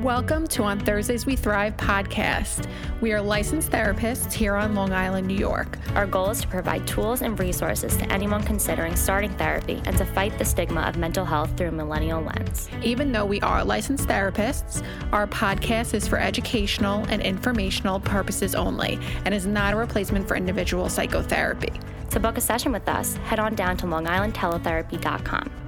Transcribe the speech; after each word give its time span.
Welcome 0.00 0.46
to 0.48 0.62
On 0.62 0.80
Thursdays 0.80 1.26
We 1.26 1.36
Thrive 1.36 1.76
podcast. 1.76 2.66
We 3.02 3.12
are 3.12 3.20
licensed 3.20 3.70
therapists 3.70 4.32
here 4.32 4.56
on 4.56 4.74
Long 4.74 4.90
Island, 4.90 5.26
New 5.26 5.36
York. 5.36 5.78
Our 5.94 6.06
goal 6.06 6.30
is 6.30 6.40
to 6.40 6.48
provide 6.48 6.86
tools 6.86 7.20
and 7.20 7.38
resources 7.38 7.94
to 7.98 8.10
anyone 8.10 8.42
considering 8.42 8.96
starting 8.96 9.32
therapy 9.36 9.82
and 9.84 9.94
to 9.98 10.06
fight 10.06 10.38
the 10.38 10.46
stigma 10.46 10.80
of 10.80 10.96
mental 10.96 11.26
health 11.26 11.54
through 11.58 11.68
a 11.68 11.72
millennial 11.72 12.22
lens. 12.22 12.70
Even 12.82 13.12
though 13.12 13.26
we 13.26 13.42
are 13.42 13.62
licensed 13.62 14.08
therapists, 14.08 14.82
our 15.12 15.26
podcast 15.26 15.92
is 15.92 16.08
for 16.08 16.18
educational 16.18 17.04
and 17.10 17.20
informational 17.20 18.00
purposes 18.00 18.54
only 18.54 18.98
and 19.26 19.34
is 19.34 19.46
not 19.46 19.74
a 19.74 19.76
replacement 19.76 20.26
for 20.26 20.36
individual 20.36 20.88
psychotherapy. 20.88 21.72
To 22.12 22.18
book 22.18 22.38
a 22.38 22.40
session 22.40 22.72
with 22.72 22.88
us, 22.88 23.16
head 23.16 23.38
on 23.38 23.54
down 23.54 23.76
to 23.76 23.86
longislandteletherapy.com. 23.86 25.61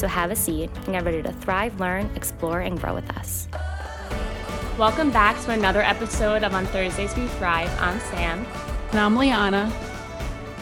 So 0.00 0.08
have 0.08 0.30
a 0.30 0.34
seat 0.34 0.70
and 0.86 0.94
get 0.94 1.04
ready 1.04 1.22
to 1.22 1.30
thrive, 1.30 1.78
learn, 1.78 2.10
explore, 2.16 2.60
and 2.60 2.80
grow 2.80 2.94
with 2.94 3.10
us. 3.18 3.48
Welcome 4.78 5.10
back 5.10 5.38
to 5.44 5.50
another 5.50 5.82
episode 5.82 6.42
of 6.42 6.54
On 6.54 6.64
Thursdays 6.64 7.14
We 7.14 7.26
Thrive. 7.26 7.70
I'm 7.78 8.00
Sam. 8.00 8.46
And 8.92 8.98
I'm 8.98 9.14
Liana. 9.14 9.70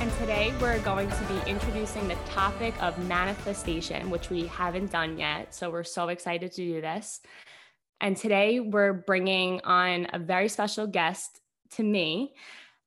And 0.01 0.13
today 0.15 0.53
we're 0.61 0.81
going 0.81 1.09
to 1.09 1.23
be 1.29 1.49
introducing 1.49 2.09
the 2.09 2.17
topic 2.27 2.75
of 2.83 2.99
manifestation, 3.07 4.11
which 4.11 4.29
we 4.29 4.49
haven't 4.49 4.91
done 4.91 5.17
yet. 5.17 5.55
So 5.55 5.71
we're 5.71 5.85
so 5.85 6.09
excited 6.09 6.51
to 6.51 6.57
do 6.57 6.81
this. 6.81 7.21
And 8.01 8.17
today 8.17 8.59
we're 8.59 8.93
bringing 8.93 9.61
on 9.61 10.09
a 10.13 10.19
very 10.19 10.49
special 10.49 10.89
guest 10.89 11.41
to 11.77 11.85
me, 11.85 12.35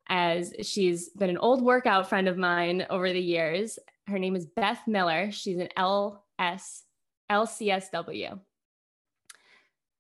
as 0.10 0.54
she's 0.64 1.12
been 1.12 1.30
an 1.30 1.38
old 1.38 1.64
workout 1.64 2.10
friend 2.10 2.28
of 2.28 2.38
mine 2.38 2.86
over 2.90 3.14
the 3.14 3.22
years. 3.22 3.80
Her 4.08 4.20
name 4.20 4.36
is 4.36 4.46
Beth 4.46 4.82
Miller. 4.86 5.32
She's 5.32 5.58
an 5.58 5.70
L 5.78 6.26
S 6.42 6.84
LCSW. 7.32 8.40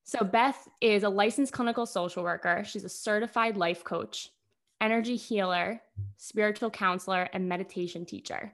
So, 0.04 0.26
Beth 0.26 0.68
is 0.82 1.04
a 1.04 1.10
licensed 1.10 1.54
clinical 1.54 1.86
social 1.86 2.24
worker. 2.24 2.64
She's 2.66 2.84
a 2.84 2.90
certified 2.90 3.56
life 3.56 3.84
coach, 3.86 4.30
energy 4.82 5.16
healer, 5.16 5.82
spiritual 6.18 6.70
counselor, 6.70 7.30
and 7.32 7.48
meditation 7.48 8.06
teacher. 8.06 8.52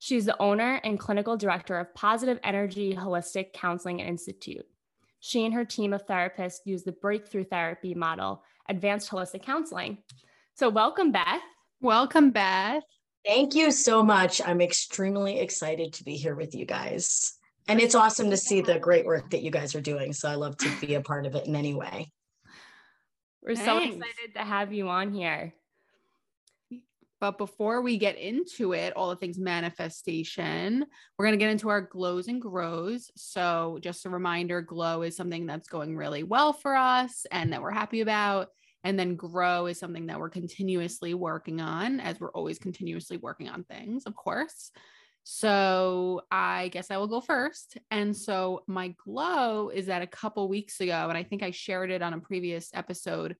She's 0.00 0.24
the 0.24 0.40
owner 0.42 0.80
and 0.82 0.98
clinical 0.98 1.36
director 1.36 1.78
of 1.78 1.94
Positive 1.94 2.40
Energy 2.42 2.94
Holistic 2.94 3.52
Counseling 3.52 4.00
Institute. 4.00 4.66
She 5.20 5.44
and 5.44 5.54
her 5.54 5.64
team 5.64 5.92
of 5.92 6.06
therapists 6.06 6.60
use 6.64 6.82
the 6.82 6.92
breakthrough 6.92 7.44
therapy 7.44 7.94
model, 7.94 8.42
advanced 8.68 9.10
holistic 9.10 9.42
counseling. 9.42 9.98
So, 10.54 10.68
welcome, 10.70 11.12
Beth. 11.12 11.42
Welcome, 11.80 12.30
Beth. 12.30 12.82
Thank 13.24 13.54
you 13.54 13.70
so 13.70 14.02
much. 14.02 14.42
I'm 14.44 14.60
extremely 14.60 15.40
excited 15.40 15.94
to 15.94 16.04
be 16.04 16.16
here 16.16 16.34
with 16.34 16.54
you 16.54 16.66
guys. 16.66 17.38
And 17.66 17.80
it's 17.80 17.94
awesome 17.94 18.28
to 18.30 18.36
see 18.36 18.60
the 18.60 18.78
great 18.78 19.06
work 19.06 19.30
that 19.30 19.42
you 19.42 19.50
guys 19.50 19.74
are 19.74 19.80
doing. 19.80 20.12
So 20.12 20.28
I 20.28 20.34
love 20.34 20.58
to 20.58 20.70
be 20.80 20.94
a 20.94 21.00
part 21.00 21.24
of 21.24 21.34
it 21.34 21.46
in 21.46 21.56
any 21.56 21.72
way. 21.72 22.12
We're 23.42 23.56
Thanks. 23.56 23.66
so 23.66 23.78
excited 23.78 24.34
to 24.34 24.40
have 24.40 24.72
you 24.72 24.88
on 24.88 25.12
here. 25.12 25.54
But 27.20 27.38
before 27.38 27.80
we 27.80 27.96
get 27.96 28.18
into 28.18 28.74
it, 28.74 28.92
all 28.94 29.08
the 29.08 29.16
things 29.16 29.38
manifestation, 29.38 30.84
we're 31.16 31.24
going 31.24 31.38
to 31.38 31.42
get 31.42 31.50
into 31.50 31.70
our 31.70 31.80
glows 31.80 32.28
and 32.28 32.42
grows. 32.42 33.10
So, 33.16 33.78
just 33.80 34.04
a 34.04 34.10
reminder 34.10 34.60
glow 34.60 35.00
is 35.00 35.16
something 35.16 35.46
that's 35.46 35.68
going 35.68 35.96
really 35.96 36.22
well 36.22 36.52
for 36.52 36.76
us 36.76 37.24
and 37.30 37.54
that 37.54 37.62
we're 37.62 37.70
happy 37.70 38.02
about. 38.02 38.48
And 38.84 38.98
then 38.98 39.16
grow 39.16 39.66
is 39.66 39.78
something 39.78 40.06
that 40.06 40.20
we're 40.20 40.30
continuously 40.30 41.14
working 41.14 41.60
on, 41.60 42.00
as 42.00 42.20
we're 42.20 42.30
always 42.32 42.58
continuously 42.58 43.16
working 43.16 43.48
on 43.48 43.64
things, 43.64 44.04
of 44.04 44.14
course. 44.14 44.70
So 45.24 46.20
I 46.30 46.68
guess 46.68 46.90
I 46.90 46.98
will 46.98 47.06
go 47.06 47.22
first. 47.22 47.78
And 47.90 48.14
so 48.14 48.62
my 48.66 48.94
glow 49.04 49.70
is 49.70 49.86
that 49.86 50.02
a 50.02 50.06
couple 50.06 50.46
weeks 50.48 50.80
ago, 50.80 51.06
and 51.08 51.16
I 51.16 51.22
think 51.22 51.42
I 51.42 51.50
shared 51.50 51.90
it 51.90 52.02
on 52.02 52.12
a 52.12 52.20
previous 52.20 52.70
episode. 52.74 53.34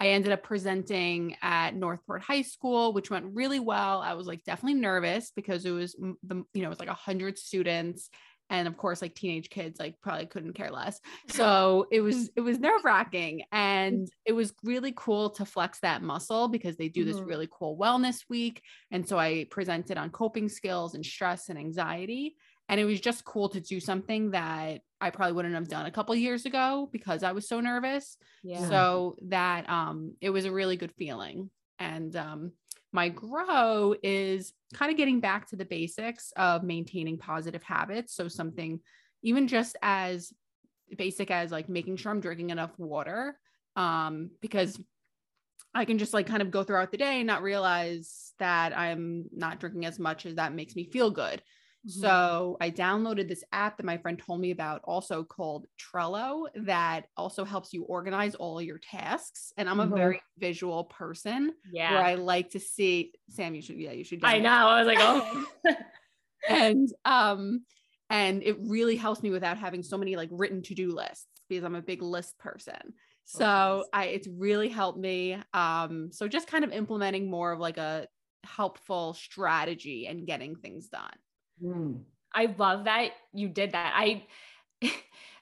I 0.00 0.08
ended 0.08 0.32
up 0.32 0.42
presenting 0.42 1.36
at 1.42 1.74
Northport 1.74 2.22
High 2.22 2.42
School, 2.42 2.94
which 2.94 3.10
went 3.10 3.34
really 3.34 3.60
well. 3.60 4.00
I 4.00 4.14
was 4.14 4.26
like 4.26 4.44
definitely 4.44 4.80
nervous 4.80 5.30
because 5.34 5.64
it 5.66 5.70
was 5.70 5.92
the 5.94 6.44
you 6.54 6.62
know 6.62 6.66
it 6.66 6.70
was 6.70 6.80
like 6.80 6.88
a 6.88 6.94
hundred 6.94 7.38
students, 7.38 8.10
and 8.50 8.68
of 8.68 8.76
course 8.76 9.02
like 9.02 9.14
teenage 9.14 9.50
kids 9.50 9.78
like 9.80 9.94
probably 10.00 10.26
couldn't 10.26 10.54
care 10.54 10.70
less 10.70 11.00
so 11.28 11.86
it 11.90 12.00
was 12.00 12.30
it 12.36 12.40
was 12.40 12.58
nerve 12.58 12.84
wracking 12.84 13.42
and 13.52 14.08
it 14.24 14.32
was 14.32 14.52
really 14.62 14.92
cool 14.96 15.30
to 15.30 15.44
flex 15.44 15.80
that 15.80 16.02
muscle 16.02 16.48
because 16.48 16.76
they 16.76 16.88
do 16.88 17.04
this 17.04 17.16
mm-hmm. 17.16 17.28
really 17.28 17.48
cool 17.50 17.76
wellness 17.76 18.24
week 18.28 18.62
and 18.90 19.06
so 19.06 19.18
i 19.18 19.46
presented 19.50 19.96
on 19.96 20.10
coping 20.10 20.48
skills 20.48 20.94
and 20.94 21.04
stress 21.04 21.48
and 21.48 21.58
anxiety 21.58 22.36
and 22.68 22.80
it 22.80 22.84
was 22.84 23.00
just 23.00 23.24
cool 23.24 23.48
to 23.48 23.60
do 23.60 23.80
something 23.80 24.30
that 24.30 24.80
i 25.00 25.10
probably 25.10 25.32
wouldn't 25.32 25.54
have 25.54 25.68
done 25.68 25.86
a 25.86 25.90
couple 25.90 26.14
years 26.14 26.46
ago 26.46 26.88
because 26.92 27.22
i 27.22 27.32
was 27.32 27.48
so 27.48 27.60
nervous 27.60 28.16
yeah. 28.42 28.68
so 28.68 29.16
that 29.22 29.68
um 29.68 30.14
it 30.20 30.30
was 30.30 30.44
a 30.44 30.52
really 30.52 30.76
good 30.76 30.92
feeling 30.92 31.50
and 31.78 32.16
um 32.16 32.52
my 32.96 33.10
grow 33.10 33.94
is 34.02 34.54
kind 34.72 34.90
of 34.90 34.96
getting 34.96 35.20
back 35.20 35.46
to 35.50 35.56
the 35.56 35.66
basics 35.66 36.32
of 36.34 36.64
maintaining 36.64 37.18
positive 37.18 37.62
habits. 37.62 38.16
So, 38.16 38.26
something 38.26 38.80
even 39.22 39.48
just 39.48 39.76
as 39.82 40.32
basic 40.96 41.30
as 41.30 41.52
like 41.52 41.68
making 41.68 41.98
sure 41.98 42.10
I'm 42.10 42.20
drinking 42.20 42.50
enough 42.50 42.70
water, 42.78 43.38
um, 43.76 44.30
because 44.40 44.80
I 45.74 45.84
can 45.84 45.98
just 45.98 46.14
like 46.14 46.26
kind 46.26 46.40
of 46.40 46.50
go 46.50 46.64
throughout 46.64 46.90
the 46.90 46.96
day 46.96 47.18
and 47.18 47.26
not 47.26 47.42
realize 47.42 48.32
that 48.38 48.76
I'm 48.76 49.26
not 49.30 49.60
drinking 49.60 49.84
as 49.84 49.98
much 49.98 50.24
as 50.24 50.36
that 50.36 50.54
makes 50.54 50.74
me 50.74 50.84
feel 50.90 51.10
good. 51.10 51.42
Mm-hmm. 51.86 52.00
So 52.00 52.56
I 52.60 52.70
downloaded 52.70 53.28
this 53.28 53.44
app 53.52 53.76
that 53.76 53.86
my 53.86 53.96
friend 53.96 54.18
told 54.18 54.40
me 54.40 54.50
about, 54.50 54.80
also 54.84 55.22
called 55.22 55.66
Trello, 55.78 56.46
that 56.56 57.06
also 57.16 57.44
helps 57.44 57.72
you 57.72 57.84
organize 57.84 58.34
all 58.34 58.60
your 58.60 58.78
tasks. 58.78 59.52
And 59.56 59.68
I'm 59.68 59.78
a 59.78 59.86
mm-hmm. 59.86 59.94
very 59.94 60.22
visual 60.38 60.84
person. 60.84 61.52
Yeah. 61.72 61.92
Where 61.92 62.02
I 62.02 62.14
like 62.14 62.50
to 62.50 62.60
see 62.60 63.12
Sam, 63.30 63.54
you 63.54 63.62
should, 63.62 63.76
yeah, 63.76 63.92
you 63.92 64.04
should. 64.04 64.24
I 64.24 64.38
know. 64.38 64.50
I 64.50 64.82
was 64.82 64.86
like, 64.86 64.98
oh. 65.00 65.44
and 66.48 66.88
um, 67.04 67.64
and 68.10 68.42
it 68.42 68.56
really 68.60 68.96
helps 68.96 69.22
me 69.22 69.30
without 69.30 69.58
having 69.58 69.82
so 69.82 69.98
many 69.98 70.16
like 70.16 70.28
written 70.32 70.62
to-do 70.62 70.94
lists 70.94 71.26
because 71.48 71.64
I'm 71.64 71.74
a 71.74 71.82
big 71.82 72.02
list 72.02 72.38
person. 72.38 72.94
So 73.24 73.84
I 73.92 74.04
it's 74.04 74.28
really 74.28 74.68
helped 74.68 74.98
me. 74.98 75.36
Um, 75.52 76.10
so 76.12 76.28
just 76.28 76.46
kind 76.46 76.64
of 76.64 76.72
implementing 76.72 77.28
more 77.28 77.52
of 77.52 77.58
like 77.58 77.76
a 77.76 78.06
helpful 78.44 79.14
strategy 79.14 80.06
and 80.06 80.26
getting 80.26 80.54
things 80.54 80.88
done. 80.88 81.10
Mm. 81.62 82.00
I 82.34 82.54
love 82.58 82.84
that 82.84 83.10
you 83.32 83.48
did 83.48 83.72
that. 83.72 83.92
I 83.94 84.24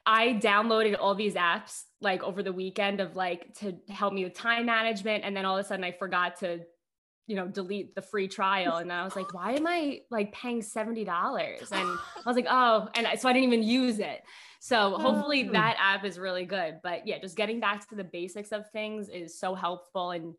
I 0.07 0.35
downloaded 0.35 0.97
all 1.01 1.15
these 1.15 1.35
apps 1.35 1.85
like 2.01 2.23
over 2.23 2.43
the 2.43 2.53
weekend 2.53 3.01
of 3.01 3.17
like 3.17 3.55
to 3.59 3.75
help 3.89 4.13
me 4.13 4.25
with 4.25 4.35
time 4.35 4.67
management 4.67 5.25
and 5.25 5.37
then 5.37 5.45
all 5.45 5.57
of 5.57 5.65
a 5.65 5.69
sudden 5.69 5.85
I 5.85 5.93
forgot 5.93 6.41
to 6.41 6.61
you 7.27 7.37
know 7.37 7.49
delete 7.49 7.95
the 7.95 8.03
free 8.03 8.29
trial 8.29 8.77
and 8.77 8.93
I 8.93 9.03
was 9.03 9.17
like 9.17 9.33
why 9.33 9.53
am 9.53 9.67
I 9.67 10.03
like 10.11 10.33
paying 10.33 10.61
$70 10.61 10.99
and 11.73 11.99
I 12.17 12.23
was 12.27 12.37
like 12.37 12.47
oh 12.49 12.89
and 12.95 13.09
so 13.19 13.29
I 13.29 13.33
didn't 13.33 13.53
even 13.53 13.63
use 13.63 13.99
it. 13.99 14.23
So 14.61 14.91
hopefully 14.99 15.47
oh. 15.49 15.53
that 15.53 15.77
app 15.81 16.05
is 16.05 16.19
really 16.19 16.45
good. 16.45 16.81
But 16.83 17.07
yeah, 17.07 17.19
just 17.19 17.37
getting 17.37 17.61
back 17.61 17.89
to 17.89 17.95
the 17.95 18.05
basics 18.05 18.53
of 18.53 18.71
things 18.71 19.09
is 19.09 19.39
so 19.39 19.55
helpful 19.55 20.11
and 20.11 20.35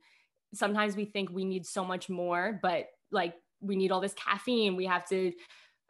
sometimes 0.53 0.95
we 0.95 1.05
think 1.05 1.31
we 1.31 1.43
need 1.43 1.65
so 1.65 1.83
much 1.83 2.07
more 2.07 2.59
but 2.61 2.85
like 3.11 3.33
we 3.61 3.75
need 3.75 3.91
all 3.91 4.01
this 4.01 4.13
caffeine, 4.13 4.75
we 4.75 4.85
have 4.85 5.07
to 5.09 5.31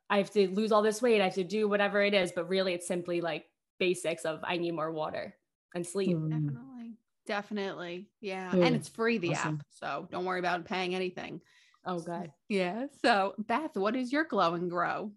I 0.09 0.17
have 0.17 0.31
to 0.31 0.47
lose 0.49 0.71
all 0.71 0.81
this 0.81 1.01
weight, 1.01 1.21
I 1.21 1.25
have 1.25 1.35
to 1.35 1.43
do 1.43 1.67
whatever 1.67 2.01
it 2.01 2.13
is, 2.13 2.31
but 2.31 2.47
really 2.47 2.73
it's 2.73 2.87
simply 2.87 3.21
like 3.21 3.45
basics 3.79 4.23
of 4.23 4.39
I 4.43 4.57
need 4.57 4.71
more 4.71 4.91
water 4.91 5.35
and 5.73 5.85
sleep. 5.85 6.15
Mm. 6.15 6.29
Definitely. 6.29 6.97
Definitely. 7.25 8.09
Yeah. 8.21 8.51
Mm. 8.51 8.67
And 8.67 8.75
it's 8.75 8.87
free 8.87 9.17
the 9.17 9.31
awesome. 9.31 9.55
app. 9.55 9.65
So 9.71 10.07
don't 10.11 10.25
worry 10.25 10.39
about 10.39 10.65
paying 10.65 10.95
anything. 10.95 11.41
Oh 11.85 11.99
god. 11.99 12.31
Yeah. 12.49 12.85
So 13.01 13.33
Beth, 13.37 13.75
what 13.75 13.95
is 13.95 14.11
your 14.11 14.25
glow 14.25 14.53
and 14.53 14.69
grow? 14.69 15.11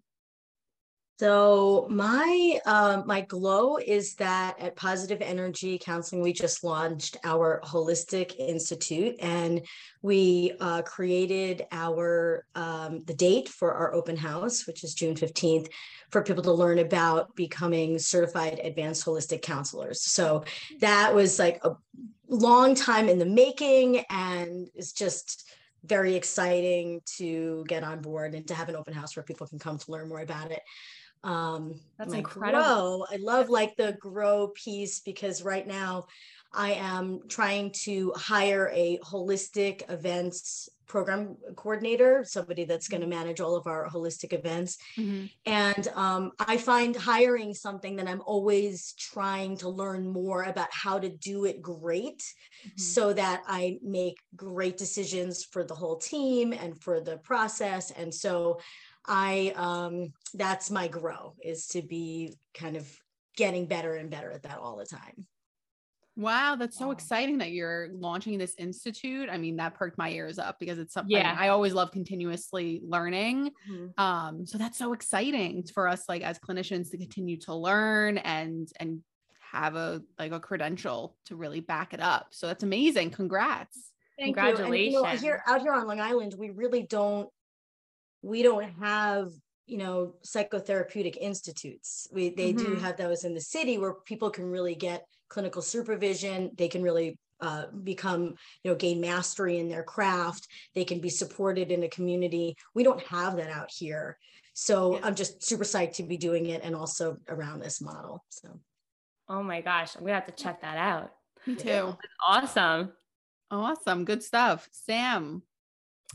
So 1.19 1.85
my 1.89 2.61
um, 2.65 3.03
my 3.05 3.19
glow 3.19 3.75
is 3.75 4.15
that 4.15 4.55
at 4.57 4.77
Positive 4.77 5.21
Energy 5.21 5.77
Counseling, 5.77 6.21
we 6.21 6.31
just 6.31 6.63
launched 6.63 7.17
our 7.25 7.59
Holistic 7.65 8.39
Institute, 8.39 9.17
and 9.19 9.61
we 10.01 10.53
uh, 10.61 10.81
created 10.83 11.65
our 11.73 12.45
um, 12.55 13.01
the 13.01 13.13
date 13.13 13.49
for 13.49 13.73
our 13.73 13.93
open 13.93 14.15
house, 14.15 14.65
which 14.65 14.85
is 14.85 14.93
June 14.93 15.17
fifteenth, 15.17 15.67
for 16.09 16.23
people 16.23 16.43
to 16.43 16.53
learn 16.53 16.79
about 16.79 17.35
becoming 17.35 17.99
certified 17.99 18.61
advanced 18.63 19.05
holistic 19.05 19.41
counselors. 19.41 20.01
So 20.01 20.45
that 20.79 21.13
was 21.13 21.37
like 21.37 21.59
a 21.65 21.75
long 22.29 22.75
time 22.75 23.09
in 23.09 23.19
the 23.19 23.25
making, 23.25 24.05
and 24.09 24.69
it's 24.73 24.93
just 24.93 25.51
very 25.83 26.15
exciting 26.15 27.01
to 27.17 27.65
get 27.67 27.83
on 27.83 28.01
board 28.01 28.35
and 28.35 28.47
to 28.47 28.53
have 28.53 28.69
an 28.69 28.75
open 28.77 28.93
house 28.93 29.17
where 29.17 29.23
people 29.23 29.47
can 29.47 29.59
come 29.59 29.77
to 29.77 29.91
learn 29.91 30.09
more 30.09 30.19
about 30.21 30.51
it 30.51 30.61
um 31.23 31.73
that's 31.97 32.13
incredible 32.13 32.53
grow, 32.53 33.05
i 33.11 33.17
love 33.17 33.49
like 33.49 33.75
the 33.77 33.97
grow 33.99 34.47
piece 34.55 34.99
because 35.01 35.43
right 35.43 35.67
now 35.67 36.05
I 36.51 36.71
am 36.71 37.19
trying 37.27 37.73
to 37.83 38.11
hire 38.15 38.71
a 38.73 38.97
holistic 39.03 39.83
events 39.87 40.67
program 40.87 41.37
coordinator, 41.55 42.23
somebody 42.25 42.65
that's 42.65 42.87
going 42.87 43.01
to 43.01 43.07
Mm-hmm. 43.07 43.19
manage 43.19 43.39
all 43.39 43.55
of 43.55 43.67
our 43.67 43.87
holistic 43.87 44.33
events. 44.33 44.79
And 45.45 45.87
um, 45.95 46.31
I 46.39 46.57
find 46.57 46.95
hiring 46.95 47.53
something 47.53 47.95
that 47.97 48.07
I'm 48.07 48.21
always 48.25 48.93
trying 48.93 49.57
to 49.57 49.69
learn 49.69 50.07
more 50.11 50.43
about 50.43 50.69
how 50.71 50.97
to 50.99 51.09
do 51.09 51.45
it 51.45 51.61
great 51.61 52.23
Mm-hmm. 52.65 52.75
so 52.75 53.13
that 53.13 53.43
I 53.47 53.77
make 53.83 54.17
great 54.35 54.77
decisions 54.77 55.45
for 55.45 55.63
the 55.63 55.75
whole 55.75 55.97
team 55.97 56.51
and 56.51 56.81
for 56.81 56.99
the 56.99 57.17
process. 57.17 57.91
And 57.91 58.13
so 58.13 58.59
I, 59.05 59.53
um, 59.55 60.13
that's 60.33 60.69
my 60.71 60.87
grow 60.87 61.35
is 61.43 61.67
to 61.69 61.81
be 61.81 62.35
kind 62.53 62.75
of 62.77 62.95
getting 63.35 63.67
better 63.67 63.95
and 63.95 64.09
better 64.09 64.31
at 64.31 64.43
that 64.43 64.59
all 64.59 64.77
the 64.77 64.85
time. 64.85 65.27
Wow, 66.15 66.55
that's 66.57 66.77
so 66.77 66.87
Wow. 66.87 66.91
exciting 66.91 67.37
that 67.37 67.51
you're 67.51 67.89
launching 67.93 68.37
this 68.37 68.53
institute. 68.57 69.29
I 69.29 69.37
mean, 69.37 69.55
that 69.57 69.75
perked 69.75 69.97
my 69.97 70.09
ears 70.11 70.37
up 70.37 70.57
because 70.59 70.77
it's 70.77 70.93
something 70.93 71.11
Yeah. 71.11 71.33
I 71.37 71.47
always 71.47 71.73
love 71.73 71.91
continuously 71.91 72.81
learning. 72.83 73.51
Mhm. 73.69 73.93
Um, 73.97 74.45
so 74.45 74.57
that's 74.57 74.77
so 74.77 74.91
exciting 74.91 75.63
for 75.73 75.87
us 75.87 76.09
like 76.09 76.21
as 76.21 76.37
clinicians 76.37 76.91
to 76.91 76.97
continue 76.97 77.37
to 77.41 77.55
learn 77.55 78.17
and 78.17 78.67
and 78.81 79.03
have 79.39 79.75
a 79.75 80.03
like 80.19 80.31
a 80.33 80.39
credential 80.41 81.17
to 81.25 81.35
really 81.37 81.61
back 81.61 81.93
it 81.93 82.01
up. 82.01 82.33
So 82.33 82.47
that's 82.47 82.63
amazing. 82.63 83.11
Congrats. 83.11 83.93
Thank 84.17 84.41
you. 84.41 84.57
And, 84.57 84.75
you 84.83 84.91
know, 84.91 85.05
Congratulations. 85.05 85.21
here 85.21 85.41
out 85.47 85.61
here 85.61 85.71
on 85.73 85.87
Long 85.87 86.01
Island, 86.01 86.35
we 86.37 86.49
really 86.49 86.83
don't 86.83 87.29
we 88.21 88.43
don't 88.43 88.69
have 88.79 89.29
you 89.65 89.77
know 89.77 90.15
psychotherapeutic 90.25 91.15
institutes. 91.17 92.07
We 92.11 92.29
they 92.29 92.53
do 92.53 92.75
Mhm. 92.75 92.81
have 92.81 92.97
those 92.97 93.23
in 93.23 93.33
the 93.33 93.41
city 93.41 93.77
where 93.77 93.93
people 93.93 94.29
can 94.31 94.45
really 94.49 94.75
get 94.75 95.05
clinical 95.29 95.61
supervision. 95.61 96.51
They 96.57 96.67
can 96.67 96.81
really 96.81 97.17
uh, 97.41 97.67
become 97.67 98.35
you 98.63 98.71
know 98.71 98.75
gain 98.75 98.99
mastery 98.99 99.59
in 99.59 99.69
their 99.69 99.83
craft. 99.83 100.47
They 100.75 100.83
can 100.83 100.99
be 100.99 101.09
supported 101.09 101.71
in 101.71 101.83
a 101.83 101.87
community. 101.89 102.55
We 102.73 102.83
don't 102.83 103.01
have 103.03 103.37
that 103.37 103.49
out 103.49 103.71
here. 103.71 104.17
So 104.53 104.95
Yeah. 104.95 105.01
I'm 105.05 105.15
just 105.15 105.41
super 105.43 105.63
psyched 105.63 105.93
to 105.93 106.03
be 106.03 106.17
doing 106.17 106.47
it 106.47 106.63
and 106.63 106.75
also 106.75 107.17
around 107.29 107.59
this 107.61 107.79
model. 107.79 108.25
So 108.29 108.59
Oh 109.29 109.43
my 109.43 109.61
gosh, 109.61 109.95
I'm 109.95 110.01
gonna 110.01 110.15
have 110.15 110.25
to 110.25 110.43
check 110.43 110.61
that 110.61 110.77
out. 110.77 111.13
Me 111.45 111.55
too. 111.55 111.67
Yeah. 111.69 111.93
Awesome. 112.27 112.91
Awesome. 113.51 114.03
Good 114.03 114.23
stuff. 114.23 114.67
Sam, 114.71 115.43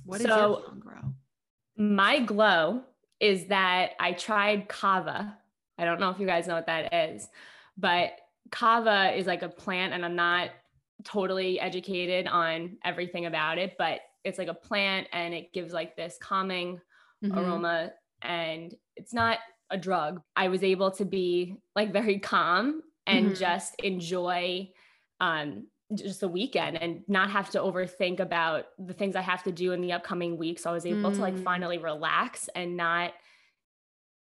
what 0.04 0.20
is 0.20 0.26
So- 0.26 0.60
your 0.66 0.74
grow? 0.80 1.14
My 1.76 2.20
glow 2.20 2.82
is 3.20 3.46
that 3.46 3.92
I 3.98 4.12
tried 4.12 4.68
kava. 4.68 5.38
I 5.78 5.84
don't 5.84 5.98
know 6.00 6.10
if 6.10 6.18
you 6.20 6.26
guys 6.26 6.46
know 6.46 6.54
what 6.54 6.66
that 6.66 6.92
is, 6.92 7.28
but 7.76 8.12
kava 8.50 9.16
is 9.16 9.26
like 9.26 9.42
a 9.42 9.48
plant, 9.48 9.92
and 9.92 10.04
I'm 10.04 10.14
not 10.14 10.50
totally 11.02 11.58
educated 11.58 12.26
on 12.28 12.78
everything 12.84 13.26
about 13.26 13.58
it, 13.58 13.74
but 13.78 14.00
it's 14.22 14.38
like 14.38 14.48
a 14.48 14.54
plant 14.54 15.08
and 15.12 15.34
it 15.34 15.52
gives 15.52 15.72
like 15.72 15.96
this 15.96 16.16
calming 16.20 16.80
Mhm. 17.22 17.36
aroma 17.36 17.92
and 18.22 18.74
it's 18.96 19.12
not 19.12 19.38
a 19.70 19.76
drug. 19.76 20.22
I 20.36 20.48
was 20.48 20.62
able 20.62 20.90
to 20.92 21.04
be 21.04 21.56
like 21.74 21.92
very 21.92 22.18
calm 22.20 22.82
and 23.06 23.30
Mhm. 23.30 23.36
just 23.38 23.74
enjoy 23.82 24.70
um 25.20 25.66
just 25.96 26.20
the 26.20 26.28
weekend 26.28 26.80
and 26.80 27.02
not 27.08 27.30
have 27.30 27.50
to 27.50 27.58
overthink 27.58 28.20
about 28.20 28.66
the 28.78 28.94
things 28.94 29.16
I 29.16 29.20
have 29.20 29.42
to 29.44 29.52
do 29.52 29.72
in 29.72 29.80
the 29.80 29.92
upcoming 29.92 30.36
week. 30.36 30.58
So 30.58 30.70
I 30.70 30.72
was 30.72 30.86
able 30.86 31.12
to 31.12 31.20
like 31.20 31.34
Mm. 31.34 31.44
finally 31.44 31.78
relax 31.78 32.48
and 32.54 32.76
not 32.76 33.12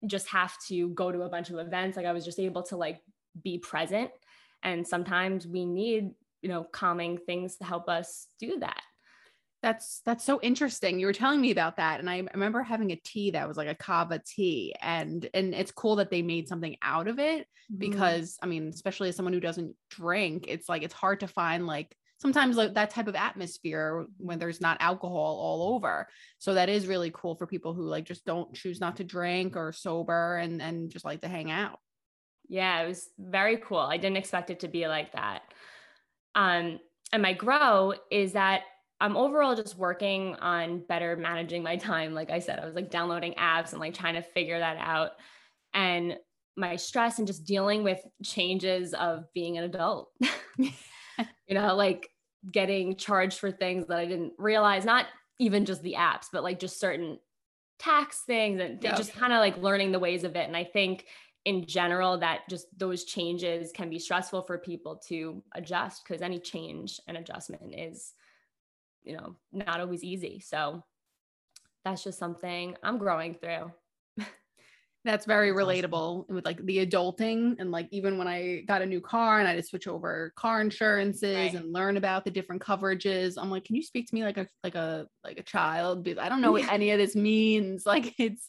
just 0.06 0.28
have 0.28 0.56
to 0.68 0.88
go 0.90 1.10
to 1.10 1.22
a 1.22 1.28
bunch 1.28 1.50
of 1.50 1.58
events. 1.58 1.96
Like 1.96 2.06
I 2.06 2.12
was 2.12 2.24
just 2.24 2.38
able 2.38 2.62
to 2.64 2.76
like 2.76 3.00
be 3.42 3.58
present. 3.58 4.10
And 4.62 4.86
sometimes 4.86 5.46
we 5.46 5.64
need, 5.64 6.14
you 6.42 6.48
know, 6.48 6.64
calming 6.64 7.18
things 7.18 7.56
to 7.56 7.64
help 7.64 7.88
us 7.88 8.28
do 8.38 8.58
that. 8.60 8.82
That's 9.62 10.02
that's 10.06 10.24
so 10.24 10.40
interesting. 10.40 11.00
You 11.00 11.06
were 11.06 11.12
telling 11.12 11.40
me 11.40 11.50
about 11.50 11.76
that, 11.78 11.98
and 11.98 12.08
I 12.08 12.22
remember 12.32 12.62
having 12.62 12.92
a 12.92 12.96
tea 12.96 13.32
that 13.32 13.48
was 13.48 13.56
like 13.56 13.68
a 13.68 13.74
kava 13.74 14.20
tea, 14.24 14.74
and 14.80 15.28
and 15.34 15.54
it's 15.54 15.72
cool 15.72 15.96
that 15.96 16.10
they 16.10 16.22
made 16.22 16.48
something 16.48 16.76
out 16.80 17.08
of 17.08 17.18
it 17.18 17.46
Mm-hmm. 17.70 17.78
because 17.78 18.38
I 18.42 18.46
mean, 18.46 18.68
especially 18.68 19.10
as 19.10 19.16
someone 19.16 19.34
who 19.34 19.40
doesn't 19.40 19.74
drink, 19.90 20.46
it's 20.48 20.68
like 20.68 20.82
it's 20.82 20.94
hard 20.94 21.20
to 21.20 21.28
find 21.28 21.66
like 21.66 21.94
sometimes 22.18 22.56
like 22.56 22.74
that 22.74 22.90
type 22.90 23.08
of 23.08 23.14
atmosphere 23.14 24.06
when 24.16 24.38
there's 24.38 24.60
not 24.60 24.78
alcohol 24.80 25.38
all 25.38 25.74
over. 25.74 26.08
So 26.38 26.54
that 26.54 26.68
is 26.68 26.86
really 26.86 27.10
cool 27.14 27.34
for 27.36 27.46
people 27.46 27.74
who 27.74 27.82
like 27.82 28.04
just 28.04 28.24
don't 28.24 28.54
choose 28.54 28.80
not 28.80 28.96
to 28.96 29.04
drink 29.04 29.56
or 29.56 29.72
sober 29.72 30.36
and 30.38 30.62
and 30.62 30.90
just 30.90 31.04
like 31.04 31.20
to 31.20 31.28
hang 31.28 31.50
out. 31.50 31.78
Yeah, 32.48 32.82
it 32.82 32.88
was 32.88 33.10
very 33.18 33.58
cool. 33.58 33.78
I 33.78 33.98
didn't 33.98 34.16
expect 34.16 34.50
it 34.50 34.60
to 34.60 34.68
be 34.68 34.88
like 34.88 35.12
that. 35.12 35.42
Um, 36.34 36.80
and 37.12 37.22
my 37.22 37.34
grow 37.34 37.94
is 38.10 38.32
that 38.32 38.62
I'm 39.00 39.16
overall 39.16 39.54
just 39.54 39.76
working 39.76 40.34
on 40.36 40.80
better 40.88 41.16
managing 41.16 41.62
my 41.62 41.76
time. 41.76 42.14
Like 42.14 42.30
I 42.30 42.40
said, 42.40 42.58
I 42.58 42.66
was 42.66 42.74
like 42.74 42.90
downloading 42.90 43.34
apps 43.34 43.72
and 43.72 43.80
like 43.80 43.94
trying 43.94 44.14
to 44.14 44.22
figure 44.22 44.58
that 44.58 44.76
out. 44.78 45.12
And 45.72 46.16
my 46.56 46.74
stress 46.76 47.18
and 47.18 47.26
just 47.26 47.44
dealing 47.44 47.84
with 47.84 48.00
changes 48.24 48.94
of 48.94 49.24
being 49.32 49.56
an 49.56 49.64
adult. 49.64 50.10
you 50.58 50.72
know, 51.50 51.76
like 51.76 52.08
getting 52.50 52.96
charged 52.96 53.38
for 53.38 53.52
things 53.52 53.86
that 53.86 53.98
I 53.98 54.06
didn't 54.06 54.32
realize, 54.38 54.84
not 54.84 55.06
even 55.38 55.64
just 55.64 55.82
the 55.82 55.94
apps, 55.96 56.26
but 56.32 56.42
like 56.42 56.58
just 56.58 56.80
certain 56.80 57.18
tax 57.78 58.22
things 58.26 58.60
and 58.60 58.82
just 58.82 59.14
kind 59.14 59.32
of 59.32 59.38
like 59.38 59.56
learning 59.58 59.92
the 59.92 60.00
ways 60.00 60.24
of 60.24 60.34
it. 60.34 60.46
And 60.48 60.56
I 60.56 60.64
think 60.64 61.06
in 61.44 61.64
general 61.64 62.18
that 62.18 62.40
just 62.50 62.66
those 62.76 63.04
changes 63.04 63.70
can 63.72 63.88
be 63.88 63.98
stressful 63.98 64.42
for 64.42 64.58
people 64.58 65.00
to 65.08 65.42
adjust 65.54 66.02
because 66.04 66.20
any 66.20 66.40
change 66.40 67.00
and 67.06 67.16
adjustment 67.16 67.72
is 67.74 68.12
you 69.08 69.16
know 69.16 69.34
not 69.52 69.80
always 69.80 70.04
easy 70.04 70.40
so 70.40 70.84
that's 71.84 72.04
just 72.04 72.18
something 72.18 72.76
i'm 72.82 72.98
growing 72.98 73.34
through 73.34 73.72
That's 75.04 75.24
very 75.24 75.52
relatable 75.52 76.28
with 76.28 76.44
like 76.44 76.62
the 76.66 76.84
adulting 76.84 77.54
and 77.60 77.70
like 77.70 77.88
even 77.92 78.18
when 78.18 78.26
I 78.26 78.64
got 78.66 78.82
a 78.82 78.86
new 78.86 79.00
car 79.00 79.38
and 79.38 79.46
I 79.46 79.52
had 79.52 79.62
to 79.62 79.66
switch 79.66 79.86
over 79.86 80.32
car 80.36 80.60
insurances 80.60 81.34
Right. 81.34 81.54
and 81.54 81.72
learn 81.72 81.96
about 81.96 82.24
the 82.24 82.32
different 82.32 82.60
coverages. 82.60 83.34
I'm 83.38 83.48
like, 83.50 83.64
can 83.64 83.76
you 83.76 83.82
speak 83.82 84.08
to 84.08 84.14
me 84.14 84.24
like 84.24 84.36
a 84.36 84.48
like 84.64 84.74
a 84.74 85.06
like 85.22 85.38
a 85.38 85.44
child? 85.44 86.02
Because 86.02 86.18
I 86.18 86.28
don't 86.28 86.40
know 86.40 86.52
what 86.52 86.68
any 86.72 86.90
of 86.90 86.98
this 86.98 87.14
means. 87.14 87.86
Like 87.86 88.12
it's 88.18 88.48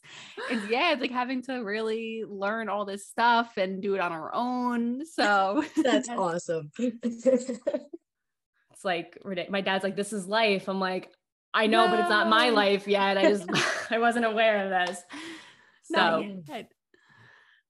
it's 0.49 0.69
yeah, 0.69 0.91
it's 0.91 1.01
like 1.01 1.11
having 1.11 1.43
to 1.43 1.59
really 1.59 2.25
learn 2.27 2.67
all 2.67 2.83
this 2.83 3.07
stuff 3.07 3.53
and 3.55 3.81
do 3.81 3.93
it 3.95 4.01
on 4.01 4.11
our 4.11 4.33
own. 4.33 5.05
So 5.05 5.63
that's 5.81 6.09
awesome. 6.09 6.71
It's 8.79 8.85
like 8.85 9.17
my 9.49 9.59
dad's 9.59 9.83
like 9.83 9.97
this 9.97 10.13
is 10.13 10.25
life 10.25 10.69
i'm 10.69 10.79
like 10.79 11.11
i 11.53 11.67
know 11.67 11.89
but 11.89 11.99
it's 11.99 12.09
not 12.09 12.29
my 12.29 12.47
life 12.49 12.87
yet 12.87 13.17
i 13.17 13.23
just 13.23 13.45
i 13.91 13.97
wasn't 13.99 14.23
aware 14.23 14.63
of 14.63 14.69
this 14.87 15.03
Not 15.89 16.21
so 16.21 16.41
yet. 16.47 16.71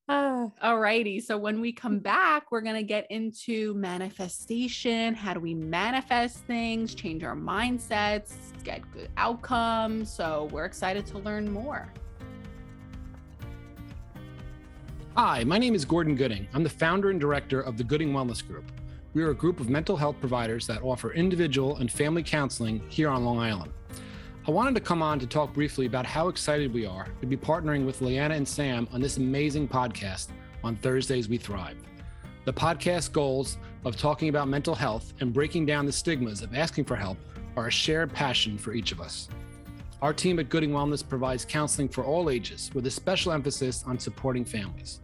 Uh, 0.08 0.48
alrighty. 0.64 1.22
So 1.22 1.38
when 1.38 1.62
we 1.62 1.72
come 1.72 2.00
back, 2.00 2.52
we're 2.52 2.62
gonna 2.62 2.82
get 2.82 3.06
into 3.12 3.76
manifestation. 3.76 5.14
How 5.14 5.36
do 5.36 5.40
we 5.40 5.54
manifest 5.54 6.38
things, 6.46 6.96
change 6.96 7.24
our 7.24 7.36
mindsets, 7.36 8.34
get 8.64 8.82
good 8.92 9.12
outcomes? 9.18 10.12
So 10.12 10.50
we're 10.52 10.66
excited 10.66 11.06
to 11.08 11.20
learn 11.20 11.52
more. 11.52 11.94
Hi, 15.16 15.44
my 15.44 15.60
name 15.60 15.76
is 15.76 15.86
Gordon 15.86 16.16
Gooding. 16.16 16.48
I'm 16.56 16.64
the 16.64 16.70
founder 16.70 17.12
and 17.12 17.20
director 17.20 17.62
of 17.62 17.78
the 17.78 17.84
Gooding 17.84 18.12
Wellness 18.12 18.44
Group. 18.44 18.72
We 19.20 19.26
are 19.26 19.32
a 19.32 19.36
group 19.36 19.60
of 19.60 19.70
mental 19.70 19.98
health 19.98 20.16
providers 20.22 20.66
that 20.68 20.82
offer 20.82 21.12
individual 21.12 21.76
and 21.76 21.92
family 21.92 22.24
counseling 22.24 22.82
here 22.88 23.10
on 23.10 23.26
Long 23.26 23.38
Island. 23.38 23.74
I 24.48 24.52
wanted 24.52 24.76
to 24.76 24.80
come 24.80 25.02
on 25.02 25.20
to 25.20 25.28
talk 25.28 25.54
briefly 25.54 25.88
about 25.88 26.06
how 26.06 26.30
excited 26.30 26.74
we 26.74 26.86
are 26.86 27.10
to 27.20 27.28
be 27.28 27.36
partnering 27.36 27.86
with 27.86 28.00
Liana 28.00 28.36
and 28.36 28.48
Sam 28.48 28.88
on 28.94 29.02
this 29.02 29.18
amazing 29.18 29.68
podcast 29.68 30.30
on 30.64 30.78
Thursdays 30.78 31.28
We 31.28 31.38
Thrive. 31.38 31.76
The 32.46 32.54
podcast 32.54 33.12
goals 33.12 33.58
of 33.84 33.98
talking 33.98 34.30
about 34.30 34.48
mental 34.48 34.74
health 34.74 35.12
and 35.20 35.34
breaking 35.34 35.66
down 35.66 35.86
the 35.86 35.92
stigmas 35.92 36.42
of 36.42 36.56
asking 36.56 36.86
for 36.86 36.96
help 36.96 37.18
are 37.58 37.68
a 37.68 37.72
shared 37.72 38.14
passion 38.14 38.58
for 38.58 38.72
each 38.72 38.94
of 38.94 39.02
us. 39.02 39.28
Our 40.02 40.14
team 40.14 40.40
at 40.40 40.48
Gooding 40.48 40.72
Wellness 40.72 41.06
provides 41.06 41.44
counseling 41.44 41.90
for 41.90 42.06
all 42.06 42.30
ages 42.30 42.72
with 42.74 42.88
a 42.88 42.92
special 42.92 43.34
emphasis 43.34 43.84
on 43.86 44.00
supporting 44.00 44.46
families. 44.46 45.02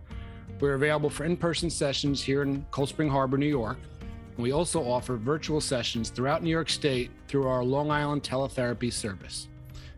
We're 0.62 0.76
available 0.76 1.10
for 1.10 1.26
in 1.26 1.36
person 1.36 1.70
sessions 1.70 2.24
here 2.24 2.44
in 2.44 2.66
Cold 2.72 2.88
Spring 2.88 3.10
Harbor, 3.10 3.38
New 3.38 3.46
York. 3.46 3.78
We 4.38 4.52
also 4.52 4.84
offer 4.84 5.16
virtual 5.16 5.62
sessions 5.62 6.10
throughout 6.10 6.44
New 6.44 6.50
York 6.50 6.70
State 6.70 7.12
through 7.28 7.48
our 7.48 7.64
Long 7.64 7.90
Island 7.90 8.24
teletherapy 8.24 8.92
service. 8.92 9.48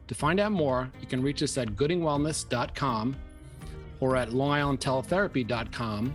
To 0.08 0.16
find 0.16 0.40
out 0.40 0.52
more, 0.52 0.92
you 1.02 1.08
can 1.08 1.22
reach 1.22 1.44
us 1.44 1.58
at 1.58 1.70
goodingwellness.com 1.70 3.16
or 4.00 4.16
at 4.16 4.30
longislandteletherapy.com 4.30 6.14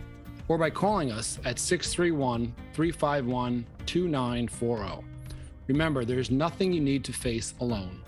or 0.49 0.59
by 0.59 0.71
calling 0.71 1.11
us 1.11 1.39
at 1.45 1.59
631 1.59 2.55
351 2.73 3.67
2940. 3.87 5.05
Remember, 5.69 6.05
there's 6.05 6.31
nothing 6.31 6.73
you 6.73 6.81
need 6.81 7.05
to 7.05 7.13
face 7.13 7.55
alone. 7.61 8.01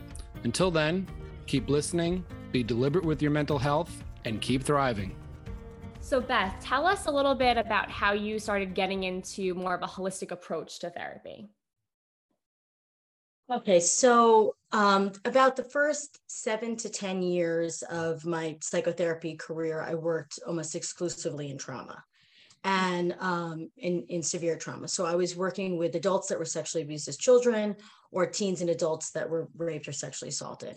Until 0.45 0.71
then, 0.71 1.09
keep 1.47 1.69
listening, 1.69 2.25
be 2.53 2.63
deliberate 2.63 3.05
with 3.05 3.23
your 3.23 3.31
mental 3.31 3.59
health, 3.59 4.05
and 4.25 4.41
keep 4.41 4.63
thriving. 4.63 5.15
So, 6.05 6.21
Beth, 6.21 6.55
tell 6.61 6.87
us 6.87 7.07
a 7.07 7.11
little 7.11 7.35
bit 7.35 7.57
about 7.57 7.91
how 7.91 8.13
you 8.13 8.39
started 8.39 8.75
getting 8.75 9.05
into 9.05 9.55
more 9.55 9.75
of 9.75 9.81
a 9.81 9.87
holistic 9.87 10.33
approach 10.33 10.81
to 10.81 10.91
therapy. 10.91 11.49
Okay, 13.51 13.81
so 13.81 14.55
um, 14.71 15.13
about 15.25 15.57
the 15.57 15.65
first 15.65 16.21
seven 16.27 16.77
to 16.77 16.91
10 16.91 17.23
years 17.23 17.83
of 17.85 18.27
my 18.27 18.59
psychotherapy 18.61 19.35
career, 19.37 19.81
I 19.81 19.95
worked 19.95 20.39
almost 20.47 20.75
exclusively 20.75 21.51
in 21.51 21.57
trauma 21.57 22.05
and 22.65 23.17
um, 23.19 23.71
in, 23.79 24.05
in 24.11 24.23
severe 24.23 24.59
trauma. 24.59 24.89
So 24.89 25.07
I 25.07 25.15
was 25.15 25.35
working 25.35 25.79
with 25.79 25.97
adults 25.97 26.29
that 26.29 26.39
were 26.39 26.45
sexually 26.45 26.83
abused 26.83 27.09
as 27.09 27.17
children 27.17 27.77
or 28.13 28.27
teens 28.27 28.61
and 28.61 28.69
adults 28.69 29.13
that 29.13 29.31
were 29.31 29.49
raped 29.57 29.89
or 29.89 29.93
sexually 29.93 30.29
assaulted. 30.29 30.77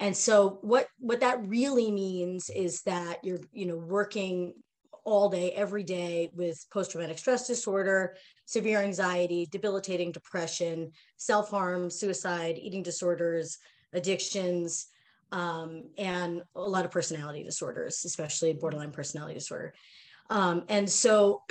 And 0.00 0.16
so 0.16 0.58
what, 0.62 0.88
what 0.98 1.20
that 1.20 1.46
really 1.46 1.90
means 1.90 2.50
is 2.50 2.82
that 2.82 3.22
you're, 3.22 3.40
you 3.52 3.66
know, 3.66 3.76
working 3.76 4.54
all 5.04 5.28
day, 5.28 5.52
every 5.52 5.82
day 5.82 6.30
with 6.34 6.64
post-traumatic 6.72 7.18
stress 7.18 7.46
disorder, 7.46 8.16
severe 8.46 8.80
anxiety, 8.80 9.46
debilitating 9.50 10.10
depression, 10.10 10.90
self-harm, 11.18 11.90
suicide, 11.90 12.58
eating 12.58 12.82
disorders, 12.82 13.58
addictions, 13.92 14.86
um, 15.32 15.84
and 15.98 16.42
a 16.54 16.60
lot 16.60 16.84
of 16.84 16.90
personality 16.90 17.42
disorders, 17.42 18.02
especially 18.04 18.52
borderline 18.54 18.90
personality 18.90 19.34
disorder. 19.34 19.74
Um, 20.28 20.64
and 20.68 20.88
so 20.88 21.42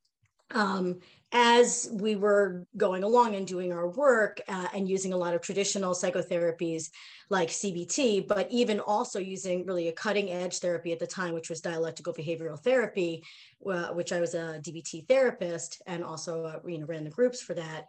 um, 0.50 0.98
as 1.32 1.90
we 1.92 2.16
were 2.16 2.66
going 2.76 3.02
along 3.02 3.34
and 3.34 3.46
doing 3.46 3.72
our 3.72 3.88
work 3.88 4.40
uh, 4.48 4.66
and 4.74 4.88
using 4.88 5.12
a 5.12 5.16
lot 5.16 5.34
of 5.34 5.42
traditional 5.42 5.92
psychotherapies 5.92 6.88
like 7.28 7.50
CBT, 7.50 8.26
but 8.26 8.50
even 8.50 8.80
also 8.80 9.18
using 9.18 9.66
really 9.66 9.88
a 9.88 9.92
cutting 9.92 10.30
edge 10.30 10.58
therapy 10.58 10.90
at 10.90 10.98
the 10.98 11.06
time, 11.06 11.34
which 11.34 11.50
was 11.50 11.60
dialectical 11.60 12.14
behavioral 12.14 12.58
therapy, 12.58 13.22
uh, 13.70 13.88
which 13.88 14.12
I 14.12 14.20
was 14.20 14.34
a 14.34 14.60
DBT 14.62 15.06
therapist 15.06 15.82
and 15.86 16.02
also 16.02 16.44
uh, 16.44 16.60
you 16.66 16.78
know 16.78 16.86
ran 16.86 17.04
the 17.04 17.10
groups 17.10 17.42
for 17.42 17.54
that. 17.54 17.88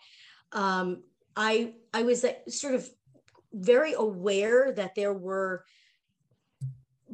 Um, 0.51 1.03
I 1.35 1.75
I 1.93 2.03
was 2.03 2.25
uh, 2.25 2.33
sort 2.49 2.75
of 2.75 2.89
very 3.53 3.93
aware 3.93 4.73
that 4.73 4.95
there 4.95 5.13
were 5.13 5.63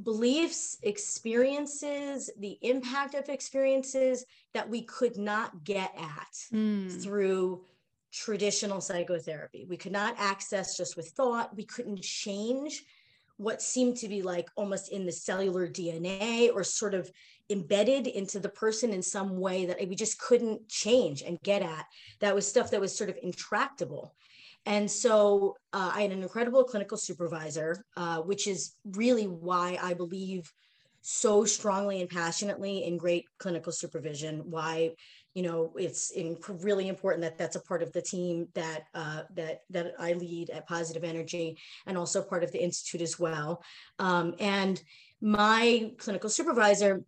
beliefs, 0.04 0.78
experiences, 0.84 2.30
the 2.40 2.58
impact 2.62 3.14
of 3.16 3.30
experiences 3.30 4.26
that 4.54 4.70
we 4.70 4.82
could 4.82 5.18
not 5.18 5.64
get 5.64 5.94
at 5.98 6.34
mm. 6.54 7.04
through 7.04 7.64
traditional 8.12 8.82
psychotherapy. 8.82 9.66
We 9.68 9.78
could 9.78 9.92
not 9.92 10.16
access 10.18 10.78
just 10.78 10.96
with 10.96 11.10
thought. 11.10 11.56
We 11.56 11.66
couldn't 11.66 12.02
change 12.02 12.84
what 13.38 13.62
seemed 13.62 13.98
to 13.98 14.08
be 14.08 14.22
like 14.22 14.50
almost 14.56 14.90
in 14.90 15.06
the 15.06 15.12
cellular 15.12 15.68
DNA 15.68 16.50
or 16.54 16.64
sort 16.64 16.94
of 16.94 17.12
embedded 17.50 18.08
into 18.08 18.40
the 18.40 18.50
person 18.50 18.92
in 18.92 19.02
some 19.02 19.38
way 19.40 19.66
that 19.66 19.88
we 19.88 19.96
just 19.96 20.18
couldn't 20.20 20.68
change 20.70 21.22
and 21.22 21.42
get 21.44 21.62
at. 21.62 21.86
That 22.22 22.34
was 22.34 22.48
stuff 22.48 22.72
that 22.72 22.82
was 22.82 22.98
sort 22.98 23.10
of 23.10 23.18
intractable. 23.22 24.16
And 24.66 24.90
so 24.90 25.56
uh, 25.74 25.92
I 25.94 26.02
had 26.02 26.12
an 26.12 26.24
incredible 26.24 26.64
clinical 26.64 26.98
supervisor, 26.98 27.84
uh, 27.96 28.20
which 28.22 28.48
is 28.48 28.74
really 28.86 29.26
why 29.26 29.78
I 29.82 29.94
believe 29.94 30.52
so 31.08 31.46
strongly 31.46 32.02
and 32.02 32.10
passionately 32.10 32.84
in 32.84 32.98
great 32.98 33.26
clinical 33.38 33.72
supervision. 33.72 34.42
Why, 34.50 34.96
you 35.36 35.44
know, 35.44 35.72
it's 35.78 36.10
in, 36.10 36.38
really 36.62 36.88
important 36.88 37.22
that 37.22 37.38
that's 37.38 37.56
a 37.56 37.62
part 37.62 37.84
of 37.84 37.92
the 37.92 38.02
team 38.02 38.48
that 38.56 38.86
uh, 38.96 39.22
that 39.36 39.62
that 39.70 39.94
I 40.00 40.14
lead 40.14 40.50
at 40.50 40.68
Positive 40.68 41.04
Energy, 41.04 41.60
and 41.86 41.96
also 41.96 42.24
part 42.24 42.44
of 42.44 42.52
the 42.52 42.64
institute 42.64 43.02
as 43.02 43.20
well. 43.20 43.64
Um, 44.00 44.34
and 44.40 44.82
my 45.22 45.92
clinical 46.00 46.30
supervisor 46.30 47.04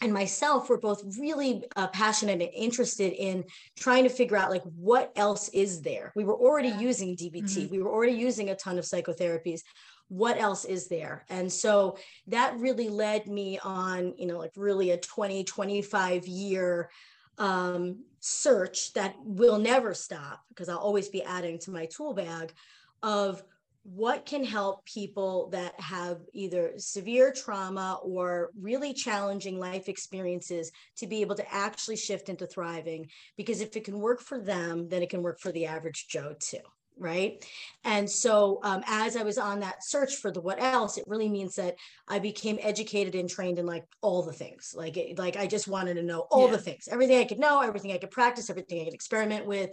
and 0.00 0.12
myself 0.12 0.68
were 0.68 0.78
both 0.78 1.02
really 1.18 1.64
uh, 1.76 1.86
passionate 1.88 2.42
and 2.42 2.50
interested 2.54 3.12
in 3.12 3.44
trying 3.76 4.04
to 4.04 4.10
figure 4.10 4.36
out 4.36 4.50
like 4.50 4.62
what 4.76 5.12
else 5.16 5.48
is 5.50 5.82
there? 5.82 6.12
We 6.14 6.24
were 6.24 6.34
already 6.34 6.70
using 6.70 7.16
dbt 7.16 7.44
mm-hmm. 7.44 7.70
we 7.70 7.82
were 7.82 7.90
already 7.90 8.12
using 8.12 8.50
a 8.50 8.56
ton 8.56 8.78
of 8.78 8.84
psychotherapies. 8.84 9.62
What 10.08 10.38
else 10.38 10.64
is 10.64 10.88
there? 10.88 11.24
And 11.30 11.50
so 11.50 11.96
that 12.26 12.56
really 12.58 12.88
led 12.88 13.26
me 13.26 13.58
on 13.64 14.14
you 14.18 14.26
know 14.26 14.38
like 14.38 14.52
really 14.56 14.90
a 14.90 14.98
20 14.98 15.44
25 15.44 16.26
year 16.26 16.90
um, 17.38 18.04
search 18.20 18.92
that 18.94 19.14
will 19.22 19.58
never 19.58 19.92
stop 19.92 20.40
because 20.48 20.70
i'll 20.70 20.78
always 20.78 21.08
be 21.08 21.22
adding 21.22 21.58
to 21.58 21.70
my 21.70 21.84
tool 21.86 22.14
bag 22.14 22.54
of 23.02 23.42
what 23.84 24.26
can 24.26 24.42
help 24.44 24.84
people 24.86 25.48
that 25.50 25.78
have 25.78 26.18
either 26.32 26.72
severe 26.78 27.32
trauma 27.32 27.98
or 28.02 28.50
really 28.58 28.92
challenging 28.92 29.58
life 29.58 29.88
experiences 29.88 30.72
to 30.96 31.06
be 31.06 31.20
able 31.20 31.36
to 31.36 31.54
actually 31.54 31.96
shift 31.96 32.28
into 32.28 32.46
thriving? 32.46 33.08
Because 33.36 33.60
if 33.60 33.76
it 33.76 33.84
can 33.84 34.00
work 34.00 34.20
for 34.20 34.40
them 34.40 34.88
then 34.88 35.02
it 35.02 35.10
can 35.10 35.22
work 35.22 35.38
for 35.38 35.52
the 35.52 35.66
average 35.66 36.06
joe 36.08 36.34
too 36.38 36.58
right 36.98 37.44
and 37.84 38.08
so 38.08 38.60
um, 38.62 38.82
as 38.86 39.16
i 39.16 39.22
was 39.22 39.36
on 39.36 39.60
that 39.60 39.82
search 39.82 40.16
for 40.16 40.30
the 40.30 40.40
what 40.40 40.62
else 40.62 40.96
it 40.96 41.04
really 41.08 41.28
means 41.28 41.56
that 41.56 41.74
i 42.08 42.18
became 42.18 42.58
educated 42.60 43.14
and 43.14 43.28
trained 43.28 43.58
in 43.58 43.66
like 43.66 43.84
all 44.00 44.22
the 44.22 44.32
things 44.32 44.74
like 44.76 44.96
it, 44.96 45.18
like 45.18 45.36
i 45.36 45.46
just 45.46 45.66
wanted 45.66 45.94
to 45.94 46.02
know 46.02 46.26
all 46.30 46.46
yeah. 46.46 46.52
the 46.52 46.58
things 46.58 46.88
everything 46.90 47.18
i 47.18 47.24
could 47.24 47.38
know 47.38 47.60
everything 47.60 47.92
i 47.92 47.98
could 47.98 48.10
practice 48.10 48.48
everything 48.48 48.80
i 48.80 48.84
could 48.84 48.94
experiment 48.94 49.44
with 49.44 49.70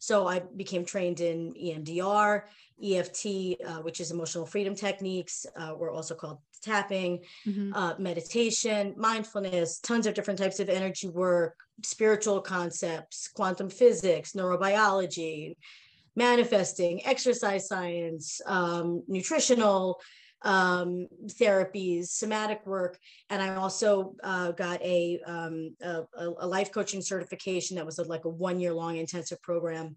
so 0.00 0.26
i 0.26 0.40
became 0.56 0.84
trained 0.84 1.20
in 1.20 1.52
emdr 1.54 2.42
eft 2.82 3.26
uh, 3.26 3.80
which 3.82 4.00
is 4.00 4.10
emotional 4.10 4.44
freedom 4.44 4.74
techniques 4.74 5.46
uh, 5.56 5.74
we're 5.76 5.92
also 5.92 6.14
called 6.14 6.38
tapping 6.60 7.20
mm-hmm. 7.46 7.72
uh, 7.74 7.94
meditation 7.98 8.94
mindfulness 8.96 9.78
tons 9.78 10.06
of 10.06 10.14
different 10.14 10.40
types 10.40 10.58
of 10.58 10.68
energy 10.68 11.08
work 11.08 11.56
spiritual 11.84 12.40
concepts 12.40 13.28
quantum 13.28 13.68
physics 13.68 14.32
neurobiology 14.32 15.54
manifesting, 16.16 17.04
exercise 17.06 17.66
science, 17.66 18.40
um, 18.46 19.02
nutritional 19.08 20.00
um, 20.42 21.08
therapies, 21.26 22.08
somatic 22.08 22.66
work, 22.66 22.98
and 23.30 23.42
I 23.42 23.56
also 23.56 24.14
uh, 24.22 24.52
got 24.52 24.80
a, 24.82 25.18
um, 25.26 25.74
a, 25.82 26.02
a 26.38 26.46
life 26.46 26.70
coaching 26.70 27.00
certification 27.00 27.76
that 27.76 27.86
was 27.86 27.98
a, 27.98 28.04
like 28.04 28.26
a 28.26 28.28
one 28.28 28.60
year 28.60 28.74
long 28.74 28.96
intensive 28.96 29.40
program. 29.42 29.96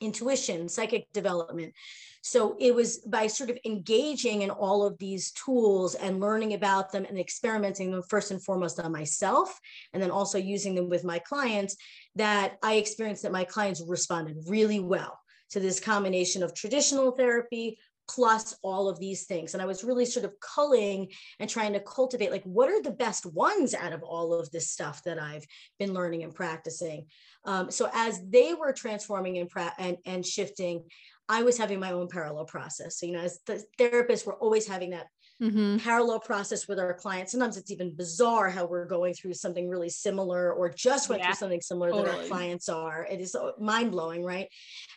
Intuition, 0.00 0.68
psychic 0.68 1.10
development. 1.12 1.72
So 2.20 2.56
it 2.58 2.74
was 2.74 2.98
by 2.98 3.26
sort 3.26 3.50
of 3.50 3.58
engaging 3.64 4.42
in 4.42 4.50
all 4.50 4.84
of 4.84 4.98
these 4.98 5.30
tools 5.32 5.94
and 5.94 6.20
learning 6.20 6.54
about 6.54 6.90
them 6.90 7.04
and 7.04 7.18
experimenting 7.18 7.90
them 7.90 8.02
first 8.08 8.30
and 8.30 8.42
foremost 8.42 8.80
on 8.80 8.90
myself, 8.92 9.58
and 9.92 10.02
then 10.02 10.10
also 10.10 10.36
using 10.36 10.74
them 10.74 10.88
with 10.88 11.04
my 11.04 11.20
clients 11.20 11.76
that 12.16 12.56
I 12.62 12.74
experienced 12.74 13.22
that 13.22 13.32
my 13.32 13.44
clients 13.44 13.82
responded 13.86 14.36
really 14.46 14.80
well 14.80 15.18
to 15.50 15.60
this 15.60 15.80
combination 15.80 16.42
of 16.42 16.54
traditional 16.54 17.12
therapy 17.12 17.78
plus 18.06 18.54
all 18.62 18.88
of 18.88 19.00
these 19.00 19.24
things. 19.24 19.54
And 19.54 19.62
I 19.62 19.66
was 19.66 19.84
really 19.84 20.04
sort 20.04 20.26
of 20.26 20.34
culling 20.40 21.08
and 21.40 21.48
trying 21.48 21.72
to 21.72 21.80
cultivate 21.80 22.30
like, 22.30 22.44
what 22.44 22.68
are 22.68 22.82
the 22.82 22.90
best 22.90 23.24
ones 23.24 23.74
out 23.74 23.92
of 23.92 24.02
all 24.02 24.34
of 24.34 24.50
this 24.50 24.70
stuff 24.70 25.02
that 25.04 25.18
I've 25.18 25.46
been 25.78 25.94
learning 25.94 26.22
and 26.22 26.34
practicing? 26.34 27.06
Um, 27.44 27.70
so 27.70 27.88
as 27.94 28.20
they 28.28 28.54
were 28.54 28.72
transforming 28.72 29.38
and, 29.38 29.48
pra- 29.48 29.74
and, 29.78 29.96
and 30.04 30.24
shifting, 30.24 30.84
I 31.28 31.42
was 31.44 31.56
having 31.56 31.80
my 31.80 31.92
own 31.92 32.08
parallel 32.08 32.44
process. 32.44 32.98
So, 32.98 33.06
you 33.06 33.12
know, 33.12 33.20
as 33.20 33.38
the 33.46 33.64
therapists, 33.80 34.26
we're 34.26 34.34
always 34.34 34.68
having 34.68 34.90
that 34.90 35.06
mm-hmm. 35.42 35.78
parallel 35.78 36.20
process 36.20 36.68
with 36.68 36.78
our 36.78 36.94
clients. 36.94 37.32
Sometimes 37.32 37.56
it's 37.56 37.70
even 37.70 37.94
bizarre 37.94 38.50
how 38.50 38.66
we're 38.66 38.86
going 38.86 39.14
through 39.14 39.34
something 39.34 39.68
really 39.68 39.88
similar 39.88 40.52
or 40.52 40.68
just 40.68 41.08
went 41.08 41.20
yeah, 41.20 41.28
through 41.28 41.36
something 41.36 41.60
similar 41.60 41.90
totally. 41.90 42.10
that 42.10 42.20
our 42.20 42.26
clients 42.26 42.68
are. 42.68 43.06
It 43.10 43.20
is 43.20 43.36
mind 43.58 43.92
blowing, 43.92 44.24
right? 44.24 44.48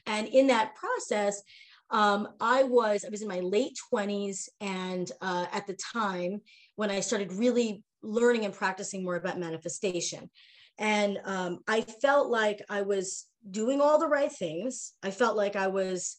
And 0.06 0.28
in 0.28 0.48
that 0.48 0.76
process, 0.76 1.42
um, 1.90 2.28
I 2.42 2.64
was 2.64 3.06
I 3.06 3.10
was 3.10 3.22
in 3.22 3.28
my 3.28 3.40
late 3.40 3.78
20s, 3.94 4.50
and 4.60 5.10
uh, 5.22 5.46
at 5.52 5.68
the 5.68 5.78
time 5.94 6.42
when 6.76 6.92
I 6.92 7.00
started 7.00 7.32
really 7.34 7.84
learning 8.04 8.46
and 8.46 8.54
practicing 8.54 9.04
more 9.04 9.16
about 9.16 9.40
manifestation. 9.40 10.30
And 10.78 11.18
um, 11.26 11.60
I 11.68 11.82
felt 11.82 12.30
like 12.30 12.62
I 12.70 12.84
was 12.84 13.26
doing 13.50 13.82
all 13.82 14.00
the 14.00 14.08
right 14.08 14.32
things. 14.32 14.94
I 15.02 15.12
felt 15.12 15.36
like 15.36 15.56
I 15.56 15.68
was 15.68 16.18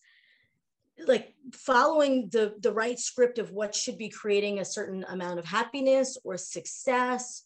like 1.07 1.35
following 1.53 2.29
the 2.33 2.55
the 2.61 2.73
right 2.73 2.99
script 2.99 3.39
of 3.39 3.53
what 3.53 3.75
should 3.75 3.99
be 3.99 4.09
creating 4.09 4.59
a 4.59 4.65
certain 4.65 5.05
amount 5.09 5.39
of 5.39 5.45
happiness 5.45 6.19
or 6.25 6.37
success 6.37 7.45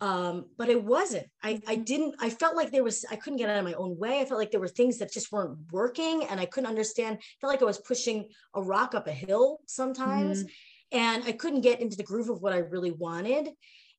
um 0.00 0.44
but 0.58 0.68
it 0.68 0.82
wasn't 0.82 1.26
i 1.42 1.50
i 1.66 1.74
mm-hmm. 1.74 1.82
didn't 1.84 2.14
i 2.20 2.28
felt 2.28 2.54
like 2.54 2.70
there 2.70 2.84
was 2.84 3.04
i 3.10 3.16
couldn't 3.16 3.38
get 3.38 3.48
out 3.48 3.58
of 3.58 3.64
my 3.64 3.72
own 3.74 3.96
way 3.98 4.20
i 4.20 4.24
felt 4.24 4.38
like 4.38 4.50
there 4.50 4.60
were 4.60 4.68
things 4.68 4.98
that 4.98 5.10
just 5.10 5.32
weren't 5.32 5.58
working 5.72 6.24
and 6.24 6.38
i 6.38 6.44
couldn't 6.44 6.68
understand 6.68 7.16
I 7.18 7.24
felt 7.40 7.52
like 7.52 7.62
i 7.62 7.66
was 7.66 7.78
pushing 7.78 8.28
a 8.54 8.62
rock 8.62 8.94
up 8.94 9.06
a 9.06 9.12
hill 9.12 9.60
sometimes 9.66 10.44
mm-hmm. 10.44 10.98
and 10.98 11.24
i 11.24 11.32
couldn't 11.32 11.62
get 11.62 11.80
into 11.80 11.96
the 11.96 12.02
groove 12.02 12.28
of 12.28 12.42
what 12.42 12.52
i 12.52 12.58
really 12.58 12.90
wanted 12.90 13.48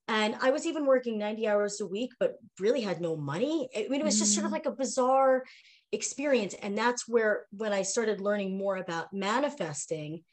and 0.08 0.36
i 0.40 0.52
was 0.52 0.68
even 0.68 0.86
working 0.86 1.18
90 1.18 1.48
hours 1.48 1.82
a 1.82 1.88
week 1.88 2.12
but 2.20 2.36
really 2.60 2.82
had 2.82 3.02
no 3.02 3.16
money 3.16 3.68
i 3.76 3.88
mean 3.90 4.00
it 4.00 4.06
was 4.06 4.20
just 4.20 4.36
sort 4.36 4.46
of 4.46 4.52
mm-hmm. 4.52 4.54
like 4.54 4.66
a 4.68 4.78
bizarre 4.78 5.44
experience. 5.92 6.54
And 6.62 6.78
that's 6.78 7.08
where, 7.08 7.46
when 7.52 7.74
I 7.74 7.82
started 7.82 8.22
learning 8.22 8.58
more 8.58 8.78
about 8.78 9.14
manifesting 9.14 10.24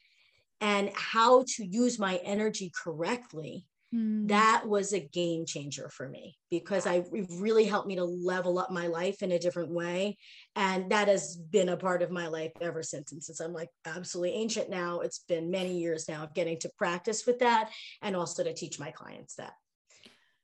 and 0.61 0.91
how 0.95 1.45
to 1.57 1.65
use 1.65 1.99
my 1.99 2.17
energy 2.25 2.73
correctly, 2.83 3.67
Mm. 3.95 4.29
That 4.29 4.65
was 4.67 4.93
a 4.93 5.01
game 5.01 5.47
changer 5.47 5.89
for 5.89 6.09
me 6.09 6.37
because 6.51 6.87
I 6.87 7.05
it 7.13 7.27
really 7.31 7.65
helped 7.65 7.87
me 7.87 7.97
to 7.97 8.05
level 8.05 8.59
up 8.59 8.71
my 8.71 8.89
life 8.89 9.23
in 9.23 9.33
a 9.33 9.39
different 9.39 9.71
way. 9.71 10.17
And 10.57 10.91
that 10.91 11.09
has 11.09 11.37
been 11.37 11.69
a 11.69 11.77
part 11.77 12.03
of 12.03 12.11
my 12.11 12.27
life 12.27 12.53
ever 12.61 12.83
since. 12.83 13.13
And 13.13 13.23
since 13.23 13.41
I'm 13.41 13.53
like 13.53 13.69
absolutely 13.87 14.35
ancient 14.35 14.69
now, 14.69 15.01
it's 15.01 15.21
been 15.21 15.51
many 15.51 15.79
years 15.79 16.09
now 16.09 16.25
of 16.25 16.35
getting 16.35 16.59
to 16.61 16.71
practice 16.77 17.25
with 17.27 17.39
that 17.39 17.71
and 18.03 18.17
also 18.17 18.43
to 18.43 18.53
teach 18.53 18.81
my 18.81 18.91
clients 18.91 19.37
that. 19.37 19.53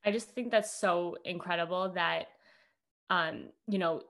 I 0.05 0.11
just 0.11 0.29
think 0.29 0.49
that's 0.51 0.79
so 0.79 1.17
incredible 1.25 1.89
that, 1.95 2.27
um, 3.09 3.49
you 3.67 3.79
know, 3.79 4.01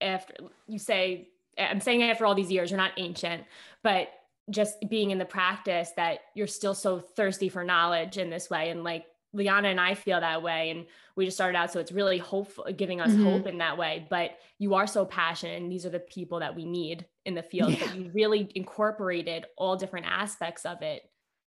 after 0.00 0.34
you 0.66 0.78
say, 0.78 1.28
I'm 1.58 1.80
saying 1.80 2.02
after 2.02 2.26
all 2.26 2.34
these 2.34 2.50
years, 2.50 2.70
you're 2.70 2.78
not 2.78 2.92
ancient, 2.96 3.44
but 3.82 4.08
just 4.50 4.76
being 4.88 5.10
in 5.10 5.18
the 5.18 5.24
practice 5.24 5.90
that 5.96 6.20
you're 6.34 6.46
still 6.46 6.74
so 6.74 6.98
thirsty 7.00 7.48
for 7.48 7.64
knowledge 7.64 8.18
in 8.18 8.30
this 8.30 8.48
way. 8.48 8.70
And 8.70 8.84
like 8.84 9.06
Liana 9.32 9.68
and 9.68 9.80
I 9.80 9.94
feel 9.94 10.20
that 10.20 10.42
way. 10.42 10.70
And 10.70 10.86
we 11.16 11.24
just 11.24 11.36
started 11.36 11.58
out. 11.58 11.72
So 11.72 11.80
it's 11.80 11.92
really 11.92 12.18
hopeful, 12.18 12.66
giving 12.76 13.00
us 13.00 13.10
mm-hmm. 13.10 13.24
hope 13.24 13.46
in 13.46 13.58
that 13.58 13.76
way. 13.76 14.06
But 14.08 14.38
you 14.58 14.74
are 14.74 14.86
so 14.86 15.04
passionate. 15.04 15.60
And 15.60 15.70
these 15.70 15.84
are 15.84 15.90
the 15.90 15.98
people 15.98 16.40
that 16.40 16.54
we 16.54 16.64
need 16.64 17.06
in 17.24 17.34
the 17.34 17.42
field. 17.42 17.72
Yeah. 17.72 17.86
But 17.86 17.96
you 17.96 18.10
really 18.14 18.50
incorporated 18.54 19.46
all 19.56 19.76
different 19.76 20.06
aspects 20.06 20.64
of 20.64 20.82
it 20.82 21.02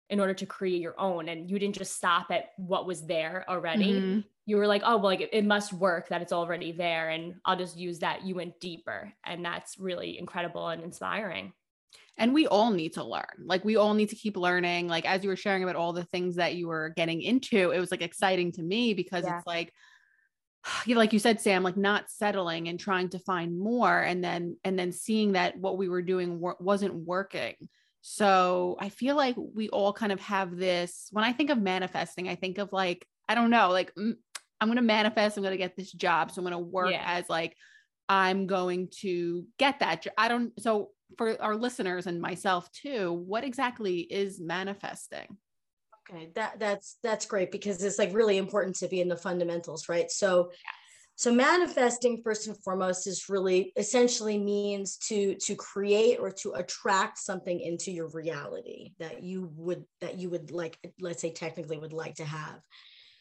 in 0.09 0.19
order 0.19 0.33
to 0.33 0.45
create 0.45 0.81
your 0.81 0.99
own. 0.99 1.29
And 1.29 1.49
you 1.49 1.59
didn't 1.59 1.75
just 1.77 1.95
stop 1.95 2.31
at 2.31 2.51
what 2.57 2.85
was 2.85 3.05
there 3.05 3.45
already. 3.47 3.93
Mm-hmm. 3.93 4.19
You 4.45 4.57
were 4.57 4.67
like, 4.67 4.81
oh, 4.83 4.97
well, 4.97 5.05
like 5.05 5.21
it, 5.21 5.29
it 5.31 5.45
must 5.45 5.71
work 5.73 6.09
that 6.09 6.21
it's 6.21 6.33
already 6.33 6.71
there. 6.71 7.09
And 7.09 7.35
I'll 7.45 7.57
just 7.57 7.77
use 7.77 7.99
that. 7.99 8.25
You 8.25 8.35
went 8.35 8.59
deeper. 8.59 9.13
And 9.25 9.45
that's 9.45 9.77
really 9.77 10.17
incredible 10.17 10.69
and 10.69 10.83
inspiring 10.83 11.53
and 12.19 12.33
we 12.33 12.45
all 12.47 12.69
need 12.69 12.93
to 12.93 13.03
learn 13.03 13.23
like 13.45 13.63
we 13.63 13.77
all 13.77 13.93
need 13.93 14.09
to 14.09 14.15
keep 14.15 14.37
learning 14.37 14.87
like 14.87 15.05
as 15.05 15.23
you 15.23 15.29
were 15.29 15.35
sharing 15.35 15.63
about 15.63 15.77
all 15.77 15.93
the 15.93 16.03
things 16.05 16.35
that 16.35 16.53
you 16.53 16.67
were 16.67 16.89
getting 16.95 17.21
into 17.21 17.71
it 17.71 17.79
was 17.79 17.91
like 17.91 18.01
exciting 18.01 18.51
to 18.51 18.61
me 18.61 18.93
because 18.93 19.23
yeah. 19.23 19.37
it's 19.37 19.47
like 19.47 19.73
you 20.85 20.93
know, 20.93 20.99
like 20.99 21.13
you 21.13 21.19
said 21.19 21.41
sam 21.41 21.63
like 21.63 21.77
not 21.77 22.09
settling 22.09 22.67
and 22.67 22.79
trying 22.79 23.09
to 23.09 23.19
find 23.19 23.57
more 23.57 23.99
and 24.01 24.23
then 24.23 24.57
and 24.63 24.77
then 24.77 24.91
seeing 24.91 25.31
that 25.31 25.57
what 25.57 25.77
we 25.77 25.89
were 25.89 26.01
doing 26.01 26.39
wasn't 26.59 26.93
working 26.93 27.55
so 28.01 28.77
i 28.79 28.89
feel 28.89 29.15
like 29.15 29.35
we 29.37 29.69
all 29.69 29.93
kind 29.93 30.11
of 30.11 30.19
have 30.19 30.55
this 30.55 31.07
when 31.11 31.25
i 31.25 31.31
think 31.31 31.49
of 31.49 31.61
manifesting 31.61 32.29
i 32.29 32.35
think 32.35 32.57
of 32.57 32.71
like 32.71 33.05
i 33.27 33.35
don't 33.35 33.49
know 33.49 33.69
like 33.69 33.93
mm, 33.95 34.13
i'm 34.61 34.67
going 34.67 34.77
to 34.77 34.81
manifest 34.81 35.37
i'm 35.37 35.43
going 35.43 35.51
to 35.51 35.57
get 35.57 35.75
this 35.75 35.91
job 35.91 36.31
so 36.31 36.39
i'm 36.39 36.43
going 36.43 36.51
to 36.51 36.59
work 36.59 36.91
yeah. 36.91 37.03
as 37.05 37.29
like 37.29 37.55
i'm 38.07 38.47
going 38.47 38.87
to 39.01 39.45
get 39.57 39.79
that 39.79 40.05
i 40.17 40.27
don't 40.27 40.51
so 40.61 40.89
for 41.17 41.41
our 41.41 41.55
listeners 41.55 42.07
and 42.07 42.21
myself 42.21 42.71
too, 42.71 43.13
what 43.25 43.43
exactly 43.43 43.99
is 43.99 44.39
manifesting? 44.39 45.37
Okay, 46.09 46.31
that 46.35 46.59
that's 46.59 46.97
that's 47.03 47.25
great 47.25 47.51
because 47.51 47.83
it's 47.83 47.99
like 47.99 48.13
really 48.13 48.37
important 48.37 48.75
to 48.77 48.87
be 48.87 49.01
in 49.01 49.07
the 49.07 49.17
fundamentals, 49.17 49.89
right? 49.89 50.09
So 50.09 50.51
so 51.19 51.33
manifesting 51.33 52.21
first 52.23 52.47
and 52.47 52.55
foremost 52.63 53.05
is 53.05 53.27
really 53.27 53.73
essentially 53.75 54.37
means 54.37 54.95
to 55.09 55.35
to 55.35 55.53
create 55.53 56.17
or 56.17 56.31
to 56.31 56.53
attract 56.53 57.17
something 57.17 57.59
into 57.59 57.91
your 57.91 58.07
reality 58.07 58.93
that 58.99 59.21
you 59.21 59.51
would 59.57 59.83
that 59.99 60.17
you 60.17 60.29
would 60.29 60.51
like 60.51 60.77
let's 61.01 61.19
say 61.19 61.29
technically 61.33 61.77
would 61.77 61.91
like 61.91 62.15
to 62.15 62.23
have. 62.23 62.61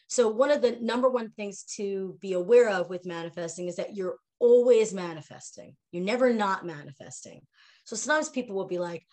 So 0.07 0.29
one 0.29 0.49
of 0.49 0.61
the 0.61 0.77
number 0.79 1.09
one 1.09 1.31
things 1.31 1.65
to 1.75 2.17
be 2.21 2.31
aware 2.31 2.69
of 2.69 2.89
with 2.89 3.05
manifesting 3.05 3.67
is 3.67 3.75
that 3.75 3.97
you're 3.97 4.15
always 4.39 4.93
manifesting. 4.93 5.75
You're 5.91 6.05
never 6.05 6.31
not 6.31 6.65
manifesting. 6.65 7.41
So 7.83 7.97
sometimes 7.97 8.29
people 8.29 8.55
will 8.55 8.67
be 8.67 8.79
like, 8.79 9.05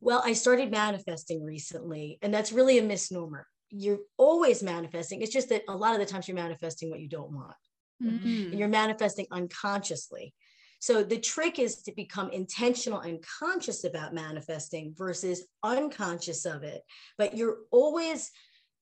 well, 0.00 0.22
I 0.24 0.32
started 0.32 0.70
manifesting 0.70 1.44
recently. 1.44 2.18
And 2.22 2.32
that's 2.32 2.50
really 2.50 2.78
a 2.78 2.82
misnomer. 2.82 3.46
You're 3.68 4.00
always 4.16 4.62
manifesting. 4.62 5.20
It's 5.20 5.34
just 5.34 5.50
that 5.50 5.64
a 5.68 5.76
lot 5.76 5.92
of 5.92 6.00
the 6.00 6.06
times 6.06 6.28
you're 6.28 6.34
manifesting 6.34 6.88
what 6.88 7.00
you 7.00 7.10
don't 7.10 7.30
want. 7.30 7.56
Mm-hmm. 8.02 8.50
And 8.50 8.58
you're 8.58 8.68
manifesting 8.68 9.26
unconsciously. 9.30 10.34
So 10.80 11.04
the 11.04 11.18
trick 11.18 11.58
is 11.58 11.82
to 11.82 11.92
become 11.92 12.30
intentional 12.30 13.00
and 13.00 13.24
conscious 13.40 13.84
about 13.84 14.14
manifesting 14.14 14.94
versus 14.96 15.46
unconscious 15.62 16.44
of 16.44 16.64
it. 16.64 16.82
But 17.16 17.36
you're 17.36 17.58
always 17.70 18.32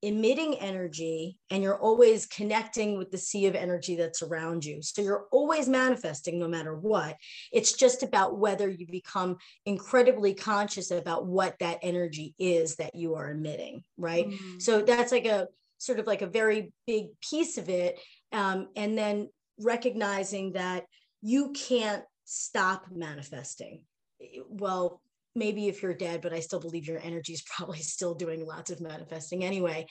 emitting 0.03 0.55
energy 0.55 1.37
and 1.51 1.63
you're 1.63 1.79
always 1.79 2.25
connecting 2.25 2.97
with 2.97 3.11
the 3.11 3.19
sea 3.19 3.47
of 3.47 3.55
energy 3.55 3.97
that's 3.97 4.23
around 4.23 4.65
you. 4.65 4.81
So 4.81 5.03
you're 5.03 5.27
always 5.31 5.69
manifesting 5.69 6.39
no 6.39 6.49
matter 6.49 6.75
what. 6.75 7.17
It's 7.53 7.75
just 7.75 8.03
about 8.03 8.39
whether 8.39 8.69
you 8.69 8.87
become 8.87 9.37
incredibly 9.67 10.33
conscious 10.33 10.91
about 10.91 11.27
what 11.27 11.59
that 11.61 11.81
energy 11.83 12.35
is 12.39 12.77
that 12.77 12.95
you 12.95 13.17
are 13.17 13.31
emitting, 13.31 13.85
right? 13.99 14.27
Mm-hmm. 14.27 14.59
So 14.59 14.81
that's 14.81 15.13
like 15.13 15.27
a 15.27 15.49
sort 15.77 15.99
of 15.99 16.07
like 16.07 16.23
a 16.23 16.27
very 16.27 16.73
big 16.87 17.09
piece 17.21 17.59
of 17.59 17.69
it. 17.69 17.99
Um, 18.33 18.69
and 18.77 18.97
then 18.97 19.29
recognizing 19.59 20.53
that 20.53 20.85
you 21.23 21.53
can't 21.53 22.05
stop 22.25 22.87
manifesting. 22.91 23.83
Well, 24.49 25.01
maybe 25.35 25.69
if 25.69 25.83
you're 25.83 25.95
dead 25.95 26.21
but 26.21 26.33
i 26.33 26.41
still 26.41 26.61
believe 26.61 26.87
your 26.87 27.01
energy 27.03 27.33
is 27.33 27.43
probably 27.43 27.79
still 27.81 28.15
doing 28.15 28.45
lots 28.45 28.71
of 28.71 28.81
manifesting 28.81 29.45
anyway 29.45 29.87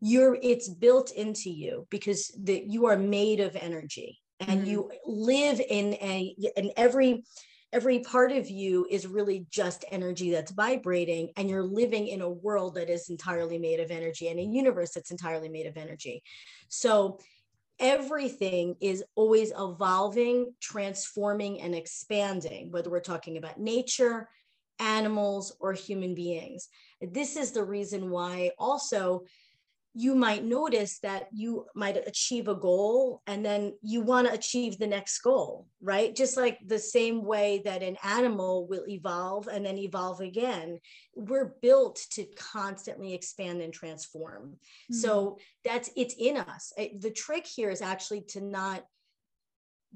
you're 0.00 0.36
it's 0.42 0.68
built 0.68 1.12
into 1.12 1.50
you 1.50 1.86
because 1.90 2.28
that 2.42 2.70
you 2.70 2.86
are 2.86 2.96
made 2.96 3.40
of 3.40 3.56
energy 3.56 4.20
and 4.40 4.60
mm-hmm. 4.60 4.70
you 4.70 4.90
live 5.06 5.60
in 5.60 5.94
a 5.94 6.34
in 6.56 6.70
every 6.76 7.24
every 7.72 8.00
part 8.00 8.30
of 8.30 8.48
you 8.48 8.86
is 8.88 9.06
really 9.06 9.46
just 9.50 9.84
energy 9.90 10.30
that's 10.30 10.52
vibrating 10.52 11.30
and 11.36 11.50
you're 11.50 11.64
living 11.64 12.06
in 12.06 12.20
a 12.20 12.28
world 12.28 12.76
that 12.76 12.88
is 12.88 13.08
entirely 13.08 13.58
made 13.58 13.80
of 13.80 13.90
energy 13.90 14.28
and 14.28 14.38
a 14.38 14.42
universe 14.42 14.92
that's 14.92 15.10
entirely 15.10 15.48
made 15.48 15.66
of 15.66 15.76
energy 15.76 16.22
so 16.68 17.18
everything 17.78 18.76
is 18.80 19.04
always 19.14 19.52
evolving 19.58 20.54
transforming 20.60 21.60
and 21.60 21.74
expanding 21.74 22.70
whether 22.70 22.90
we're 22.90 23.00
talking 23.00 23.36
about 23.36 23.58
nature 23.58 24.28
animals, 24.80 25.56
or 25.60 25.72
human 25.72 26.14
beings. 26.14 26.68
This 27.00 27.36
is 27.36 27.52
the 27.52 27.64
reason 27.64 28.10
why 28.10 28.50
also 28.58 29.22
you 29.96 30.16
might 30.16 30.44
notice 30.44 30.98
that 30.98 31.28
you 31.32 31.66
might 31.76 31.96
achieve 31.96 32.48
a 32.48 32.54
goal 32.54 33.22
and 33.28 33.46
then 33.46 33.74
you 33.80 34.00
want 34.00 34.26
to 34.26 34.32
achieve 34.32 34.76
the 34.76 34.86
next 34.88 35.20
goal, 35.20 35.68
right? 35.80 36.16
Just 36.16 36.36
like 36.36 36.58
the 36.66 36.80
same 36.80 37.24
way 37.24 37.62
that 37.64 37.82
an 37.82 37.96
animal 38.02 38.66
will 38.66 38.84
evolve 38.88 39.46
and 39.46 39.64
then 39.64 39.78
evolve 39.78 40.20
again. 40.20 40.80
We're 41.14 41.54
built 41.62 42.00
to 42.12 42.26
constantly 42.36 43.14
expand 43.14 43.62
and 43.62 43.72
transform. 43.72 44.56
Mm-hmm. 44.90 44.94
So 44.96 45.38
that's 45.64 45.90
it's 45.96 46.16
in 46.18 46.38
us. 46.38 46.72
The 46.76 47.12
trick 47.12 47.46
here 47.46 47.70
is 47.70 47.80
actually 47.80 48.22
to 48.30 48.40
not 48.40 48.84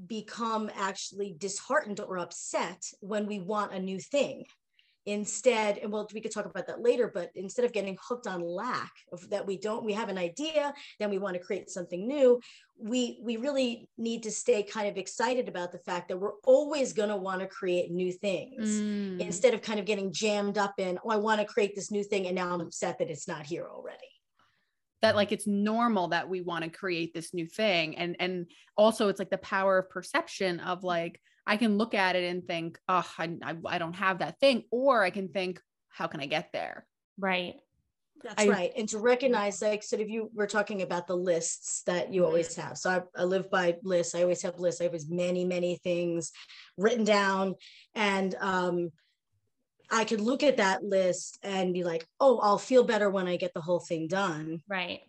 become 0.06 0.70
actually 0.76 1.34
disheartened 1.36 1.98
or 1.98 2.18
upset 2.18 2.84
when 3.00 3.26
we 3.26 3.40
want 3.40 3.72
a 3.72 3.80
new 3.80 3.98
thing 3.98 4.44
instead 5.08 5.78
and 5.78 5.90
well 5.90 6.06
we 6.12 6.20
could 6.20 6.30
talk 6.30 6.44
about 6.44 6.66
that 6.66 6.82
later 6.82 7.10
but 7.12 7.30
instead 7.34 7.64
of 7.64 7.72
getting 7.72 7.96
hooked 8.06 8.26
on 8.26 8.42
lack 8.42 8.92
of 9.10 9.28
that 9.30 9.46
we 9.46 9.56
don't 9.56 9.82
we 9.82 9.94
have 9.94 10.10
an 10.10 10.18
idea 10.18 10.72
then 11.00 11.08
we 11.08 11.16
want 11.16 11.32
to 11.32 11.40
create 11.40 11.70
something 11.70 12.06
new 12.06 12.38
we 12.78 13.18
we 13.22 13.38
really 13.38 13.88
need 13.96 14.22
to 14.22 14.30
stay 14.30 14.62
kind 14.62 14.86
of 14.86 14.98
excited 14.98 15.48
about 15.48 15.72
the 15.72 15.78
fact 15.78 16.08
that 16.08 16.18
we're 16.18 16.36
always 16.44 16.92
going 16.92 17.08
to 17.08 17.16
want 17.16 17.40
to 17.40 17.46
create 17.46 17.90
new 17.90 18.12
things. 18.12 18.80
Mm. 18.80 19.18
instead 19.18 19.54
of 19.54 19.62
kind 19.62 19.80
of 19.80 19.86
getting 19.86 20.12
jammed 20.12 20.58
up 20.58 20.74
in 20.76 20.98
oh 21.02 21.08
i 21.08 21.16
want 21.16 21.40
to 21.40 21.46
create 21.46 21.74
this 21.74 21.90
new 21.90 22.04
thing 22.04 22.26
and 22.26 22.36
now 22.36 22.52
i'm 22.52 22.60
upset 22.60 22.98
that 22.98 23.08
it's 23.08 23.26
not 23.26 23.46
here 23.46 23.66
already. 23.66 24.04
That 25.00 25.16
like 25.16 25.32
it's 25.32 25.46
normal 25.46 26.08
that 26.08 26.28
we 26.28 26.42
want 26.42 26.64
to 26.64 26.70
create 26.70 27.14
this 27.14 27.32
new 27.32 27.46
thing 27.46 27.96
and 27.96 28.14
and 28.20 28.46
also 28.76 29.08
it's 29.08 29.18
like 29.18 29.30
the 29.30 29.38
power 29.38 29.78
of 29.78 29.88
perception 29.88 30.60
of 30.60 30.84
like 30.84 31.18
I 31.48 31.56
can 31.56 31.78
look 31.78 31.94
at 31.94 32.14
it 32.14 32.24
and 32.24 32.46
think, 32.46 32.78
oh, 32.88 33.10
I, 33.16 33.38
I, 33.64 33.78
don't 33.78 33.94
have 33.94 34.18
that 34.18 34.38
thing. 34.38 34.64
Or 34.70 35.02
I 35.02 35.08
can 35.08 35.28
think, 35.28 35.62
how 35.88 36.06
can 36.06 36.20
I 36.20 36.26
get 36.26 36.50
there? 36.52 36.86
Right. 37.18 37.54
That's 38.22 38.44
I, 38.44 38.48
right. 38.48 38.72
And 38.76 38.86
to 38.90 38.98
recognize, 38.98 39.62
like, 39.62 39.82
sort 39.82 40.02
of, 40.02 40.10
you 40.10 40.30
were 40.34 40.46
talking 40.46 40.82
about 40.82 41.06
the 41.06 41.16
lists 41.16 41.84
that 41.86 42.12
you 42.12 42.26
always 42.26 42.54
have. 42.56 42.76
So 42.76 42.90
I, 42.90 43.22
I, 43.22 43.24
live 43.24 43.50
by 43.50 43.76
lists. 43.82 44.14
I 44.14 44.22
always 44.22 44.42
have 44.42 44.58
lists. 44.58 44.82
I 44.82 44.84
have 44.84 44.94
many, 45.08 45.46
many 45.46 45.76
things 45.76 46.32
written 46.76 47.04
down. 47.04 47.54
And 47.94 48.34
um, 48.40 48.90
I 49.90 50.04
could 50.04 50.20
look 50.20 50.42
at 50.42 50.58
that 50.58 50.84
list 50.84 51.38
and 51.42 51.72
be 51.72 51.82
like, 51.82 52.06
oh, 52.20 52.40
I'll 52.40 52.58
feel 52.58 52.84
better 52.84 53.08
when 53.08 53.26
I 53.26 53.36
get 53.36 53.54
the 53.54 53.62
whole 53.62 53.80
thing 53.80 54.06
done. 54.06 54.60
Right. 54.68 55.00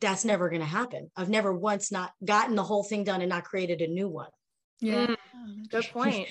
That's 0.00 0.24
never 0.24 0.48
going 0.48 0.62
to 0.62 0.66
happen. 0.66 1.08
I've 1.16 1.30
never 1.30 1.52
once 1.52 1.92
not 1.92 2.10
gotten 2.24 2.56
the 2.56 2.64
whole 2.64 2.82
thing 2.82 3.04
done 3.04 3.20
and 3.20 3.30
not 3.30 3.44
created 3.44 3.80
a 3.80 3.86
new 3.86 4.08
one. 4.08 4.30
Yeah. 4.80 5.14
Mm, 5.36 5.68
good 5.70 5.86
point. 5.92 6.28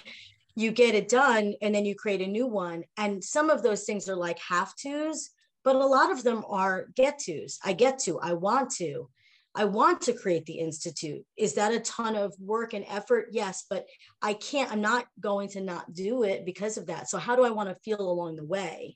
you 0.56 0.72
get 0.72 0.96
it 0.96 1.08
done 1.08 1.54
and 1.62 1.74
then 1.74 1.86
you 1.86 1.96
create 1.96 2.22
a 2.22 2.28
new 2.28 2.48
one. 2.48 2.84
And 2.98 3.24
some 3.24 3.50
of 3.50 3.64
those 3.64 3.84
things 3.84 4.10
are 4.10 4.16
like 4.16 4.40
have 4.40 4.74
tos, 4.76 5.30
but 5.64 5.76
a 5.76 5.86
lot 5.86 6.12
of 6.12 6.24
them 6.24 6.44
are 6.50 6.88
get 6.96 7.22
tos. 7.26 7.60
I 7.64 7.74
get 7.74 8.00
to, 8.00 8.20
I 8.20 8.34
want 8.34 8.72
to. 8.76 9.10
I 9.56 9.66
want 9.66 10.02
to 10.02 10.14
create 10.14 10.46
the 10.46 10.60
institute. 10.60 11.26
Is 11.36 11.56
that 11.56 11.74
a 11.74 11.80
ton 11.80 12.16
of 12.16 12.36
work 12.40 12.74
and 12.74 12.86
effort? 12.88 13.30
Yes, 13.32 13.66
but 13.70 13.88
I 14.22 14.34
can't, 14.36 14.72
I'm 14.72 14.82
not 14.82 15.06
going 15.20 15.50
to 15.50 15.62
not 15.62 15.92
do 15.92 16.24
it 16.24 16.46
because 16.46 16.78
of 16.78 16.86
that. 16.88 17.10
So, 17.10 17.18
how 17.18 17.36
do 17.36 17.44
I 17.44 17.50
want 17.50 17.70
to 17.70 17.76
feel 17.84 18.00
along 18.00 18.36
the 18.36 18.46
way? 18.46 18.96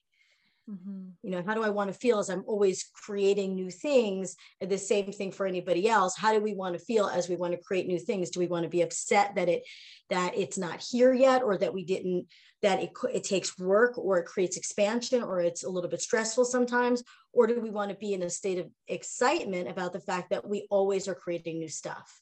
Mm-hmm. 0.69 1.09
You 1.23 1.29
know, 1.29 1.43
how 1.45 1.55
do 1.55 1.63
I 1.63 1.69
want 1.69 1.91
to 1.91 1.97
feel 1.97 2.19
as 2.19 2.29
I'm 2.29 2.43
always 2.47 2.89
creating 2.93 3.53
new 3.53 3.69
things? 3.69 4.35
And 4.61 4.69
the 4.69 4.77
same 4.77 5.11
thing 5.11 5.31
for 5.31 5.45
anybody 5.45 5.89
else. 5.89 6.15
How 6.15 6.31
do 6.31 6.41
we 6.41 6.53
want 6.53 6.77
to 6.77 6.85
feel 6.85 7.07
as 7.07 7.27
we 7.27 7.35
want 7.35 7.53
to 7.53 7.61
create 7.61 7.85
new 7.85 7.99
things? 7.99 8.29
Do 8.29 8.39
we 8.39 8.47
want 8.47 8.63
to 8.63 8.69
be 8.69 8.81
upset 8.81 9.35
that 9.35 9.49
it 9.49 9.63
that 10.09 10.37
it's 10.37 10.57
not 10.57 10.81
here 10.81 11.13
yet, 11.13 11.43
or 11.43 11.57
that 11.57 11.73
we 11.73 11.83
didn't 11.83 12.27
that 12.61 12.81
it 12.81 12.91
it 13.13 13.25
takes 13.25 13.59
work, 13.59 13.97
or 13.97 14.19
it 14.19 14.25
creates 14.25 14.55
expansion, 14.55 15.21
or 15.21 15.41
it's 15.41 15.63
a 15.63 15.69
little 15.69 15.89
bit 15.89 16.01
stressful 16.01 16.45
sometimes, 16.45 17.03
or 17.33 17.45
do 17.45 17.59
we 17.59 17.69
want 17.69 17.91
to 17.91 17.97
be 17.97 18.13
in 18.13 18.23
a 18.23 18.29
state 18.29 18.59
of 18.59 18.69
excitement 18.87 19.69
about 19.69 19.91
the 19.91 19.99
fact 19.99 20.29
that 20.29 20.47
we 20.47 20.65
always 20.69 21.09
are 21.09 21.15
creating 21.15 21.59
new 21.59 21.67
stuff? 21.67 22.21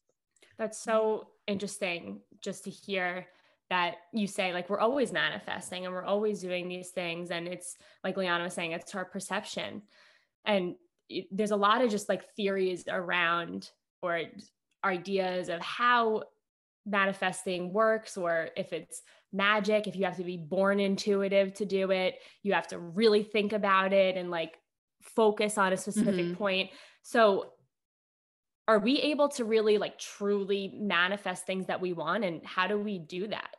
That's 0.58 0.82
so 0.82 1.28
interesting 1.48 2.22
just 2.42 2.64
to 2.64 2.72
hear 2.72 3.28
that 3.72 3.96
you 4.14 4.28
say 4.28 4.54
like 4.54 4.70
we're 4.70 4.80
always 4.80 5.12
manifesting 5.12 5.86
and 5.86 5.94
we're 5.94 6.06
always 6.06 6.40
doing 6.42 6.68
these 6.68 6.90
things. 6.90 7.32
And 7.32 7.48
it's 7.48 7.76
like 8.04 8.18
Liana 8.18 8.44
was 8.44 8.54
saying 8.54 8.74
it's 8.74 8.94
our 8.94 9.06
perception. 9.06 9.82
And 10.46 10.76
it, 11.10 11.26
there's 11.32 11.52
a 11.52 11.56
lot 11.56 11.82
of 11.82 11.90
just 11.90 12.08
like 12.08 12.30
theories 12.36 12.84
around 12.88 13.72
or 14.04 14.22
ideas 14.86 15.50
of 15.50 15.60
how 15.62 16.24
manifesting 16.86 17.74
works 17.74 18.18
or 18.18 18.50
if 18.56 18.74
it's 18.74 19.02
magic 19.34 19.88
if 19.88 19.96
you 19.96 20.04
have 20.04 20.18
to 20.18 20.24
be 20.24 20.36
born 20.36 20.80
intuitive 20.80 21.54
to 21.54 21.64
do 21.64 21.92
it 21.92 22.16
you 22.42 22.54
have 22.54 22.68
to 22.68 22.80
really 22.80 23.22
think 23.22 23.54
about 23.54 23.94
it 23.94 24.18
and 24.18 24.32
like 24.32 24.58
focus 25.02 25.58
on 25.58 25.74
a 25.74 25.78
specific 25.78 26.26
mm-hmm. 26.26 26.34
point. 26.36 26.70
So 27.04 27.54
are 28.68 28.80
we 28.80 29.00
able 29.00 29.30
to 29.30 29.46
really 29.46 29.78
like 29.78 29.98
truly 29.98 30.74
manifest 30.80 31.46
things 31.46 31.68
that 31.68 31.82
we 31.82 31.94
want? 31.94 32.24
And 32.24 32.46
how 32.46 32.68
do 32.68 32.78
we 32.78 33.00
do 33.00 33.28
that 33.28 33.50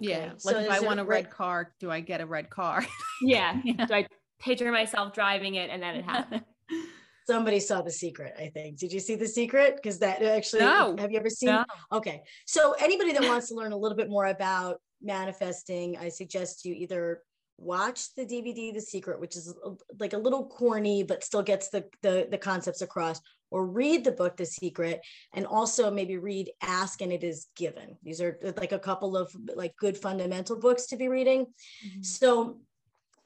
yeah. 0.00 0.30
Like 0.44 0.56
so 0.56 0.58
if 0.58 0.70
I 0.70 0.80
want 0.80 1.00
a 1.00 1.04
red, 1.04 1.26
red 1.26 1.30
car, 1.30 1.72
do 1.78 1.90
I 1.90 2.00
get 2.00 2.20
a 2.20 2.26
red 2.26 2.50
car? 2.50 2.84
yeah. 3.22 3.60
yeah. 3.64 3.86
Do 3.86 3.94
I 3.94 4.06
picture 4.40 4.70
myself 4.72 5.12
driving 5.12 5.54
it 5.56 5.70
and 5.70 5.82
then 5.82 5.96
it 5.96 6.04
happens? 6.04 6.42
Somebody 7.26 7.60
saw 7.60 7.82
the 7.82 7.92
secret, 7.92 8.34
I 8.38 8.48
think. 8.48 8.78
Did 8.78 8.92
you 8.92 8.98
see 8.98 9.14
the 9.14 9.28
secret? 9.28 9.76
Because 9.76 10.00
that 10.00 10.22
actually 10.22 10.62
no. 10.62 10.96
have 10.98 11.12
you 11.12 11.18
ever 11.18 11.30
seen? 11.30 11.50
No. 11.50 11.64
Okay. 11.92 12.22
So 12.46 12.72
anybody 12.80 13.12
that 13.12 13.22
wants 13.22 13.48
to 13.50 13.54
learn 13.54 13.72
a 13.72 13.76
little 13.76 13.96
bit 13.96 14.10
more 14.10 14.26
about 14.26 14.80
manifesting, 15.00 15.96
I 15.96 16.08
suggest 16.08 16.64
you 16.64 16.74
either 16.74 17.22
watch 17.60 18.14
the 18.14 18.24
DVD 18.24 18.72
The 18.72 18.80
Secret, 18.80 19.20
which 19.20 19.36
is 19.36 19.54
like 19.98 20.12
a 20.12 20.18
little 20.18 20.46
corny 20.46 21.02
but 21.02 21.22
still 21.22 21.42
gets 21.42 21.68
the, 21.68 21.84
the 22.02 22.26
the 22.30 22.38
concepts 22.38 22.82
across, 22.82 23.20
or 23.50 23.66
read 23.66 24.04
the 24.04 24.12
book 24.12 24.36
The 24.36 24.46
Secret, 24.46 25.00
and 25.34 25.46
also 25.46 25.90
maybe 25.90 26.16
read 26.16 26.50
Ask 26.62 27.02
and 27.02 27.12
It 27.12 27.24
Is 27.24 27.48
Given. 27.56 27.96
These 28.02 28.20
are 28.20 28.38
like 28.56 28.72
a 28.72 28.78
couple 28.78 29.16
of 29.16 29.34
like 29.54 29.76
good 29.76 29.96
fundamental 29.96 30.58
books 30.58 30.86
to 30.86 30.96
be 30.96 31.08
reading. 31.08 31.46
Mm-hmm. 31.86 32.02
So 32.02 32.60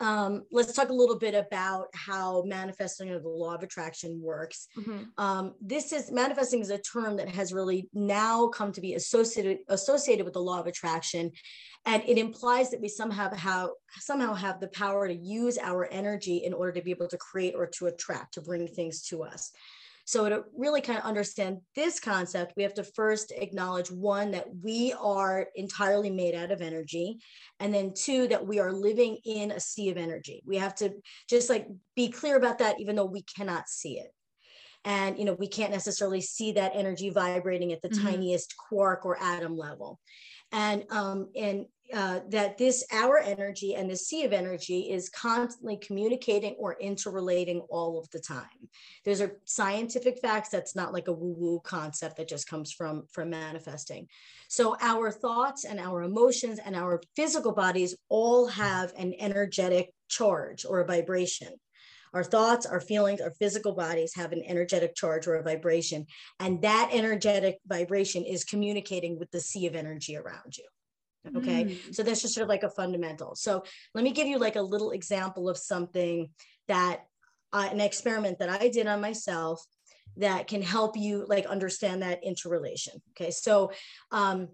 um, 0.00 0.42
let's 0.50 0.72
talk 0.72 0.88
a 0.88 0.94
little 0.94 1.18
bit 1.18 1.35
about 1.35 1.87
how 1.94 2.42
manifesting 2.46 3.11
of 3.11 3.22
the 3.22 3.28
law 3.28 3.54
of 3.54 3.62
attraction 3.62 4.20
works. 4.20 4.66
Mm-hmm. 4.76 5.02
Um, 5.18 5.54
this 5.61 5.92
is 5.92 6.11
manifesting 6.11 6.61
is 6.61 6.70
a 6.70 6.78
term 6.78 7.16
that 7.16 7.28
has 7.28 7.52
really 7.52 7.88
now 7.92 8.48
come 8.48 8.72
to 8.72 8.80
be 8.80 8.94
associated 8.94 9.59
associated 9.68 10.24
with 10.24 10.35
the 10.35 10.40
law 10.40 10.59
of 10.59 10.66
attraction, 10.66 11.30
and 11.87 12.02
it 12.07 12.18
implies 12.18 12.70
that 12.70 12.80
we 12.80 12.88
somehow 12.88 13.33
have 13.35 13.70
somehow 14.00 14.35
have 14.35 14.59
the 14.59 14.68
power 14.68 15.07
to 15.07 15.14
use 15.14 15.59
our 15.59 15.88
energy 15.92 16.38
in 16.38 16.52
order 16.52 16.72
to 16.72 16.83
be 16.83 16.90
able 16.90 17.09
to 17.09 17.18
create 17.18 17.54
or 17.57 17.66
to 17.66 17.87
attract 17.87 18.35
to 18.35 18.40
bring 18.40 18.66
things 18.66 19.02
to 19.02 19.22
us. 19.22 19.52
So 20.05 20.29
to 20.29 20.45
really 20.57 20.81
kind 20.81 20.99
of 20.99 21.05
understand 21.05 21.59
this 21.75 21.99
concept, 21.99 22.55
we 22.57 22.62
have 22.62 22.75
to 22.75 22.85
first 22.85 23.33
acknowledge 23.35 23.90
one, 23.90 24.31
that 24.33 24.47
we 24.62 24.95
are 25.01 25.47
entirely 25.55 26.11
made 26.11 26.35
out 26.35 26.51
of 26.51 26.61
energy. 26.61 27.19
And 27.59 27.73
then 27.73 27.93
two, 27.95 28.29
that 28.29 28.47
we 28.47 28.61
are 28.61 28.73
living 28.73 29.19
in 29.25 29.51
a 29.51 29.61
sea 29.61 29.90
of 29.90 29.97
energy. 29.97 30.43
We 30.47 30.59
have 30.59 30.75
to 30.77 30.93
just 31.29 31.49
like 31.49 31.69
be 31.97 32.09
clear 32.09 32.37
about 32.37 32.59
that, 32.59 32.81
even 32.81 32.97
though 32.97 33.05
we 33.07 33.23
cannot 33.23 33.69
see 33.69 33.99
it 33.99 34.11
and 34.87 35.19
you 35.19 35.25
know 35.25 35.33
we 35.33 35.49
can't 35.49 35.73
necessarily 35.73 36.21
see 36.21 36.53
that 36.53 36.73
energy 36.75 37.09
vibrating 37.09 37.73
at 37.73 37.81
the 37.81 37.88
mm-hmm. 37.88 38.07
tiniest 38.07 38.55
quark 38.57 39.07
or 39.07 39.19
atom 39.19 39.57
level 39.57 39.99
and 40.53 40.85
um, 40.90 41.29
and 41.35 41.67
uh, 41.92 42.20
that 42.29 42.57
this 42.57 42.85
our 42.92 43.18
energy 43.18 43.75
and 43.75 43.90
the 43.90 43.97
sea 43.97 44.25
of 44.25 44.33
energy 44.33 44.90
is 44.90 45.11
constantly 45.11 45.77
communicating 45.77 46.55
or 46.59 46.77
interrelating 46.81 47.61
all 47.68 47.99
of 47.99 48.09
the 48.11 48.18
time 48.18 48.68
those 49.05 49.20
are 49.20 49.38
scientific 49.44 50.18
facts 50.20 50.49
that's 50.49 50.75
not 50.75 50.92
like 50.92 51.09
a 51.09 51.12
woo 51.12 51.35
woo 51.37 51.61
concept 51.61 52.16
that 52.16 52.29
just 52.29 52.49
comes 52.49 52.73
from 52.73 53.05
from 53.12 53.31
manifesting 53.31 54.07
so 54.49 54.77
our 54.81 55.11
thoughts 55.11 55.64
and 55.64 55.79
our 55.79 56.03
emotions 56.03 56.59
and 56.64 56.75
our 56.75 57.01
physical 57.16 57.53
bodies 57.53 57.94
all 58.09 58.47
have 58.47 58.92
an 58.97 59.12
energetic 59.18 59.92
charge 60.09 60.64
or 60.64 60.81
a 60.81 60.87
vibration 60.87 61.49
our 62.14 62.23
thoughts, 62.23 62.64
our 62.64 62.81
feelings, 62.81 63.20
our 63.20 63.33
physical 63.33 63.75
bodies 63.75 64.14
have 64.14 64.31
an 64.31 64.40
energetic 64.47 64.94
charge 64.94 65.27
or 65.27 65.35
a 65.35 65.42
vibration. 65.42 66.07
And 66.38 66.62
that 66.62 66.90
energetic 66.92 67.59
vibration 67.66 68.25
is 68.25 68.44
communicating 68.44 69.18
with 69.18 69.33
the 69.33 69.40
sea 69.40 69.66
of 69.66 69.75
energy 69.75 70.16
around 70.16 70.57
you. 70.57 70.64
Okay. 71.37 71.64
Mm. 71.64 71.94
So 71.94 72.02
that's 72.02 72.22
just 72.22 72.34
sort 72.34 72.42
of 72.42 72.48
like 72.48 72.62
a 72.62 72.70
fundamental. 72.70 73.34
So 73.34 73.64
let 73.94 74.04
me 74.04 74.12
give 74.12 74.26
you 74.26 74.38
like 74.38 74.56
a 74.56 74.62
little 74.62 74.90
example 74.90 75.48
of 75.48 75.56
something 75.56 76.30
that 76.68 77.04
uh, 77.52 77.68
an 77.70 77.80
experiment 77.80 78.38
that 78.40 78.48
I 78.48 78.68
did 78.68 78.87
on 78.87 79.00
myself 79.00 79.64
that 80.16 80.46
can 80.46 80.62
help 80.62 80.96
you 80.96 81.24
like 81.28 81.46
understand 81.46 82.02
that 82.02 82.22
interrelation. 82.22 83.00
Okay. 83.12 83.30
So, 83.30 83.72
um, 84.10 84.48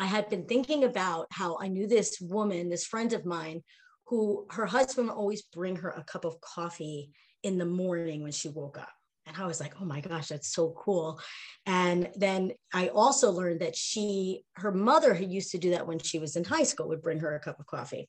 I 0.00 0.06
had 0.06 0.28
been 0.28 0.46
thinking 0.46 0.82
about 0.84 1.26
how 1.30 1.56
I 1.60 1.68
knew 1.68 1.86
this 1.86 2.20
woman, 2.20 2.68
this 2.68 2.84
friend 2.84 3.12
of 3.12 3.24
mine, 3.24 3.62
who 4.06 4.46
her 4.50 4.66
husband 4.66 5.08
would 5.08 5.14
always 5.14 5.42
bring 5.42 5.76
her 5.76 5.90
a 5.90 6.02
cup 6.02 6.24
of 6.24 6.40
coffee 6.40 7.10
in 7.42 7.58
the 7.58 7.64
morning 7.64 8.22
when 8.22 8.32
she 8.32 8.48
woke 8.48 8.76
up. 8.78 8.90
And 9.26 9.36
I 9.36 9.46
was 9.46 9.60
like, 9.60 9.74
oh 9.80 9.84
my 9.84 10.00
gosh, 10.00 10.28
that's 10.28 10.52
so 10.52 10.74
cool. 10.76 11.18
And 11.66 12.10
then 12.14 12.52
I 12.74 12.88
also 12.88 13.30
learned 13.30 13.60
that 13.60 13.74
she, 13.74 14.42
her 14.56 14.70
mother 14.70 15.14
had 15.14 15.32
used 15.32 15.50
to 15.52 15.58
do 15.58 15.70
that 15.70 15.86
when 15.86 15.98
she 15.98 16.18
was 16.18 16.36
in 16.36 16.44
high 16.44 16.62
school, 16.62 16.88
would 16.88 17.02
bring 17.02 17.20
her 17.20 17.34
a 17.34 17.40
cup 17.40 17.58
of 17.58 17.66
coffee. 17.66 18.08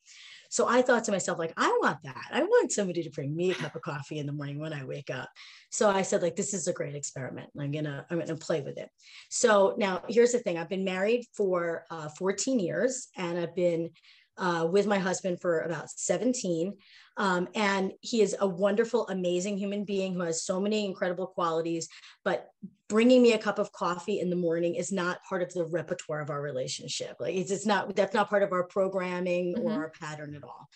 So 0.49 0.67
I 0.67 0.81
thought 0.81 1.05
to 1.05 1.11
myself, 1.11 1.39
like, 1.39 1.53
I 1.57 1.67
want 1.81 1.99
that. 2.03 2.25
I 2.31 2.43
want 2.43 2.71
somebody 2.71 3.03
to 3.03 3.09
bring 3.09 3.35
me 3.35 3.51
a 3.51 3.55
cup 3.55 3.75
of 3.75 3.81
coffee 3.81 4.19
in 4.19 4.25
the 4.25 4.33
morning 4.33 4.59
when 4.59 4.73
I 4.73 4.83
wake 4.83 5.09
up. 5.09 5.29
So 5.69 5.89
I 5.89 6.01
said, 6.01 6.21
like, 6.21 6.35
this 6.35 6.53
is 6.53 6.67
a 6.67 6.73
great 6.73 6.95
experiment. 6.95 7.49
I'm 7.59 7.71
gonna, 7.71 8.05
I'm 8.09 8.19
gonna 8.19 8.35
play 8.35 8.61
with 8.61 8.77
it. 8.77 8.89
So 9.29 9.75
now 9.77 10.03
here's 10.07 10.33
the 10.33 10.39
thing. 10.39 10.57
I've 10.57 10.69
been 10.69 10.83
married 10.83 11.25
for 11.35 11.85
uh, 11.91 12.09
14 12.17 12.59
years 12.59 13.07
and 13.17 13.39
I've 13.39 13.55
been 13.55 13.89
uh, 14.37 14.67
with 14.69 14.87
my 14.87 14.99
husband 14.99 15.39
for 15.41 15.61
about 15.61 15.89
17. 15.89 16.73
Um, 17.17 17.47
and 17.55 17.93
he 18.01 18.21
is 18.21 18.35
a 18.39 18.47
wonderful, 18.47 19.07
amazing 19.07 19.57
human 19.57 19.85
being 19.85 20.13
who 20.13 20.21
has 20.21 20.43
so 20.43 20.59
many 20.59 20.85
incredible 20.85 21.27
qualities. 21.27 21.87
But 22.23 22.49
bringing 22.89 23.21
me 23.21 23.33
a 23.33 23.37
cup 23.37 23.57
of 23.57 23.71
coffee 23.71 24.19
in 24.19 24.29
the 24.29 24.35
morning 24.35 24.75
is 24.75 24.91
not 24.91 25.23
part 25.23 25.41
of 25.41 25.53
the 25.53 25.65
repertoire 25.65 26.21
of 26.21 26.29
our 26.29 26.41
relationship. 26.41 27.15
Like 27.19 27.35
it's, 27.35 27.51
it's 27.51 27.65
not, 27.65 27.95
that's 27.95 28.13
not 28.13 28.29
part 28.29 28.43
of 28.43 28.51
our 28.51 28.63
programming 28.63 29.55
mm-hmm. 29.55 29.67
or 29.67 29.73
our 29.73 29.91
pattern 29.99 30.35
at 30.35 30.43
all. 30.43 30.67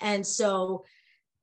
And 0.00 0.26
so 0.26 0.84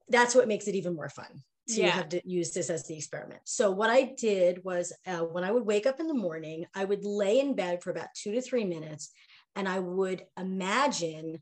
that's 0.09 0.35
what 0.35 0.47
makes 0.47 0.67
it 0.67 0.75
even 0.75 0.95
more 0.95 1.09
fun 1.09 1.41
to 1.67 1.81
yeah. 1.81 1.89
have 1.89 2.09
to 2.09 2.21
use 2.23 2.51
this 2.51 2.69
as 2.69 2.85
the 2.85 2.95
experiment. 2.95 3.41
So 3.45 3.71
what 3.71 3.89
I 3.89 4.13
did 4.17 4.63
was 4.63 4.93
uh, 5.07 5.17
when 5.17 5.43
I 5.43 5.51
would 5.51 5.65
wake 5.65 5.87
up 5.87 5.99
in 5.99 6.07
the 6.07 6.13
morning, 6.13 6.65
I 6.75 6.85
would 6.85 7.03
lay 7.03 7.39
in 7.39 7.55
bed 7.55 7.81
for 7.81 7.89
about 7.89 8.09
two 8.13 8.33
to 8.33 8.41
three 8.41 8.65
minutes 8.65 9.11
and 9.55 9.67
I 9.67 9.79
would 9.79 10.23
imagine 10.37 11.41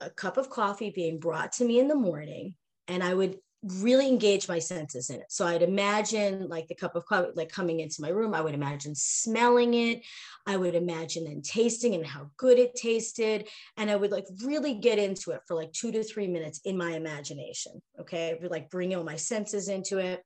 a 0.00 0.10
cup 0.10 0.36
of 0.36 0.50
coffee 0.50 0.90
being 0.90 1.18
brought 1.18 1.52
to 1.52 1.64
me 1.64 1.78
in 1.78 1.88
the 1.88 1.94
morning 1.94 2.54
and 2.88 3.02
I 3.02 3.14
would 3.14 3.38
really 3.80 4.06
engage 4.06 4.46
my 4.46 4.58
senses 4.58 5.08
in 5.08 5.20
it. 5.20 5.26
So 5.30 5.46
I'd 5.46 5.62
imagine 5.62 6.48
like 6.48 6.68
the 6.68 6.74
cup 6.74 6.96
of 6.96 7.06
coffee 7.06 7.30
like 7.34 7.50
coming 7.50 7.80
into 7.80 8.02
my 8.02 8.10
room. 8.10 8.34
I 8.34 8.42
would 8.42 8.54
imagine 8.54 8.94
smelling 8.94 9.72
it. 9.74 10.02
I 10.46 10.56
would 10.56 10.74
imagine 10.74 11.24
then 11.24 11.40
tasting 11.40 11.94
and 11.94 12.06
how 12.06 12.30
good 12.36 12.58
it 12.58 12.74
tasted. 12.74 13.48
And 13.78 13.90
I 13.90 13.96
would 13.96 14.10
like 14.10 14.26
really 14.44 14.74
get 14.74 14.98
into 14.98 15.30
it 15.30 15.40
for 15.46 15.54
like 15.54 15.72
two 15.72 15.92
to 15.92 16.04
three 16.04 16.28
minutes 16.28 16.60
in 16.64 16.76
my 16.76 16.92
imagination. 16.92 17.80
Okay. 17.98 18.30
I 18.30 18.42
would 18.42 18.50
like 18.50 18.70
bring 18.70 18.94
all 18.94 19.04
my 19.04 19.16
senses 19.16 19.68
into 19.68 19.98
it. 19.98 20.22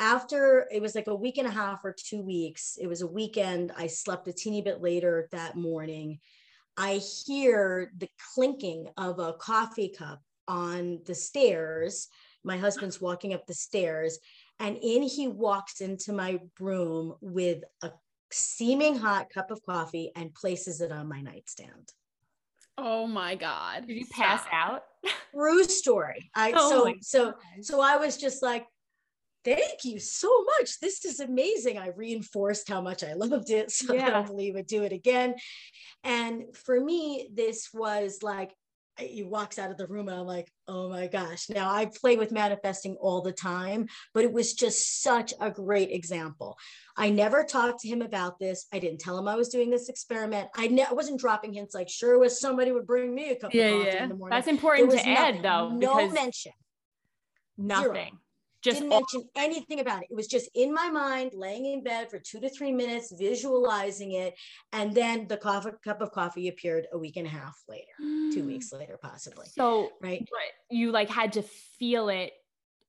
After 0.00 0.68
it 0.72 0.82
was 0.82 0.94
like 0.94 1.08
a 1.08 1.14
week 1.14 1.38
and 1.38 1.46
a 1.46 1.52
half 1.52 1.84
or 1.84 1.94
two 1.96 2.22
weeks, 2.22 2.76
it 2.80 2.88
was 2.88 3.02
a 3.02 3.06
weekend. 3.06 3.72
I 3.76 3.86
slept 3.86 4.28
a 4.28 4.32
teeny 4.32 4.62
bit 4.62 4.80
later 4.80 5.28
that 5.30 5.56
morning 5.56 6.18
I 6.78 7.00
hear 7.26 7.90
the 7.98 8.08
clinking 8.34 8.88
of 8.96 9.18
a 9.18 9.32
coffee 9.32 9.88
cup 9.88 10.22
on 10.46 11.00
the 11.06 11.14
stairs. 11.14 12.06
My 12.44 12.56
husband's 12.56 13.00
walking 13.00 13.34
up 13.34 13.46
the 13.46 13.54
stairs, 13.54 14.18
and 14.60 14.78
in 14.80 15.02
he 15.02 15.26
walks 15.26 15.80
into 15.80 16.12
my 16.12 16.38
room 16.60 17.16
with 17.20 17.64
a 17.82 17.90
steaming 18.30 18.96
hot 18.96 19.28
cup 19.28 19.50
of 19.50 19.60
coffee 19.66 20.12
and 20.14 20.32
places 20.32 20.80
it 20.80 20.92
on 20.92 21.08
my 21.08 21.20
nightstand. 21.20 21.92
Oh 22.76 23.08
my 23.08 23.34
God. 23.34 23.88
Did 23.88 23.96
you 23.96 24.06
pass 24.06 24.42
Stop. 24.42 24.52
out? 24.52 24.82
True 25.34 25.64
story. 25.64 26.30
I 26.34 26.52
oh 26.54 26.70
so 26.70 26.94
so 27.00 27.34
so 27.60 27.80
I 27.80 27.96
was 27.96 28.16
just 28.16 28.40
like, 28.40 28.66
thank 29.44 29.84
you 29.84 29.98
so 29.98 30.44
much. 30.58 30.80
This 30.80 31.04
is 31.04 31.20
amazing. 31.20 31.78
I 31.78 31.88
reinforced 31.88 32.68
how 32.68 32.80
much 32.80 33.02
I 33.04 33.12
loved 33.16 33.50
it. 33.50 33.70
So 33.70 33.94
yeah. 33.94 34.06
I 34.06 34.10
don't 34.10 34.26
believe 34.26 34.54
would 34.54 34.66
do 34.66 34.82
it 34.82 34.92
again. 34.92 35.34
And 36.04 36.44
for 36.54 36.78
me, 36.80 37.28
this 37.32 37.68
was 37.72 38.22
like 38.22 38.52
he 38.98 39.22
walks 39.22 39.58
out 39.58 39.70
of 39.70 39.76
the 39.76 39.86
room 39.86 40.08
and 40.08 40.18
I'm 40.18 40.26
like, 40.26 40.50
oh 40.66 40.88
my 40.88 41.06
gosh. 41.06 41.48
Now 41.48 41.72
I 41.72 41.86
play 41.86 42.16
with 42.16 42.32
manifesting 42.32 42.96
all 43.00 43.22
the 43.22 43.32
time, 43.32 43.86
but 44.12 44.24
it 44.24 44.32
was 44.32 44.54
just 44.54 45.02
such 45.02 45.32
a 45.40 45.50
great 45.50 45.90
example. 45.92 46.58
I 46.96 47.10
never 47.10 47.44
talked 47.44 47.80
to 47.80 47.88
him 47.88 48.02
about 48.02 48.40
this. 48.40 48.66
I 48.72 48.80
didn't 48.80 48.98
tell 48.98 49.16
him 49.16 49.28
I 49.28 49.36
was 49.36 49.50
doing 49.50 49.70
this 49.70 49.88
experiment. 49.88 50.48
I, 50.56 50.66
ne- 50.66 50.84
I 50.84 50.92
wasn't 50.92 51.20
dropping 51.20 51.52
hints 51.52 51.74
like, 51.74 51.88
sure 51.88 52.18
was 52.18 52.40
somebody 52.40 52.72
would 52.72 52.86
bring 52.86 53.14
me 53.14 53.30
a 53.30 53.36
cup 53.36 53.54
yeah, 53.54 53.66
of 53.66 53.78
coffee 53.78 53.96
yeah. 53.96 54.02
in 54.02 54.08
the 54.08 54.14
morning. 54.16 54.36
That's 54.36 54.48
important 54.48 54.90
to 54.90 54.96
nothing, 54.96 55.16
add 55.16 55.42
though. 55.42 55.70
No 55.70 56.10
mention. 56.10 56.52
Nothing. 57.56 57.92
Zero 57.92 58.18
just 58.62 58.80
didn't 58.80 58.90
mention 58.90 59.28
anything 59.36 59.80
about 59.80 60.02
it. 60.02 60.08
It 60.10 60.16
was 60.16 60.26
just 60.26 60.50
in 60.54 60.74
my 60.74 60.90
mind, 60.90 61.32
laying 61.34 61.66
in 61.66 61.82
bed 61.82 62.10
for 62.10 62.18
two 62.18 62.40
to 62.40 62.48
three 62.48 62.72
minutes, 62.72 63.12
visualizing 63.16 64.12
it. 64.12 64.34
And 64.72 64.92
then 64.92 65.28
the 65.28 65.36
coffee, 65.36 65.70
cup 65.84 66.00
of 66.00 66.10
coffee 66.10 66.48
appeared 66.48 66.86
a 66.92 66.98
week 66.98 67.16
and 67.16 67.26
a 67.26 67.30
half 67.30 67.56
later, 67.68 67.86
mm. 68.02 68.32
two 68.34 68.44
weeks 68.44 68.72
later, 68.72 68.98
possibly. 69.00 69.46
So, 69.46 69.90
right. 70.02 70.28
you 70.70 70.90
like 70.90 71.08
had 71.08 71.34
to 71.34 71.42
feel 71.42 72.08
it, 72.08 72.32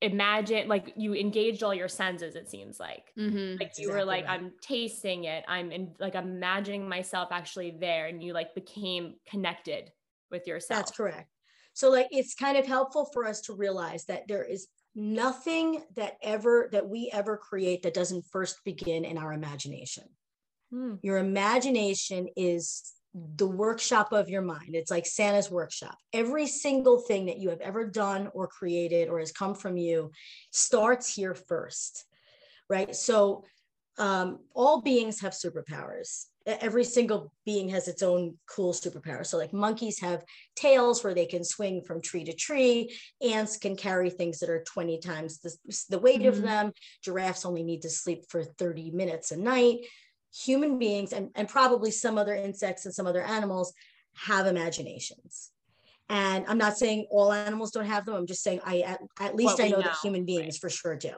imagine, 0.02 0.66
like 0.66 0.92
you 0.96 1.14
engaged 1.14 1.62
all 1.62 1.74
your 1.74 1.88
senses, 1.88 2.34
it 2.34 2.50
seems 2.50 2.80
like. 2.80 3.12
Mm-hmm. 3.18 3.60
Like 3.60 3.78
you 3.78 3.86
exactly 3.86 3.86
were 3.86 4.04
like, 4.04 4.24
right. 4.26 4.40
I'm 4.40 4.52
tasting 4.62 5.24
it. 5.24 5.44
I'm 5.46 5.70
in, 5.70 5.92
like 6.00 6.14
imagining 6.16 6.88
myself 6.88 7.28
actually 7.30 7.76
there. 7.78 8.06
And 8.06 8.22
you 8.22 8.32
like 8.32 8.54
became 8.54 9.14
connected 9.28 9.92
with 10.30 10.46
yourself. 10.46 10.80
That's 10.80 10.96
correct. 10.96 11.28
So 11.74 11.90
like 11.90 12.08
it's 12.10 12.34
kind 12.34 12.56
of 12.56 12.66
helpful 12.66 13.08
for 13.12 13.26
us 13.26 13.40
to 13.42 13.54
realize 13.54 14.04
that 14.06 14.26
there 14.26 14.44
is 14.44 14.66
nothing 14.94 15.82
that 15.96 16.16
ever 16.22 16.68
that 16.72 16.88
we 16.88 17.10
ever 17.12 17.36
create 17.36 17.82
that 17.82 17.94
doesn't 17.94 18.26
first 18.26 18.58
begin 18.64 19.04
in 19.04 19.18
our 19.18 19.32
imagination. 19.32 20.04
Hmm. 20.72 20.94
your 21.02 21.18
imagination 21.18 22.28
is 22.36 22.92
the 23.12 23.46
workshop 23.46 24.12
of 24.12 24.28
your 24.28 24.42
mind. 24.42 24.76
It's 24.76 24.90
like 24.90 25.04
santa's 25.04 25.50
workshop. 25.50 25.96
Every 26.12 26.46
single 26.46 27.00
thing 27.00 27.26
that 27.26 27.38
you 27.38 27.48
have 27.50 27.60
ever 27.60 27.84
done 27.84 28.28
or 28.34 28.46
created 28.46 29.08
or 29.08 29.18
has 29.18 29.32
come 29.32 29.56
from 29.56 29.76
you 29.76 30.12
starts 30.52 31.12
here 31.12 31.34
first 31.34 32.06
right? 32.70 32.94
So 32.94 33.44
um, 33.98 34.38
all 34.54 34.80
beings 34.80 35.20
have 35.20 35.32
superpowers 35.32 36.26
every 36.46 36.84
single 36.84 37.32
being 37.44 37.68
has 37.68 37.88
its 37.88 38.02
own 38.02 38.36
cool 38.46 38.72
superpower. 38.72 39.26
So, 39.26 39.36
like 39.36 39.52
monkeys 39.52 40.00
have 40.00 40.24
tails 40.56 41.04
where 41.04 41.14
they 41.14 41.26
can 41.26 41.44
swing 41.44 41.82
from 41.82 42.00
tree 42.00 42.24
to 42.24 42.32
tree. 42.32 42.96
Ants 43.22 43.56
can 43.56 43.76
carry 43.76 44.10
things 44.10 44.38
that 44.38 44.50
are 44.50 44.64
20 44.64 44.98
times 44.98 45.40
the, 45.40 45.54
the 45.90 45.98
weight 45.98 46.20
mm-hmm. 46.20 46.28
of 46.28 46.42
them. 46.42 46.72
Giraffes 47.04 47.44
only 47.44 47.62
need 47.62 47.82
to 47.82 47.90
sleep 47.90 48.24
for 48.28 48.44
30 48.44 48.90
minutes 48.92 49.30
a 49.32 49.36
night. 49.36 49.80
Human 50.44 50.78
beings 50.78 51.12
and, 51.12 51.30
and 51.34 51.48
probably 51.48 51.90
some 51.90 52.16
other 52.16 52.34
insects 52.34 52.84
and 52.84 52.94
some 52.94 53.06
other 53.06 53.22
animals 53.22 53.72
have 54.14 54.46
imaginations. 54.46 55.50
And 56.08 56.44
I'm 56.48 56.58
not 56.58 56.76
saying 56.76 57.06
all 57.10 57.32
animals 57.32 57.70
don't 57.70 57.86
have 57.86 58.04
them. 58.04 58.16
I'm 58.16 58.26
just 58.26 58.42
saying 58.42 58.60
I 58.64 58.80
at, 58.80 59.00
at 59.20 59.36
least 59.36 59.60
I 59.60 59.68
know, 59.68 59.76
know, 59.76 59.82
that 59.82 59.96
human 60.02 60.24
beings 60.24 60.56
right. 60.56 60.60
for 60.60 60.70
sure 60.70 60.96
do. 60.96 61.12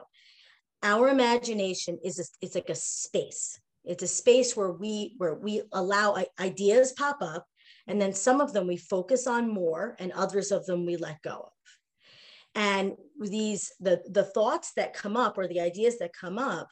Our 0.83 1.09
imagination 1.09 1.97
is 2.03 2.19
a, 2.19 2.23
it's 2.41 2.55
like 2.55 2.69
a 2.69 2.75
space 2.75 3.59
it's 3.85 4.03
a 4.03 4.07
space 4.07 4.55
where 4.55 4.71
we 4.71 5.13
where 5.17 5.35
we 5.35 5.61
allow 5.71 6.17
ideas 6.39 6.93
pop 6.93 7.17
up, 7.21 7.45
and 7.87 8.01
then 8.01 8.13
some 8.13 8.39
of 8.41 8.53
them 8.53 8.67
we 8.67 8.77
focus 8.77 9.27
on 9.27 9.49
more, 9.49 9.95
and 9.99 10.11
others 10.11 10.51
of 10.51 10.65
them 10.65 10.85
we 10.85 10.95
let 10.95 11.21
go 11.21 11.31
of. 11.31 11.51
And 12.55 12.93
these 13.19 13.71
the 13.79 14.01
the 14.09 14.23
thoughts 14.23 14.71
that 14.75 14.93
come 14.93 15.17
up 15.17 15.37
or 15.37 15.47
the 15.47 15.59
ideas 15.59 15.97
that 15.99 16.13
come 16.13 16.37
up, 16.37 16.69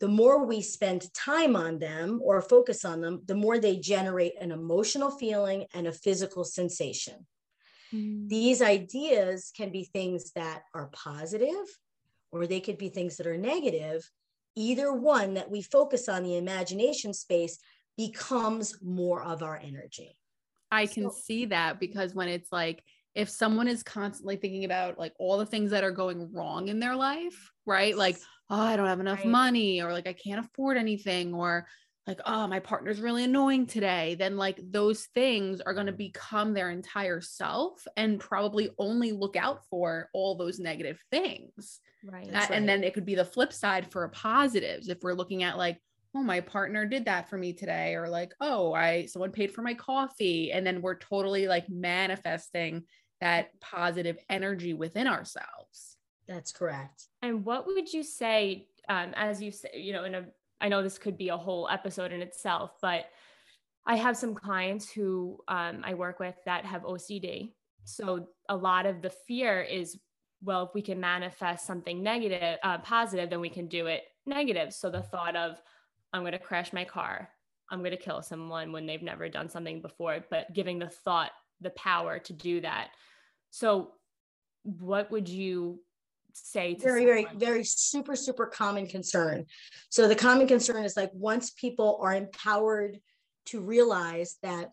the 0.00 0.08
more 0.08 0.46
we 0.46 0.62
spend 0.62 1.12
time 1.14 1.56
on 1.56 1.78
them 1.78 2.20
or 2.22 2.40
focus 2.40 2.84
on 2.84 3.00
them, 3.00 3.22
the 3.26 3.34
more 3.34 3.58
they 3.58 3.76
generate 3.76 4.40
an 4.40 4.50
emotional 4.50 5.10
feeling 5.10 5.66
and 5.74 5.86
a 5.86 5.92
physical 5.92 6.44
sensation. 6.44 7.26
Mm. 7.92 8.28
These 8.28 8.62
ideas 8.62 9.52
can 9.56 9.70
be 9.70 9.84
things 9.84 10.32
that 10.32 10.62
are 10.74 10.90
positive, 10.92 11.66
or 12.32 12.46
they 12.46 12.60
could 12.60 12.78
be 12.78 12.88
things 12.88 13.16
that 13.16 13.26
are 13.26 13.38
negative 13.38 14.08
either 14.56 14.92
one 14.92 15.34
that 15.34 15.50
we 15.50 15.62
focus 15.62 16.08
on 16.08 16.24
the 16.24 16.36
imagination 16.36 17.14
space 17.14 17.58
becomes 17.96 18.76
more 18.82 19.22
of 19.22 19.42
our 19.42 19.60
energy. 19.62 20.16
I 20.72 20.86
can 20.86 21.04
so, 21.04 21.16
see 21.22 21.44
that 21.46 21.78
because 21.78 22.14
when 22.14 22.28
it's 22.28 22.50
like, 22.50 22.82
if 23.14 23.28
someone 23.30 23.68
is 23.68 23.82
constantly 23.82 24.36
thinking 24.36 24.64
about 24.64 24.98
like 24.98 25.14
all 25.18 25.38
the 25.38 25.46
things 25.46 25.70
that 25.70 25.84
are 25.84 25.90
going 25.90 26.32
wrong 26.32 26.68
in 26.68 26.80
their 26.80 26.96
life, 26.96 27.50
right? 27.64 27.96
Like, 27.96 28.18
oh, 28.50 28.60
I 28.60 28.76
don't 28.76 28.88
have 28.88 29.00
enough 29.00 29.20
right. 29.20 29.28
money, 29.28 29.80
or 29.80 29.92
like 29.92 30.06
I 30.06 30.12
can't 30.12 30.44
afford 30.44 30.76
anything, 30.76 31.32
or 31.32 31.66
like, 32.06 32.20
oh, 32.24 32.46
my 32.46 32.60
partner's 32.60 33.00
really 33.00 33.24
annoying 33.24 33.66
today, 33.66 34.14
then 34.16 34.36
like 34.36 34.60
those 34.70 35.06
things 35.14 35.60
are 35.60 35.74
going 35.74 35.86
to 35.86 35.92
become 35.92 36.54
their 36.54 36.70
entire 36.70 37.20
self 37.20 37.84
and 37.96 38.20
probably 38.20 38.70
only 38.78 39.12
look 39.12 39.36
out 39.36 39.62
for 39.70 40.08
all 40.12 40.36
those 40.36 40.60
negative 40.60 41.00
things. 41.10 41.80
Right. 42.04 42.30
That, 42.30 42.50
right. 42.50 42.56
And 42.56 42.68
then 42.68 42.84
it 42.84 42.94
could 42.94 43.06
be 43.06 43.16
the 43.16 43.24
flip 43.24 43.52
side 43.52 43.90
for 43.90 44.06
positives 44.08 44.88
if 44.88 44.98
we're 45.02 45.14
looking 45.14 45.42
at 45.42 45.58
like, 45.58 45.80
oh, 46.14 46.22
my 46.22 46.40
partner 46.40 46.86
did 46.86 47.06
that 47.06 47.28
for 47.28 47.36
me 47.36 47.52
today, 47.52 47.94
or 47.94 48.08
like, 48.08 48.32
oh, 48.40 48.72
I 48.72 49.06
someone 49.06 49.32
paid 49.32 49.52
for 49.52 49.62
my 49.62 49.74
coffee. 49.74 50.52
And 50.52 50.66
then 50.66 50.80
we're 50.80 50.98
totally 50.98 51.48
like 51.48 51.68
manifesting 51.68 52.84
that 53.20 53.48
positive 53.60 54.18
energy 54.30 54.74
within 54.74 55.08
ourselves. 55.08 55.96
That's 56.28 56.52
correct. 56.52 57.04
And 57.22 57.44
what 57.44 57.66
would 57.66 57.92
you 57.92 58.02
say, 58.02 58.68
um, 58.88 59.12
as 59.14 59.42
you 59.42 59.50
say, 59.50 59.70
you 59.74 59.92
know, 59.92 60.04
in 60.04 60.14
a, 60.14 60.24
I 60.60 60.68
know 60.68 60.82
this 60.82 60.98
could 60.98 61.18
be 61.18 61.28
a 61.28 61.36
whole 61.36 61.68
episode 61.68 62.12
in 62.12 62.22
itself, 62.22 62.72
but 62.80 63.06
I 63.86 63.96
have 63.96 64.16
some 64.16 64.34
clients 64.34 64.90
who 64.90 65.38
um, 65.48 65.82
I 65.84 65.94
work 65.94 66.18
with 66.18 66.34
that 66.44 66.64
have 66.64 66.82
OCD. 66.82 67.52
So 67.84 68.26
a 68.48 68.56
lot 68.56 68.86
of 68.86 69.02
the 69.02 69.10
fear 69.10 69.62
is 69.62 69.98
well, 70.42 70.64
if 70.64 70.74
we 70.74 70.82
can 70.82 71.00
manifest 71.00 71.66
something 71.66 72.02
negative, 72.02 72.58
uh, 72.62 72.78
positive, 72.78 73.30
then 73.30 73.40
we 73.40 73.48
can 73.48 73.68
do 73.68 73.86
it 73.86 74.02
negative. 74.26 74.72
So 74.72 74.90
the 74.90 75.02
thought 75.02 75.34
of, 75.34 75.60
I'm 76.12 76.22
going 76.22 76.32
to 76.32 76.38
crash 76.38 76.72
my 76.72 76.84
car, 76.84 77.30
I'm 77.70 77.80
going 77.80 77.90
to 77.92 77.96
kill 77.96 78.22
someone 78.22 78.72
when 78.72 78.86
they've 78.86 79.02
never 79.02 79.28
done 79.28 79.48
something 79.48 79.80
before, 79.80 80.24
but 80.30 80.52
giving 80.52 80.78
the 80.78 80.88
thought 80.88 81.32
the 81.60 81.70
power 81.70 82.18
to 82.20 82.32
do 82.32 82.60
that. 82.60 82.88
So, 83.50 83.92
what 84.62 85.10
would 85.10 85.28
you 85.28 85.80
say 86.44 86.74
very, 86.74 87.06
someone? 87.06 87.38
very, 87.38 87.52
very 87.52 87.64
super, 87.64 88.16
super 88.16 88.46
common 88.46 88.86
concern? 88.86 89.46
So, 89.90 90.08
the 90.08 90.14
common 90.14 90.46
concern 90.46 90.84
is 90.84 90.96
like 90.96 91.10
once 91.12 91.50
people 91.50 91.98
are 92.02 92.14
empowered 92.14 93.00
to 93.46 93.60
realize 93.60 94.36
that 94.42 94.70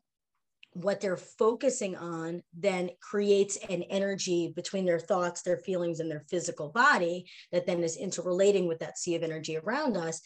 what 0.74 1.00
they're 1.02 1.18
focusing 1.18 1.96
on 1.96 2.42
then 2.54 2.90
creates 3.00 3.58
an 3.70 3.84
energy 3.84 4.52
between 4.56 4.86
their 4.86 5.00
thoughts, 5.00 5.42
their 5.42 5.58
feelings, 5.58 6.00
and 6.00 6.10
their 6.10 6.26
physical 6.30 6.70
body 6.70 7.26
that 7.52 7.66
then 7.66 7.84
is 7.84 7.98
interrelating 7.98 8.68
with 8.68 8.80
that 8.80 8.98
sea 8.98 9.16
of 9.16 9.24
energy 9.24 9.58
around 9.58 9.96
us. 9.96 10.22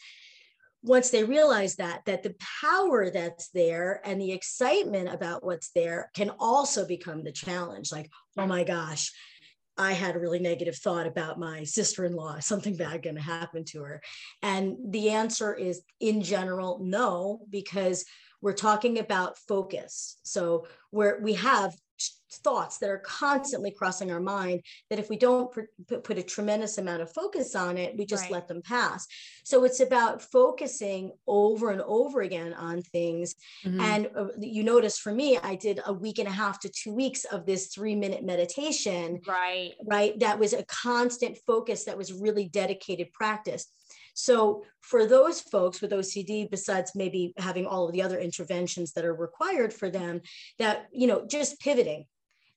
Once 0.82 1.10
they 1.10 1.24
realize 1.24 1.76
that, 1.76 2.02
that 2.06 2.22
the 2.22 2.34
power 2.62 3.10
that's 3.10 3.50
there 3.50 4.00
and 4.04 4.20
the 4.20 4.32
excitement 4.32 5.12
about 5.12 5.44
what's 5.44 5.70
there 5.74 6.10
can 6.14 6.30
also 6.38 6.86
become 6.86 7.24
the 7.24 7.32
challenge. 7.32 7.90
Like, 7.90 8.08
oh 8.38 8.46
my 8.46 8.64
gosh, 8.64 9.12
I 9.78 9.92
had 9.92 10.16
a 10.16 10.18
really 10.18 10.40
negative 10.40 10.76
thought 10.76 11.06
about 11.06 11.38
my 11.38 11.64
sister 11.64 12.04
in 12.04 12.14
law, 12.14 12.40
something 12.40 12.76
bad 12.76 13.02
going 13.02 13.16
to 13.16 13.22
happen 13.22 13.64
to 13.66 13.82
her. 13.82 14.02
And 14.42 14.76
the 14.84 15.10
answer 15.10 15.54
is, 15.54 15.82
in 16.00 16.22
general, 16.22 16.80
no, 16.82 17.40
because 17.48 18.04
we're 18.42 18.52
talking 18.52 18.98
about 18.98 19.38
focus. 19.38 20.18
So 20.24 20.66
where 20.90 21.20
we 21.22 21.34
have 21.34 21.74
thoughts 22.44 22.78
that 22.78 22.90
are 22.90 22.98
constantly 22.98 23.70
crossing 23.70 24.12
our 24.12 24.20
mind 24.20 24.62
that 24.90 24.98
if 24.98 25.08
we 25.08 25.16
don't 25.16 25.50
put, 25.52 26.04
put 26.04 26.18
a 26.18 26.22
tremendous 26.22 26.76
amount 26.78 27.00
of 27.00 27.12
focus 27.12 27.54
on 27.54 27.78
it 27.78 27.96
we 27.96 28.04
just 28.04 28.24
right. 28.24 28.32
let 28.32 28.48
them 28.48 28.62
pass. 28.62 29.06
So 29.44 29.64
it's 29.64 29.80
about 29.80 30.20
focusing 30.20 31.12
over 31.26 31.70
and 31.70 31.80
over 31.82 32.20
again 32.20 32.52
on 32.52 32.82
things. 32.82 33.34
Mm-hmm. 33.64 33.80
and 33.80 34.10
uh, 34.16 34.26
you 34.38 34.62
notice 34.62 34.98
for 34.98 35.12
me 35.12 35.38
i 35.42 35.54
did 35.54 35.80
a 35.86 35.92
week 35.92 36.18
and 36.18 36.28
a 36.28 36.32
half 36.32 36.60
to 36.60 36.68
two 36.68 36.94
weeks 36.94 37.24
of 37.24 37.46
this 37.46 37.68
three 37.68 37.94
minute 37.94 38.24
meditation 38.24 39.20
right. 39.26 39.72
right? 39.84 40.18
That 40.20 40.38
was 40.38 40.52
a 40.52 40.64
constant 40.64 41.38
focus 41.46 41.84
that 41.84 41.96
was 41.96 42.12
really 42.12 42.48
dedicated 42.48 43.12
practice 43.12 43.66
so 44.18 44.64
for 44.80 45.06
those 45.06 45.40
folks 45.40 45.80
with 45.80 45.92
OCD, 45.92 46.50
besides 46.50 46.90
maybe 46.96 47.32
having 47.36 47.66
all 47.66 47.86
of 47.86 47.92
the 47.92 48.02
other 48.02 48.18
interventions 48.18 48.92
that 48.94 49.04
are 49.04 49.14
required 49.14 49.72
for 49.72 49.90
them, 49.90 50.22
that, 50.58 50.88
you 50.92 51.06
know, 51.06 51.24
just 51.24 51.60
pivoting. 51.60 52.04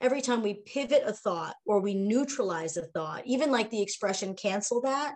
Every 0.02 0.22
time 0.22 0.42
we 0.42 0.56
pivot 0.56 1.04
a 1.06 1.14
thought 1.14 1.56
or 1.68 1.80
we 1.80 1.94
neutralize 1.94 2.78
a 2.78 2.88
thought, 2.88 3.28
even 3.28 3.52
like 3.52 3.70
the 3.70 3.82
expression 3.82 4.34
cancel 4.34 4.82
that, 4.82 5.14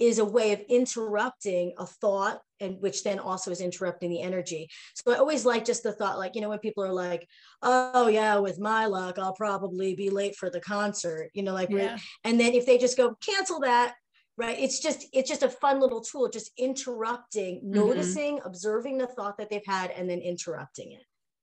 is 0.00 0.18
a 0.18 0.24
way 0.24 0.52
of 0.52 0.60
interrupting 0.68 1.72
a 1.78 1.86
thought 1.86 2.40
and 2.58 2.80
which 2.82 3.04
then 3.04 3.20
also 3.20 3.50
is 3.50 3.62
interrupting 3.62 4.10
the 4.10 4.20
energy 4.20 4.68
so 4.94 5.10
i 5.10 5.16
always 5.16 5.46
like 5.46 5.64
just 5.64 5.82
the 5.82 5.92
thought 5.92 6.18
like 6.18 6.34
you 6.34 6.42
know 6.42 6.50
when 6.50 6.58
people 6.58 6.84
are 6.84 6.92
like 6.92 7.26
oh 7.62 8.06
yeah 8.06 8.36
with 8.36 8.58
my 8.58 8.84
luck 8.84 9.18
i'll 9.18 9.32
probably 9.32 9.94
be 9.94 10.10
late 10.10 10.36
for 10.36 10.50
the 10.50 10.60
concert 10.60 11.30
you 11.32 11.42
know 11.42 11.54
like 11.54 11.70
yeah. 11.70 11.96
and 12.24 12.38
then 12.38 12.52
if 12.52 12.66
they 12.66 12.76
just 12.76 12.98
go 12.98 13.16
cancel 13.24 13.58
that 13.58 13.94
right 14.36 14.58
it's 14.58 14.80
just 14.80 15.06
it's 15.12 15.28
just 15.28 15.42
a 15.42 15.48
fun 15.48 15.80
little 15.80 16.00
tool 16.00 16.28
just 16.28 16.50
interrupting 16.58 17.56
mm-hmm. 17.56 17.72
noticing 17.72 18.40
observing 18.44 18.98
the 18.98 19.06
thought 19.06 19.36
that 19.38 19.48
they've 19.50 19.66
had 19.66 19.90
and 19.92 20.08
then 20.08 20.20
interrupting 20.20 20.92
it 20.92 21.02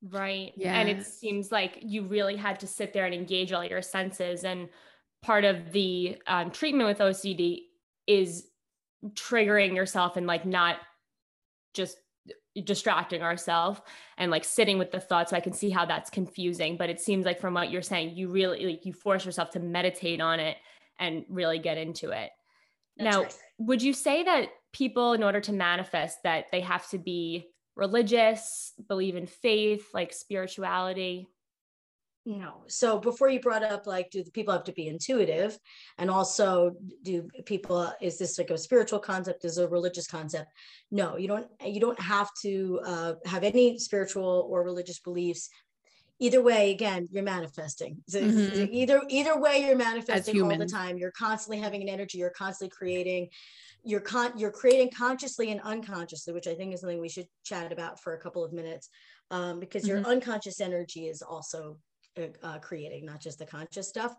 Right. 0.09 0.51
Yeah. 0.57 0.77
And 0.77 0.89
it 0.89 1.05
seems 1.05 1.49
like 1.49 1.79
you 1.81 2.03
really 2.03 2.35
had 2.35 2.59
to 2.59 2.67
sit 2.67 2.91
there 2.91 3.05
and 3.05 3.13
engage 3.13 3.53
all 3.53 3.63
your 3.63 3.81
senses. 3.81 4.43
And 4.43 4.67
part 5.21 5.45
of 5.45 5.71
the 5.71 6.17
um, 6.27 6.51
treatment 6.51 6.89
with 6.89 6.99
OCD 6.99 7.59
is 8.05 8.47
triggering 9.11 9.75
yourself 9.75 10.17
and 10.17 10.27
like 10.27 10.45
not 10.45 10.77
just 11.73 11.97
distracting 12.63 13.21
ourselves 13.21 13.81
and 14.17 14.29
like 14.29 14.43
sitting 14.43 14.77
with 14.77 14.91
the 14.91 14.99
thoughts 14.99 15.31
so 15.31 15.35
i 15.35 15.39
can 15.39 15.51
see 15.51 15.71
how 15.71 15.83
that's 15.85 16.11
confusing 16.11 16.77
but 16.77 16.87
it 16.87 17.01
seems 17.01 17.25
like 17.25 17.39
from 17.39 17.55
what 17.55 17.71
you're 17.71 17.81
saying 17.81 18.15
you 18.15 18.29
really 18.29 18.63
like 18.65 18.85
you 18.85 18.93
force 18.93 19.25
yourself 19.25 19.49
to 19.49 19.59
meditate 19.59 20.21
on 20.21 20.39
it 20.39 20.55
and 20.99 21.25
really 21.27 21.57
get 21.57 21.79
into 21.79 22.11
it 22.11 22.29
that's 22.97 23.15
now 23.15 23.23
right. 23.23 23.37
would 23.57 23.81
you 23.81 23.93
say 23.93 24.23
that 24.23 24.49
people 24.71 25.13
in 25.13 25.23
order 25.23 25.39
to 25.39 25.53
manifest 25.53 26.17
that 26.23 26.45
they 26.51 26.61
have 26.61 26.87
to 26.89 26.97
be 26.97 27.47
religious 27.75 28.73
believe 28.87 29.15
in 29.15 29.25
faith 29.25 29.87
like 29.93 30.13
spirituality 30.13 31.27
no. 32.25 32.63
So 32.67 32.99
before 32.99 33.29
you 33.29 33.41
brought 33.41 33.63
up 33.63 33.85
like, 33.85 34.09
do 34.09 34.23
the 34.23 34.31
people 34.31 34.53
have 34.53 34.63
to 34.65 34.71
be 34.71 34.87
intuitive? 34.87 35.57
And 35.97 36.09
also, 36.09 36.71
do 37.03 37.27
people 37.45 37.91
is 38.01 38.17
this 38.17 38.37
like 38.37 38.49
a 38.49 38.57
spiritual 38.57 38.99
concept? 38.99 39.43
Is 39.43 39.57
a 39.57 39.67
religious 39.67 40.07
concept? 40.07 40.49
No, 40.89 41.17
you 41.17 41.27
don't. 41.27 41.47
You 41.65 41.81
don't 41.81 41.99
have 41.99 42.29
to 42.43 42.79
uh, 42.85 43.13
have 43.25 43.43
any 43.43 43.77
spiritual 43.77 44.47
or 44.49 44.63
religious 44.63 44.99
beliefs. 44.99 45.49
Either 46.19 46.41
way, 46.41 46.71
again, 46.71 47.07
you're 47.11 47.23
manifesting. 47.23 47.97
So 48.07 48.21
mm-hmm. 48.21 48.65
Either 48.71 49.01
either 49.09 49.39
way, 49.39 49.65
you're 49.65 49.75
manifesting 49.75 50.41
all 50.41 50.57
the 50.57 50.65
time. 50.65 50.97
You're 50.97 51.11
constantly 51.11 51.59
having 51.59 51.81
an 51.81 51.89
energy. 51.89 52.17
You're 52.19 52.29
constantly 52.29 52.73
creating. 52.75 53.29
You're 53.83 53.99
con 53.99 54.37
you're 54.37 54.51
creating 54.51 54.91
consciously 54.91 55.51
and 55.51 55.59
unconsciously, 55.61 56.33
which 56.33 56.47
I 56.47 56.55
think 56.55 56.73
is 56.73 56.81
something 56.81 57.01
we 57.01 57.09
should 57.09 57.27
chat 57.43 57.71
about 57.71 57.99
for 57.99 58.13
a 58.13 58.19
couple 58.19 58.43
of 58.45 58.53
minutes, 58.53 58.89
um, 59.31 59.59
because 59.59 59.83
mm-hmm. 59.83 59.97
your 59.97 60.07
unconscious 60.07 60.61
energy 60.61 61.07
is 61.07 61.21
also 61.21 61.77
uh, 62.17 62.27
uh, 62.41 62.59
creating, 62.59 63.05
not 63.05 63.19
just 63.19 63.39
the 63.39 63.45
conscious 63.45 63.89
stuff. 63.89 64.15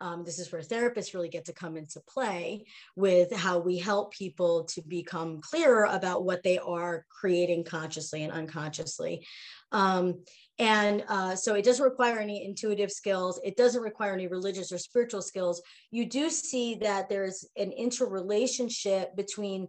Um, 0.00 0.24
this 0.24 0.38
is 0.38 0.50
where 0.52 0.60
therapists 0.60 1.14
really 1.14 1.28
get 1.28 1.44
to 1.46 1.52
come 1.52 1.76
into 1.76 2.00
play 2.00 2.64
with 2.96 3.32
how 3.34 3.58
we 3.58 3.78
help 3.78 4.12
people 4.12 4.64
to 4.64 4.82
become 4.82 5.40
clearer 5.40 5.84
about 5.84 6.24
what 6.24 6.42
they 6.42 6.58
are 6.58 7.06
creating 7.08 7.64
consciously 7.64 8.22
and 8.22 8.32
unconsciously. 8.32 9.26
Um, 9.72 10.24
and 10.58 11.04
uh, 11.08 11.34
so 11.34 11.54
it 11.54 11.64
doesn't 11.64 11.84
require 11.84 12.18
any 12.18 12.44
intuitive 12.44 12.90
skills. 12.90 13.40
It 13.44 13.56
doesn't 13.56 13.82
require 13.82 14.14
any 14.14 14.28
religious 14.28 14.70
or 14.72 14.78
spiritual 14.78 15.22
skills. 15.22 15.62
You 15.90 16.06
do 16.06 16.30
see 16.30 16.76
that 16.76 17.08
there's 17.08 17.44
an 17.56 17.72
interrelationship 17.72 19.16
between, 19.16 19.68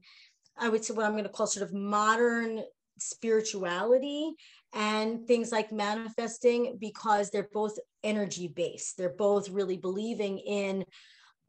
I 0.57 0.69
would 0.69 0.85
say, 0.85 0.93
what 0.93 1.05
I'm 1.05 1.13
going 1.13 1.23
to 1.23 1.29
call 1.29 1.47
sort 1.47 1.67
of 1.67 1.73
modern 1.73 2.63
spirituality 2.99 4.33
and 4.73 5.25
things 5.27 5.51
like 5.51 5.71
manifesting 5.71 6.77
because 6.79 7.29
they're 7.29 7.49
both 7.51 7.77
energy 8.05 8.47
based. 8.47 8.97
They're 8.97 9.09
both 9.09 9.49
really 9.49 9.77
believing 9.77 10.37
in 10.37 10.85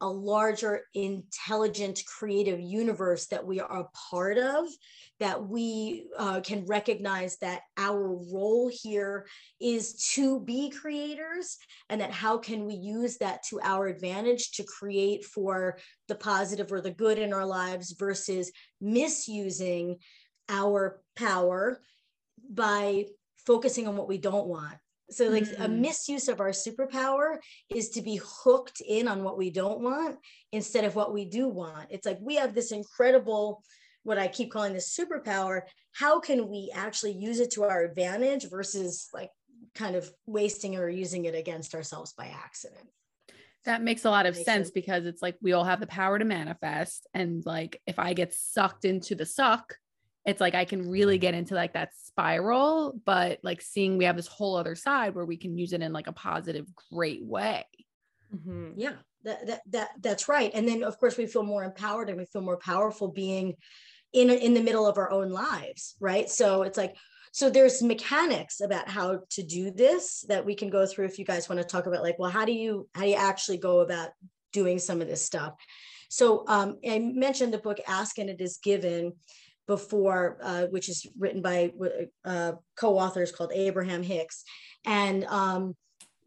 a 0.01 0.07
larger, 0.07 0.81
intelligent, 0.93 2.03
creative 2.05 2.59
universe 2.59 3.27
that 3.27 3.45
we 3.45 3.59
are 3.59 3.79
a 3.79 3.89
part 4.11 4.37
of, 4.37 4.67
that 5.19 5.47
we 5.47 6.07
uh, 6.17 6.39
can 6.41 6.65
recognize 6.65 7.37
that 7.37 7.61
our 7.77 8.13
role 8.31 8.69
here 8.71 9.25
is 9.59 9.95
to 10.13 10.39
be 10.41 10.69
creators, 10.69 11.57
and 11.89 11.99
that 11.99 12.11
how 12.11 12.37
can 12.37 12.65
we 12.65 12.75
use 12.75 13.17
that 13.17 13.41
to 13.49 13.59
our 13.63 13.87
advantage 13.87 14.51
to 14.51 14.63
create 14.63 15.25
for 15.25 15.79
the 16.07 16.15
positive 16.15 16.71
or 16.71 16.81
the 16.81 16.91
good 16.91 17.17
in 17.17 17.33
our 17.33 17.45
lives 17.45 17.95
versus 17.97 18.51
misusing 18.79 19.97
our 20.47 21.01
power 21.15 21.81
by 22.49 23.05
focusing 23.47 23.87
on 23.87 23.97
what 23.97 24.07
we 24.07 24.17
don't 24.17 24.47
want. 24.47 24.77
So, 25.09 25.29
like 25.29 25.43
mm-hmm. 25.43 25.61
a 25.61 25.67
misuse 25.67 26.27
of 26.27 26.41
our 26.41 26.49
superpower 26.49 27.37
is 27.69 27.89
to 27.91 28.01
be 28.01 28.19
hooked 28.23 28.81
in 28.81 29.07
on 29.07 29.23
what 29.23 29.37
we 29.37 29.49
don't 29.49 29.79
want 29.79 30.17
instead 30.51 30.83
of 30.83 30.95
what 30.95 31.13
we 31.13 31.25
do 31.25 31.47
want. 31.47 31.87
It's 31.89 32.05
like 32.05 32.19
we 32.21 32.35
have 32.35 32.53
this 32.53 32.71
incredible, 32.71 33.63
what 34.03 34.17
I 34.17 34.27
keep 34.27 34.51
calling 34.51 34.73
this 34.73 34.97
superpower. 34.97 35.61
How 35.93 36.19
can 36.19 36.49
we 36.49 36.71
actually 36.73 37.13
use 37.13 37.39
it 37.39 37.51
to 37.51 37.63
our 37.63 37.83
advantage 37.83 38.49
versus 38.49 39.07
like 39.13 39.29
kind 39.75 39.95
of 39.95 40.11
wasting 40.25 40.75
or 40.75 40.89
using 40.89 41.25
it 41.25 41.35
against 41.35 41.73
ourselves 41.73 42.13
by 42.13 42.27
accident? 42.27 42.87
That 43.63 43.83
makes 43.83 44.05
a 44.05 44.09
lot 44.09 44.25
of 44.25 44.35
sense, 44.35 44.45
sense 44.45 44.71
because 44.71 45.05
it's 45.05 45.21
like 45.21 45.35
we 45.41 45.53
all 45.53 45.65
have 45.65 45.79
the 45.79 45.87
power 45.87 46.19
to 46.19 46.25
manifest. 46.25 47.07
And 47.13 47.45
like 47.45 47.81
if 47.85 47.99
I 47.99 48.13
get 48.13 48.33
sucked 48.33 48.85
into 48.85 49.15
the 49.15 49.25
suck, 49.25 49.75
it's 50.27 50.41
like 50.41 50.55
I 50.55 50.65
can 50.65 50.89
really 50.89 51.17
get 51.17 51.33
into 51.33 51.55
like 51.55 51.73
that 51.73 51.91
spiral, 51.95 52.99
but 53.05 53.39
like 53.43 53.61
seeing 53.61 53.97
we 53.97 54.03
have 54.03 54.17
this 54.17 54.27
whole 54.27 54.57
other 54.57 54.75
side 54.75 55.15
where 55.15 55.25
we 55.25 55.37
can 55.37 55.57
use 55.57 55.71
it 55.71 55.81
in 55.81 55.93
like 55.93 56.07
a 56.07 56.11
positive, 56.11 56.67
great 56.91 57.23
way. 57.23 57.65
Mm-hmm. 58.35 58.71
Yeah, 58.75 58.95
that, 59.23 59.47
that, 59.47 59.61
that, 59.71 59.89
that's 60.01 60.27
right. 60.27 60.51
And 60.53 60.67
then 60.67 60.83
of 60.83 60.99
course 60.99 61.17
we 61.17 61.27
feel 61.27 61.43
more 61.43 61.63
empowered 61.63 62.09
and 62.09 62.17
we 62.17 62.25
feel 62.25 62.41
more 62.41 62.57
powerful 62.57 63.07
being 63.07 63.55
in, 64.11 64.29
in 64.29 64.53
the 64.53 64.61
middle 64.61 64.85
of 64.85 64.97
our 64.97 65.09
own 65.09 65.29
lives. 65.31 65.95
Right. 66.01 66.29
So 66.29 66.63
it's 66.63 66.77
like, 66.77 66.97
so 67.31 67.49
there's 67.49 67.81
mechanics 67.81 68.59
about 68.59 68.89
how 68.89 69.21
to 69.29 69.43
do 69.43 69.71
this 69.71 70.25
that 70.27 70.45
we 70.45 70.55
can 70.55 70.69
go 70.69 70.85
through 70.85 71.05
if 71.05 71.17
you 71.19 71.23
guys 71.23 71.47
want 71.47 71.61
to 71.61 71.67
talk 71.67 71.85
about 71.85 72.03
like, 72.03 72.19
well, 72.19 72.31
how 72.31 72.43
do 72.43 72.51
you, 72.51 72.89
how 72.93 73.03
do 73.03 73.09
you 73.09 73.15
actually 73.15 73.59
go 73.59 73.79
about 73.79 74.09
doing 74.51 74.77
some 74.77 75.01
of 75.01 75.07
this 75.07 75.23
stuff? 75.23 75.53
So 76.09 76.43
um, 76.47 76.79
I 76.85 76.99
mentioned 76.99 77.53
the 77.53 77.59
book 77.59 77.79
Ask 77.87 78.17
and 78.17 78.29
It 78.29 78.41
Is 78.41 78.57
Given 78.57 79.13
before, 79.67 80.37
uh, 80.41 80.65
which 80.67 80.89
is 80.89 81.05
written 81.17 81.41
by 81.41 81.71
uh, 82.25 82.53
co-authors 82.75 83.31
called 83.31 83.51
Abraham 83.53 84.03
Hicks, 84.03 84.43
and 84.85 85.25
um, 85.25 85.75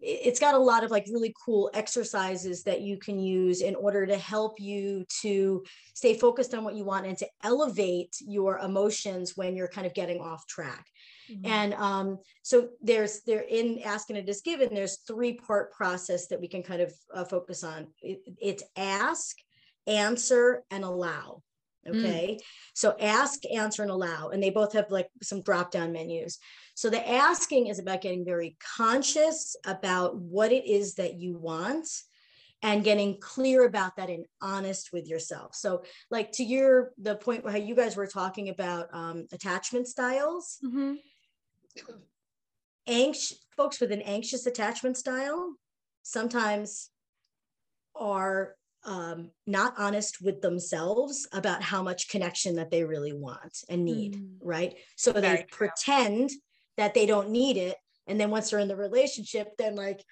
it's 0.03 0.41
got 0.41 0.55
a 0.55 0.59
lot 0.59 0.83
of 0.83 0.91
like 0.91 1.07
really 1.13 1.35
cool 1.45 1.71
exercises 1.75 2.63
that 2.63 2.81
you 2.81 2.97
can 2.97 3.19
use 3.19 3.61
in 3.61 3.75
order 3.75 4.07
to 4.07 4.17
help 4.17 4.59
you 4.59 5.05
to 5.21 5.63
stay 5.95 6.15
focused 6.15 6.55
on 6.55 6.65
what 6.65 6.75
you 6.75 6.85
want 6.85 7.07
and 7.07 7.19
to 7.19 7.29
elevate 7.43 8.17
your 8.21 8.59
emotions 8.59 9.37
when 9.37 9.55
you're 9.55 9.69
kind 9.69 9.87
of 9.87 9.95
getting 9.95 10.21
off 10.21 10.47
track. 10.47 10.87
Mm-hmm. 11.31 11.47
And 11.47 11.75
um, 11.75 12.19
so 12.43 12.69
there's 12.81 13.21
there 13.27 13.45
in 13.49 13.81
Ask 13.85 14.09
and 14.09 14.19
It 14.19 14.29
Is 14.29 14.41
Given. 14.41 14.75
There's 14.75 15.01
three 15.07 15.35
part 15.35 15.73
process 15.73 16.29
that 16.29 16.41
we 16.41 16.49
can 16.49 16.63
kind 16.63 16.81
of 16.81 16.93
uh, 17.15 17.25
focus 17.25 17.63
on. 17.63 17.89
It, 18.01 18.21
it's 18.41 18.63
ask, 18.77 19.37
answer, 19.87 20.65
and 20.71 20.83
allow. 20.83 21.43
Mm. 21.87 21.99
Okay. 21.99 22.37
Mm. 22.39 22.45
So 22.75 22.97
ask, 23.01 23.41
answer, 23.53 23.83
and 23.83 23.91
allow. 23.91 24.29
And 24.29 24.43
they 24.43 24.51
both 24.51 24.73
have 24.73 24.91
like 24.91 25.09
some 25.23 25.43
drop 25.43 25.71
down 25.71 25.93
menus. 25.93 26.39
So 26.75 26.91
the 26.91 27.07
asking 27.09 27.67
is 27.67 27.79
about 27.79 28.01
getting 28.01 28.25
very 28.25 28.57
conscious 28.77 29.57
about 29.67 30.17
what 30.17 30.53
it 30.53 30.67
is 30.67 30.95
that 30.95 31.15
you 31.15 31.37
want 31.37 31.87
and 32.63 32.85
getting 32.85 33.19
clear 33.21 33.65
about 33.65 33.97
that 33.97 34.11
and 34.11 34.27
honest 34.43 34.91
with 34.93 35.09
yourself. 35.09 35.55
So, 35.55 35.83
like 36.11 36.33
to 36.33 36.45
your 36.45 36.93
the 36.99 37.17
point 37.17 37.45
where 37.45 37.57
you 37.57 37.75
guys 37.75 37.97
were 37.97 38.07
talking 38.07 38.51
about 38.51 38.89
um, 38.93 39.27
attachment 39.33 39.89
styles, 39.89 40.59
mm-hmm. 40.63 40.95
anxious 42.87 43.39
folks 43.57 43.81
with 43.81 43.93
an 43.93 44.03
anxious 44.03 44.47
attachment 44.47 44.97
style 44.97 45.55
sometimes 46.03 46.91
are 47.95 48.57
um, 48.85 49.31
not 49.47 49.75
honest 49.79 50.23
with 50.23 50.41
themselves 50.41 51.29
about 51.33 51.63
how 51.63 51.83
much 51.83 52.09
connection 52.09 52.57
that 52.57 52.71
they 52.71 52.85
really 52.85 53.13
want 53.13 53.59
and 53.69 53.85
need, 53.85 54.17
mm. 54.17 54.37
right? 54.41 54.75
So 54.97 55.13
Very 55.13 55.23
they 55.23 55.37
true. 55.37 55.47
pretend 55.51 56.31
that 56.77 56.95
they 56.95 57.07
don't 57.07 57.31
need 57.31 57.57
it. 57.57 57.77
And 58.07 58.19
then 58.19 58.31
once 58.31 58.51
they're 58.51 58.59
in 58.59 58.69
the 58.69 58.77
relationship, 58.77 59.49
then 59.59 59.77
like 59.77 60.03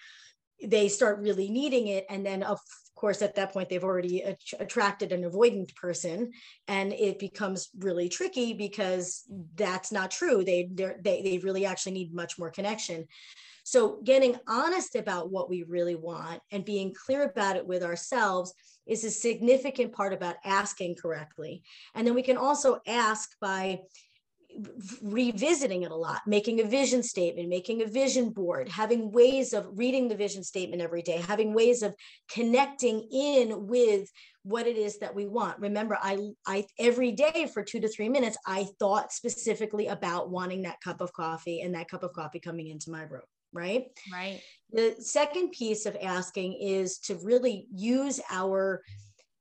they 0.62 0.88
start 0.88 1.20
really 1.20 1.48
needing 1.48 1.86
it. 1.86 2.04
And 2.10 2.24
then, 2.24 2.42
of 2.42 2.60
course, 2.94 3.22
at 3.22 3.36
that 3.36 3.52
point, 3.52 3.68
they've 3.68 3.84
already 3.84 4.22
at- 4.22 4.40
attracted 4.60 5.12
an 5.12 5.22
avoidant 5.22 5.74
person. 5.74 6.32
And 6.66 6.92
it 6.92 7.18
becomes 7.18 7.70
really 7.78 8.08
tricky 8.08 8.52
because 8.52 9.24
that's 9.54 9.90
not 9.92 10.10
true. 10.10 10.44
They, 10.44 10.68
they, 10.72 11.22
they 11.22 11.40
really 11.42 11.64
actually 11.64 11.92
need 11.92 12.14
much 12.14 12.38
more 12.38 12.50
connection. 12.50 13.06
So, 13.68 14.00
getting 14.02 14.34
honest 14.48 14.96
about 14.96 15.30
what 15.30 15.50
we 15.50 15.62
really 15.62 15.94
want 15.94 16.40
and 16.50 16.64
being 16.64 16.94
clear 17.04 17.24
about 17.24 17.56
it 17.56 17.66
with 17.66 17.82
ourselves 17.82 18.54
is 18.86 19.04
a 19.04 19.10
significant 19.10 19.92
part 19.92 20.14
about 20.14 20.36
asking 20.42 20.94
correctly. 20.94 21.62
And 21.94 22.06
then 22.06 22.14
we 22.14 22.22
can 22.22 22.38
also 22.38 22.78
ask 22.86 23.28
by 23.42 23.80
revisiting 25.02 25.82
it 25.82 25.90
a 25.90 25.94
lot, 25.94 26.22
making 26.26 26.62
a 26.62 26.64
vision 26.64 27.02
statement, 27.02 27.50
making 27.50 27.82
a 27.82 27.86
vision 27.86 28.30
board, 28.30 28.70
having 28.70 29.12
ways 29.12 29.52
of 29.52 29.68
reading 29.74 30.08
the 30.08 30.16
vision 30.16 30.42
statement 30.42 30.80
every 30.80 31.02
day, 31.02 31.18
having 31.18 31.52
ways 31.52 31.82
of 31.82 31.94
connecting 32.32 33.06
in 33.12 33.66
with 33.66 34.08
what 34.44 34.66
it 34.66 34.78
is 34.78 34.98
that 35.00 35.14
we 35.14 35.26
want. 35.26 35.58
Remember, 35.58 35.98
I 36.00 36.30
I 36.46 36.64
every 36.78 37.12
day 37.12 37.50
for 37.52 37.62
2 37.62 37.80
to 37.80 37.88
3 37.88 38.08
minutes 38.08 38.38
I 38.46 38.66
thought 38.78 39.12
specifically 39.12 39.88
about 39.88 40.30
wanting 40.30 40.62
that 40.62 40.80
cup 40.80 41.02
of 41.02 41.12
coffee 41.12 41.60
and 41.60 41.74
that 41.74 41.90
cup 41.90 42.02
of 42.02 42.14
coffee 42.14 42.40
coming 42.40 42.68
into 42.68 42.90
my 42.90 43.02
room 43.02 43.20
right? 43.58 43.86
Right. 44.12 44.40
The 44.72 44.96
second 45.00 45.50
piece 45.50 45.86
of 45.86 45.96
asking 46.02 46.54
is 46.54 46.98
to 47.00 47.16
really 47.16 47.66
use 47.74 48.20
our 48.30 48.82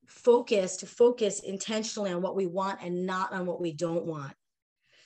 focus 0.07 0.78
to 0.78 0.86
focus 0.86 1.39
intentionally 1.41 2.11
on 2.11 2.22
what 2.22 2.36
we 2.36 2.47
want 2.47 2.80
and 2.82 3.05
not 3.05 3.34
on 3.34 3.45
what 3.45 3.61
we 3.61 3.74
don't 3.74 4.05
want. 4.05 4.34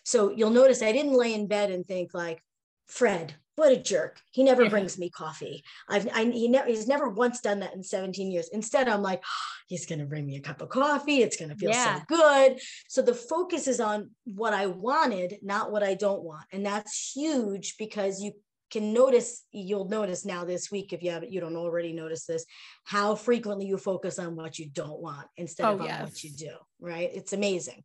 So 0.04 0.32
you'll 0.32 0.50
notice 0.50 0.82
I 0.82 0.92
didn't 0.92 1.14
lay 1.14 1.34
in 1.34 1.48
bed 1.48 1.72
and 1.72 1.86
think 1.86 2.14
like, 2.14 2.42
Fred, 2.88 3.36
what 3.56 3.72
a 3.72 3.78
jerk. 3.78 4.20
He 4.32 4.44
never 4.44 4.70
brings 4.70 4.98
me 4.98 5.10
coffee. 5.10 5.64
I've 5.88 6.08
I, 6.14 6.26
he 6.26 6.48
never 6.48 6.68
he's 6.68 6.88
never 6.88 7.10
once 7.10 7.42
done 7.42 7.60
that 7.60 7.76
in 7.76 7.84
17 7.84 8.32
years. 8.32 8.50
Instead, 8.52 8.88
I'm 8.88 9.02
like, 9.02 9.22
oh, 9.24 9.52
he's 9.68 9.86
gonna 9.86 10.06
bring 10.06 10.26
me 10.26 10.38
a 10.38 10.42
cup 10.42 10.62
of 10.62 10.70
coffee. 10.70 11.22
It's 11.22 11.38
gonna 11.38 11.56
feel 11.56 11.70
yeah. 11.72 12.00
so 12.00 12.04
good. 12.08 12.60
So 12.88 13.02
the 13.02 13.14
focus 13.14 13.68
is 13.68 13.80
on 13.80 14.12
what 14.26 14.54
I 14.54 14.68
wanted, 14.68 15.38
not 15.44 15.72
what 15.72 15.84
I 15.84 15.94
don't 15.94 16.24
want. 16.24 16.46
And 16.52 16.66
that's 16.66 17.14
huge 17.14 17.76
because 17.78 18.22
you 18.22 18.34
can 18.72 18.94
notice, 18.94 19.44
you'll 19.52 19.90
notice 19.90 20.26
now 20.26 20.46
this 20.46 20.72
week, 20.72 20.94
if 20.94 21.04
you 21.04 21.12
haven't, 21.12 21.32
you 21.32 21.42
don't 21.42 21.56
already 21.56 21.92
notice 21.92 22.26
this, 22.26 22.46
how 22.86 23.16
frequently 23.16 23.66
you 23.66 23.78
focus 23.78 24.18
on 24.18 24.36
what 24.36 24.58
you 24.58 24.70
don't 24.70 25.02
want 25.02 25.28
instead 25.38 25.66
oh, 25.66 25.74
of 25.76 25.82
yes. 25.82 26.00
on 26.00 26.06
what 26.06 26.24
you 26.24 26.32
do, 26.32 26.54
right? 26.80 27.10
It's 27.14 27.34
amazing. 27.34 27.84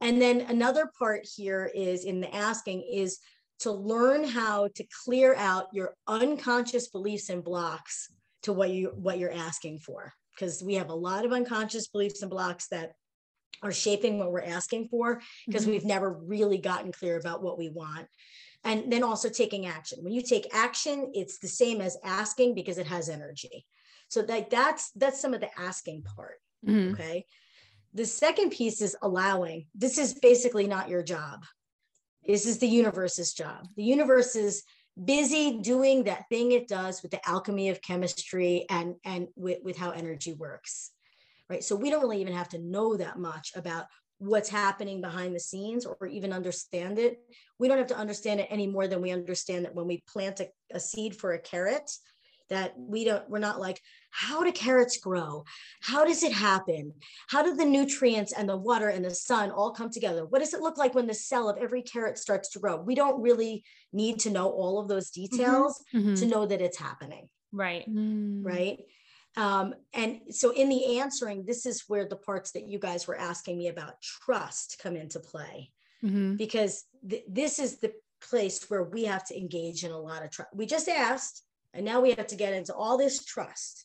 And 0.00 0.20
then 0.20 0.42
another 0.42 0.90
part 0.98 1.26
here 1.36 1.70
is 1.74 2.04
in 2.04 2.20
the 2.20 2.34
asking 2.34 2.86
is 2.92 3.18
to 3.60 3.72
learn 3.72 4.24
how 4.24 4.68
to 4.74 4.84
clear 5.04 5.34
out 5.36 5.68
your 5.72 5.94
unconscious 6.06 6.88
beliefs 6.88 7.30
and 7.30 7.42
blocks 7.42 8.10
to 8.42 8.52
what 8.52 8.70
you 8.70 8.92
what 8.94 9.18
you're 9.18 9.32
asking 9.32 9.78
for 9.78 10.12
because 10.34 10.62
we 10.62 10.74
have 10.74 10.90
a 10.90 10.94
lot 10.94 11.24
of 11.24 11.32
unconscious 11.32 11.88
beliefs 11.88 12.20
and 12.20 12.30
blocks 12.30 12.68
that 12.68 12.92
are 13.62 13.72
shaping 13.72 14.18
what 14.18 14.32
we're 14.32 14.42
asking 14.42 14.88
for 14.88 15.20
because 15.46 15.62
mm-hmm. 15.62 15.70
we've 15.70 15.84
never 15.84 16.12
really 16.12 16.58
gotten 16.58 16.92
clear 16.92 17.16
about 17.16 17.42
what 17.42 17.56
we 17.56 17.70
want 17.70 18.06
and 18.64 18.92
then 18.92 19.02
also 19.02 19.28
taking 19.28 19.66
action 19.66 19.98
when 20.02 20.12
you 20.12 20.22
take 20.22 20.54
action 20.54 21.10
it's 21.14 21.38
the 21.38 21.48
same 21.48 21.80
as 21.80 21.96
asking 22.04 22.54
because 22.54 22.78
it 22.78 22.86
has 22.86 23.08
energy 23.08 23.66
so 24.08 24.22
that 24.22 24.50
that's 24.50 24.90
that's 24.92 25.20
some 25.20 25.34
of 25.34 25.40
the 25.40 25.60
asking 25.60 26.02
part 26.02 26.40
mm-hmm. 26.66 26.92
okay 26.92 27.24
the 27.92 28.04
second 28.04 28.50
piece 28.50 28.80
is 28.82 28.96
allowing 29.02 29.66
this 29.74 29.98
is 29.98 30.14
basically 30.14 30.66
not 30.66 30.88
your 30.88 31.02
job 31.02 31.44
this 32.26 32.46
is 32.46 32.58
the 32.58 32.68
universe's 32.68 33.34
job. 33.34 33.68
The 33.76 33.84
universe 33.84 34.34
is 34.36 34.62
busy 35.02 35.58
doing 35.58 36.04
that 36.04 36.28
thing 36.28 36.52
it 36.52 36.68
does 36.68 37.02
with 37.02 37.10
the 37.10 37.28
alchemy 37.28 37.68
of 37.68 37.82
chemistry 37.82 38.66
and 38.70 38.94
and 39.04 39.28
with, 39.36 39.58
with 39.62 39.76
how 39.76 39.90
energy 39.90 40.32
works. 40.32 40.90
Right. 41.50 41.62
So 41.62 41.76
we 41.76 41.90
don't 41.90 42.00
really 42.00 42.20
even 42.22 42.34
have 42.34 42.48
to 42.50 42.58
know 42.58 42.96
that 42.96 43.18
much 43.18 43.52
about 43.54 43.86
what's 44.24 44.48
happening 44.48 45.00
behind 45.00 45.34
the 45.34 45.40
scenes 45.40 45.86
or 45.86 46.06
even 46.06 46.32
understand 46.32 46.98
it. 46.98 47.18
We 47.58 47.68
don't 47.68 47.78
have 47.78 47.86
to 47.88 47.96
understand 47.96 48.40
it 48.40 48.48
any 48.50 48.66
more 48.66 48.88
than 48.88 49.00
we 49.00 49.10
understand 49.10 49.64
that 49.64 49.74
when 49.74 49.86
we 49.86 50.02
plant 50.08 50.40
a, 50.40 50.48
a 50.72 50.80
seed 50.80 51.16
for 51.16 51.32
a 51.32 51.38
carrot, 51.38 51.90
that 52.50 52.74
we 52.76 53.04
don't 53.04 53.28
we're 53.28 53.38
not 53.38 53.60
like 53.60 53.80
how 54.10 54.44
do 54.44 54.52
carrots 54.52 54.98
grow 54.98 55.44
how 55.80 56.04
does 56.04 56.22
it 56.22 56.32
happen 56.32 56.92
how 57.28 57.42
do 57.42 57.54
the 57.54 57.64
nutrients 57.64 58.32
and 58.32 58.48
the 58.48 58.56
water 58.56 58.88
and 58.88 59.04
the 59.04 59.10
sun 59.10 59.50
all 59.50 59.70
come 59.70 59.88
together 59.88 60.26
what 60.26 60.40
does 60.40 60.52
it 60.52 60.60
look 60.60 60.76
like 60.76 60.94
when 60.94 61.06
the 61.06 61.14
cell 61.14 61.48
of 61.48 61.56
every 61.56 61.82
carrot 61.82 62.18
starts 62.18 62.50
to 62.50 62.58
grow 62.58 62.76
we 62.76 62.94
don't 62.94 63.20
really 63.22 63.64
need 63.92 64.18
to 64.18 64.30
know 64.30 64.50
all 64.50 64.78
of 64.78 64.88
those 64.88 65.10
mm-hmm. 65.10 65.36
details 65.36 65.82
mm-hmm. 65.94 66.14
to 66.14 66.26
know 66.26 66.44
that 66.44 66.60
it's 66.60 66.78
happening 66.78 67.28
right 67.52 67.88
mm. 67.88 68.44
right 68.44 68.78
um, 69.36 69.74
and 69.92 70.20
so 70.30 70.50
in 70.50 70.68
the 70.68 70.98
answering 70.98 71.44
this 71.44 71.66
is 71.66 71.84
where 71.88 72.06
the 72.06 72.16
parts 72.16 72.52
that 72.52 72.68
you 72.68 72.78
guys 72.78 73.06
were 73.06 73.18
asking 73.18 73.58
me 73.58 73.68
about 73.68 74.00
trust 74.00 74.78
come 74.82 74.96
into 74.96 75.20
play 75.20 75.70
mm-hmm. 76.02 76.36
because 76.36 76.84
th- 77.08 77.24
this 77.28 77.58
is 77.58 77.78
the 77.78 77.92
place 78.20 78.70
where 78.70 78.84
we 78.84 79.04
have 79.04 79.24
to 79.24 79.36
engage 79.36 79.84
in 79.84 79.90
a 79.90 79.98
lot 79.98 80.24
of 80.24 80.30
trust 80.30 80.50
we 80.54 80.66
just 80.66 80.88
asked 80.88 81.44
and 81.74 81.84
now 81.84 82.00
we 82.00 82.12
have 82.12 82.28
to 82.28 82.36
get 82.36 82.54
into 82.54 82.72
all 82.72 82.96
this 82.96 83.24
trust, 83.24 83.84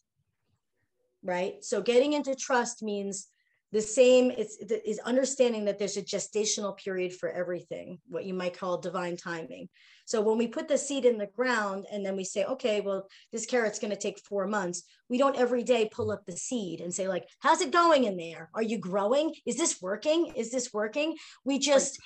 right? 1.23 1.63
So 1.63 1.81
getting 1.81 2.13
into 2.13 2.35
trust 2.35 2.83
means 2.83 3.27
the 3.71 3.81
same 3.81 4.31
it's 4.31 4.57
is 4.57 4.99
understanding 4.99 5.65
that 5.65 5.77
there's 5.77 5.97
a 5.97 6.01
gestational 6.01 6.75
period 6.75 7.13
for 7.13 7.29
everything 7.29 7.99
what 8.07 8.25
you 8.25 8.33
might 8.33 8.57
call 8.57 8.79
divine 8.79 9.15
timing 9.15 9.69
so 10.09 10.21
when 10.21 10.39
we 10.39 10.47
put 10.47 10.67
the 10.67 10.77
seed 10.77 11.05
in 11.05 11.19
the 11.19 11.27
ground 11.27 11.85
and 11.91 12.03
then 12.03 12.15
we 12.15 12.23
say 12.23 12.43
okay 12.45 12.81
well 12.81 13.07
this 13.31 13.45
carrot's 13.45 13.77
going 13.77 13.91
to 13.91 13.99
take 13.99 14.19
four 14.19 14.47
months 14.47 14.83
we 15.07 15.19
don't 15.19 15.37
every 15.37 15.63
day 15.63 15.87
pull 15.91 16.11
up 16.11 16.25
the 16.25 16.35
seed 16.35 16.81
and 16.81 16.91
say 16.91 17.07
like 17.07 17.27
how's 17.39 17.61
it 17.61 17.71
going 17.71 18.05
in 18.05 18.17
there 18.17 18.49
are 18.55 18.63
you 18.63 18.79
growing 18.79 19.33
is 19.45 19.55
this 19.55 19.79
working 19.81 20.33
is 20.35 20.51
this 20.51 20.73
working 20.73 21.15
we 21.45 21.59
just 21.59 21.99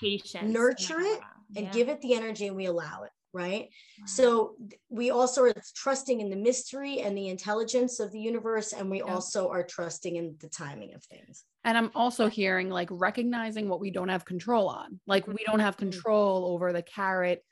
nurture 0.44 1.00
it 1.00 1.22
and 1.56 1.68
yeah. 1.68 1.72
give 1.72 1.88
it 1.88 2.02
the 2.02 2.14
energy 2.14 2.48
and 2.48 2.56
we 2.58 2.66
allow 2.66 3.04
it 3.04 3.12
right? 3.36 3.70
Wow. 4.00 4.06
So 4.06 4.56
we 4.90 5.10
also 5.10 5.46
are 5.46 5.54
trusting 5.76 6.22
in 6.22 6.30
the 6.30 6.36
mystery 6.36 7.00
and 7.00 7.18
the 7.18 7.30
intelligence 7.30 8.00
of 8.00 8.12
the 8.12 8.20
universe, 8.20 8.74
and 8.74 8.92
we 8.92 9.00
yeah. 9.00 9.12
also 9.12 9.50
are 9.50 9.64
trusting 9.64 10.16
in 10.18 10.36
the 10.40 10.50
timing 10.50 10.94
of 10.94 11.04
things. 11.06 11.44
And 11.64 11.76
I'm 11.76 11.90
also 11.96 12.30
hearing 12.30 12.70
like 12.70 12.90
recognizing 12.92 13.70
what 13.70 13.80
we 13.80 13.90
don't 13.90 14.10
have 14.10 14.24
control 14.24 14.70
on. 14.70 15.00
Like 15.08 15.28
we 15.28 15.44
don't 15.48 15.62
have 15.62 15.78
mm-hmm. 15.78 15.90
control 15.90 16.46
over 16.54 16.72
the 16.72 16.84
carrot 16.84 17.44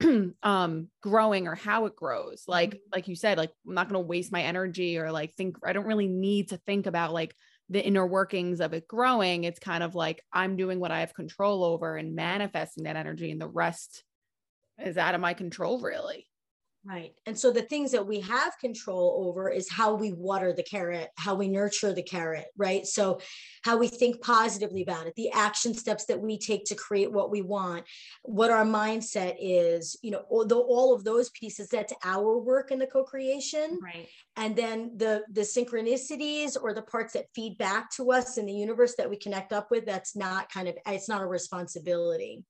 um 0.42 0.88
growing 1.00 1.46
or 1.48 1.54
how 1.54 1.86
it 1.86 1.96
grows. 1.96 2.44
Like 2.46 2.70
mm-hmm. 2.70 2.90
like 2.92 3.08
you 3.08 3.16
said, 3.16 3.38
like 3.38 3.50
I'm 3.66 3.74
not 3.74 3.88
going 3.88 4.02
to 4.02 4.06
waste 4.06 4.32
my 4.32 4.42
energy 4.42 4.98
or 4.98 5.10
like 5.12 5.34
think 5.34 5.56
I 5.64 5.72
don't 5.72 5.86
really 5.86 6.08
need 6.08 6.50
to 6.50 6.56
think 6.58 6.86
about 6.86 7.12
like 7.12 7.34
the 7.70 7.84
inner 7.84 8.06
workings 8.06 8.60
of 8.60 8.74
it 8.74 8.86
growing. 8.86 9.44
It's 9.44 9.58
kind 9.58 9.82
of 9.82 9.94
like 9.94 10.22
I'm 10.32 10.56
doing 10.56 10.80
what 10.80 10.90
I 10.90 11.00
have 11.00 11.14
control 11.14 11.64
over 11.64 11.96
and 11.96 12.14
manifesting 12.14 12.84
that 12.84 12.96
energy 12.96 13.30
and 13.30 13.40
the 13.40 13.48
rest 13.48 14.04
is 14.78 14.98
out 14.98 15.14
of 15.14 15.20
my 15.20 15.34
control 15.34 15.80
really 15.80 16.26
Right. 16.86 17.14
And 17.24 17.38
so 17.38 17.50
the 17.50 17.62
things 17.62 17.92
that 17.92 18.06
we 18.06 18.20
have 18.20 18.58
control 18.58 19.26
over 19.26 19.48
is 19.48 19.70
how 19.70 19.94
we 19.94 20.12
water 20.12 20.52
the 20.52 20.62
carrot, 20.62 21.08
how 21.16 21.34
we 21.34 21.48
nurture 21.48 21.94
the 21.94 22.02
carrot, 22.02 22.46
right? 22.58 22.86
So 22.86 23.20
how 23.62 23.78
we 23.78 23.88
think 23.88 24.20
positively 24.20 24.82
about 24.82 25.06
it, 25.06 25.14
the 25.16 25.30
action 25.30 25.72
steps 25.72 26.04
that 26.06 26.20
we 26.20 26.36
take 26.36 26.66
to 26.66 26.74
create 26.74 27.10
what 27.10 27.30
we 27.30 27.40
want, 27.40 27.86
what 28.22 28.50
our 28.50 28.66
mindset 28.66 29.36
is, 29.40 29.96
you 30.02 30.10
know, 30.10 30.24
all, 30.28 30.44
the, 30.44 30.56
all 30.56 30.94
of 30.94 31.04
those 31.04 31.30
pieces, 31.30 31.68
that's 31.68 31.94
our 32.04 32.36
work 32.36 32.70
in 32.70 32.78
the 32.78 32.86
co-creation. 32.86 33.78
Right. 33.82 34.06
And 34.36 34.54
then 34.54 34.92
the 34.96 35.22
the 35.32 35.40
synchronicities 35.40 36.56
or 36.60 36.74
the 36.74 36.82
parts 36.82 37.14
that 37.14 37.26
feed 37.34 37.56
back 37.56 37.90
to 37.92 38.10
us 38.10 38.36
in 38.36 38.44
the 38.44 38.52
universe 38.52 38.94
that 38.96 39.08
we 39.08 39.16
connect 39.16 39.54
up 39.54 39.70
with, 39.70 39.86
that's 39.86 40.16
not 40.16 40.52
kind 40.52 40.68
of 40.68 40.76
it's 40.86 41.08
not 41.08 41.22
a 41.22 41.26
responsibility. 41.26 42.44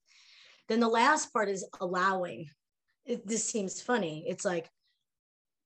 Then 0.68 0.80
the 0.80 0.88
last 0.88 1.32
part 1.32 1.48
is 1.48 1.64
allowing. 1.80 2.48
It, 3.06 3.26
this 3.26 3.48
seems 3.48 3.80
funny. 3.80 4.24
It's 4.26 4.44
like 4.44 4.70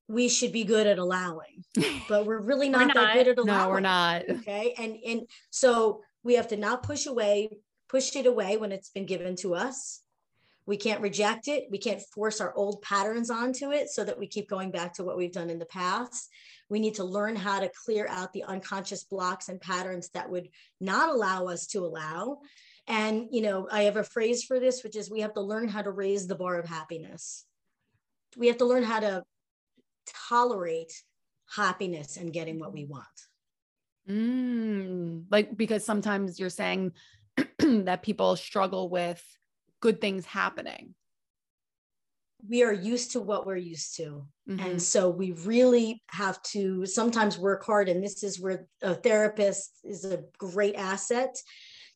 we 0.08 0.28
should 0.28 0.52
be 0.52 0.64
good 0.64 0.86
at 0.86 0.98
allowing, 0.98 1.64
but 2.08 2.26
we're 2.26 2.40
really 2.40 2.68
not, 2.68 2.80
we're 2.80 2.86
not 2.86 2.94
that 2.94 3.14
good 3.14 3.28
at 3.28 3.38
allowing. 3.38 3.64
No, 3.64 3.70
we're 3.70 3.80
not. 3.80 4.22
Okay. 4.28 4.74
And 4.78 4.96
and 5.06 5.22
so 5.50 6.02
we 6.22 6.34
have 6.34 6.48
to 6.48 6.56
not 6.56 6.82
push 6.82 7.06
away, 7.06 7.50
push 7.88 8.14
it 8.16 8.26
away 8.26 8.56
when 8.56 8.72
it's 8.72 8.90
been 8.90 9.06
given 9.06 9.36
to 9.36 9.54
us. 9.54 10.02
We 10.66 10.76
can't 10.76 11.00
reject 11.00 11.48
it. 11.48 11.64
We 11.70 11.78
can't 11.78 12.02
force 12.14 12.42
our 12.42 12.54
old 12.54 12.82
patterns 12.82 13.30
onto 13.30 13.70
it 13.70 13.88
so 13.88 14.04
that 14.04 14.18
we 14.18 14.26
keep 14.26 14.50
going 14.50 14.70
back 14.70 14.92
to 14.94 15.04
what 15.04 15.16
we've 15.16 15.32
done 15.32 15.48
in 15.48 15.58
the 15.58 15.64
past. 15.64 16.28
We 16.68 16.78
need 16.78 16.96
to 16.96 17.04
learn 17.04 17.36
how 17.36 17.60
to 17.60 17.70
clear 17.86 18.06
out 18.06 18.34
the 18.34 18.44
unconscious 18.44 19.04
blocks 19.04 19.48
and 19.48 19.58
patterns 19.58 20.10
that 20.10 20.28
would 20.28 20.48
not 20.78 21.08
allow 21.08 21.46
us 21.46 21.66
to 21.68 21.86
allow. 21.86 22.40
And, 22.88 23.28
you 23.30 23.42
know, 23.42 23.68
I 23.70 23.82
have 23.82 23.98
a 23.98 24.02
phrase 24.02 24.42
for 24.42 24.58
this, 24.58 24.82
which 24.82 24.96
is 24.96 25.10
we 25.10 25.20
have 25.20 25.34
to 25.34 25.42
learn 25.42 25.68
how 25.68 25.82
to 25.82 25.90
raise 25.90 26.26
the 26.26 26.34
bar 26.34 26.58
of 26.58 26.66
happiness. 26.66 27.44
We 28.36 28.46
have 28.46 28.56
to 28.58 28.64
learn 28.64 28.82
how 28.82 29.00
to 29.00 29.22
tolerate 30.28 30.92
happiness 31.54 32.16
and 32.16 32.32
getting 32.32 32.58
what 32.58 32.72
we 32.72 32.86
want. 32.86 33.04
Mm, 34.08 35.24
like, 35.30 35.54
because 35.54 35.84
sometimes 35.84 36.40
you're 36.40 36.48
saying 36.48 36.92
that 37.58 38.02
people 38.02 38.36
struggle 38.36 38.88
with 38.88 39.22
good 39.80 40.00
things 40.00 40.24
happening. 40.24 40.94
We 42.48 42.62
are 42.62 42.72
used 42.72 43.12
to 43.12 43.20
what 43.20 43.46
we're 43.46 43.56
used 43.56 43.96
to. 43.96 44.24
Mm-hmm. 44.48 44.60
And 44.64 44.82
so 44.82 45.10
we 45.10 45.32
really 45.32 46.02
have 46.06 46.40
to 46.54 46.86
sometimes 46.86 47.36
work 47.38 47.66
hard. 47.66 47.90
And 47.90 48.02
this 48.02 48.22
is 48.22 48.40
where 48.40 48.66
a 48.80 48.94
therapist 48.94 49.72
is 49.84 50.06
a 50.06 50.22
great 50.38 50.76
asset 50.76 51.36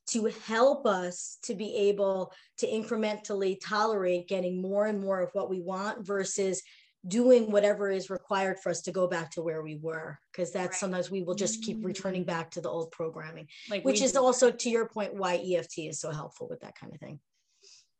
to 0.05 0.25
help 0.45 0.85
us 0.85 1.37
to 1.43 1.55
be 1.55 1.75
able 1.75 2.33
to 2.57 2.67
incrementally 2.67 3.57
tolerate 3.63 4.27
getting 4.27 4.61
more 4.61 4.87
and 4.87 4.99
more 4.99 5.21
of 5.21 5.29
what 5.33 5.49
we 5.49 5.61
want 5.61 6.05
versus 6.05 6.61
doing 7.07 7.51
whatever 7.51 7.89
is 7.89 8.09
required 8.09 8.57
for 8.59 8.69
us 8.69 8.81
to 8.81 8.91
go 8.91 9.07
back 9.07 9.29
to 9.31 9.41
where 9.41 9.61
we 9.61 9.75
were 9.75 10.17
because 10.31 10.51
that's 10.51 10.67
right. 10.67 10.75
sometimes 10.75 11.11
we 11.11 11.21
will 11.21 11.35
just 11.35 11.61
keep 11.61 11.83
returning 11.83 12.23
mm. 12.23 12.27
back 12.27 12.49
to 12.49 12.61
the 12.61 12.69
old 12.69 12.91
programming 12.91 13.47
like 13.69 13.83
which 13.83 14.01
is 14.01 14.15
also 14.15 14.49
to 14.49 14.69
your 14.69 14.87
point 14.87 15.13
why 15.13 15.35
EFT 15.35 15.79
is 15.79 15.99
so 15.99 16.11
helpful 16.11 16.47
with 16.49 16.61
that 16.61 16.77
kind 16.79 16.93
of 16.93 16.99
thing 16.99 17.19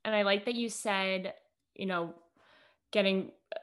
and 0.06 0.16
I 0.16 0.22
like 0.22 0.46
that 0.46 0.56
you 0.56 0.70
said 0.70 1.34
you 1.76 1.86
know 1.86 2.14
getting 2.92 3.32
uh, 3.54 3.60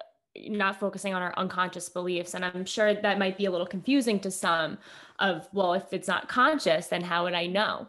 not 0.48 0.78
focusing 0.78 1.14
on 1.14 1.22
our 1.22 1.34
unconscious 1.38 1.88
beliefs 1.88 2.34
and 2.34 2.44
i'm 2.44 2.64
sure 2.64 2.94
that 2.94 3.18
might 3.18 3.36
be 3.36 3.46
a 3.46 3.50
little 3.50 3.66
confusing 3.66 4.20
to 4.20 4.30
some 4.30 4.78
of 5.18 5.48
well 5.52 5.74
if 5.74 5.92
it's 5.92 6.06
not 6.06 6.28
conscious 6.28 6.86
then 6.86 7.02
how 7.02 7.24
would 7.24 7.34
i 7.34 7.46
know 7.46 7.88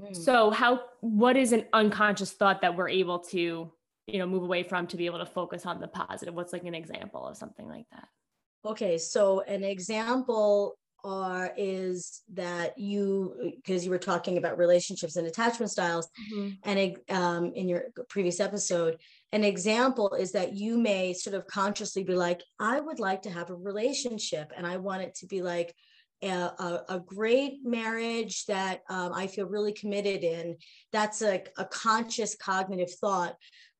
Mm. 0.00 0.16
So 0.16 0.50
how 0.50 0.80
what 1.00 1.36
is 1.36 1.52
an 1.52 1.64
unconscious 1.72 2.32
thought 2.32 2.60
that 2.62 2.76
we're 2.76 2.88
able 2.88 3.20
to, 3.20 3.72
you 4.06 4.18
know, 4.18 4.26
move 4.26 4.42
away 4.42 4.62
from 4.62 4.86
to 4.88 4.96
be 4.96 5.06
able 5.06 5.18
to 5.18 5.26
focus 5.26 5.66
on 5.66 5.80
the 5.80 5.88
positive? 5.88 6.34
What's 6.34 6.52
like 6.52 6.64
an 6.64 6.74
example 6.74 7.26
of 7.26 7.36
something 7.36 7.66
like 7.66 7.86
that? 7.92 8.08
Okay, 8.64 8.98
so 8.98 9.40
an 9.42 9.64
example 9.64 10.76
are 11.06 11.52
is 11.56 12.22
that 12.32 12.76
you 12.76 13.52
because 13.56 13.84
you 13.84 13.90
were 13.90 13.98
talking 13.98 14.38
about 14.38 14.58
relationships 14.58 15.14
and 15.14 15.26
attachment 15.26 15.70
styles 15.70 16.08
mm-hmm. 16.32 16.50
and 16.64 16.96
um, 17.10 17.52
in 17.54 17.68
your 17.68 17.84
previous 18.08 18.40
episode 18.40 18.96
an 19.32 19.44
example 19.44 20.14
is 20.14 20.32
that 20.32 20.54
you 20.54 20.76
may 20.76 21.12
sort 21.12 21.34
of 21.34 21.46
consciously 21.46 22.02
be 22.02 22.14
like 22.14 22.42
i 22.58 22.80
would 22.80 22.98
like 22.98 23.22
to 23.22 23.30
have 23.30 23.50
a 23.50 23.54
relationship 23.54 24.52
and 24.56 24.66
i 24.66 24.76
want 24.76 25.02
it 25.02 25.14
to 25.14 25.26
be 25.26 25.42
like 25.42 25.74
a, 26.22 26.28
a, 26.28 26.84
a 26.88 27.00
great 27.04 27.58
marriage 27.64 28.44
that 28.46 28.80
um, 28.88 29.12
i 29.14 29.26
feel 29.26 29.46
really 29.46 29.72
committed 29.72 30.24
in. 30.24 30.56
That's 30.92 31.22
a, 31.22 31.42
a 31.58 31.64
conscious 31.66 32.34
cognitive 32.34 32.92
thought 33.00 33.36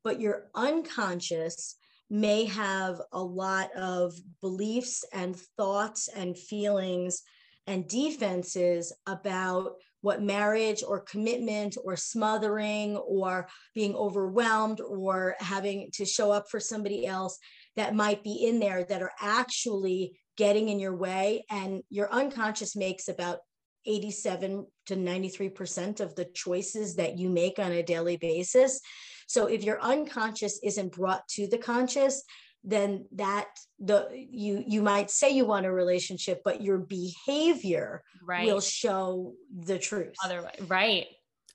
but 0.07 0.21
your 0.21 0.47
unconscious 0.55 1.75
may 2.09 2.45
have 2.45 3.01
a 3.11 3.21
lot 3.21 3.75
of 3.75 4.15
beliefs 4.41 5.05
and 5.13 5.35
thoughts 5.57 6.07
and 6.07 6.39
feelings 6.39 7.25
and 7.67 7.89
defenses 7.89 8.93
about 9.09 9.73
what 10.03 10.23
marriage 10.23 10.85
or 10.87 11.01
commitment 11.01 11.77
or 11.83 11.97
smothering 11.97 12.97
or 12.99 13.49
being 13.75 13.97
overwhelmed 13.97 14.81
or 14.81 15.35
having 15.41 15.91
to 15.95 16.05
show 16.05 16.31
up 16.31 16.49
for 16.49 16.61
somebody 16.61 17.05
else 17.05 17.37
that 17.75 17.97
might 17.97 18.23
be 18.23 18.47
in 18.47 18.61
there 18.61 18.85
that 18.85 19.03
are 19.03 19.13
actually 19.21 20.17
getting 20.37 20.69
in 20.69 20.79
your 20.79 20.95
way. 20.95 21.45
And 21.51 21.83
your 21.91 22.13
unconscious 22.13 22.77
makes 22.77 23.09
about 23.09 23.39
87 23.87 24.67
to 24.87 24.97
93% 24.97 26.01
of 26.01 26.15
the 26.15 26.25
choices 26.25 26.97
that 26.97 27.19
you 27.19 27.31
make 27.31 27.59
on 27.59 27.73
a 27.73 27.83
daily 27.83 28.17
basis. 28.17 28.81
So 29.29 29.47
if 29.47 29.65
your 29.65 29.81
unconscious 29.81 30.61
isn't 30.63 30.93
brought 30.93 31.27
to 31.31 31.47
the 31.47 31.59
conscious, 31.59 32.23
then 32.67 33.07
that 33.13 33.47
the 33.79 34.09
you 34.13 34.63
you 34.67 34.83
might 34.83 35.09
say 35.11 35.31
you 35.31 35.47
want 35.47 35.67
a 35.67 35.73
relationship, 35.73 36.43
but 36.45 36.61
your 36.61 36.79
behavior 36.79 38.03
right. 38.23 38.47
will 38.47 38.61
show 38.61 39.35
the 39.57 39.79
truth. 39.79 40.15
Otherwise, 40.25 40.57
right. 40.67 41.07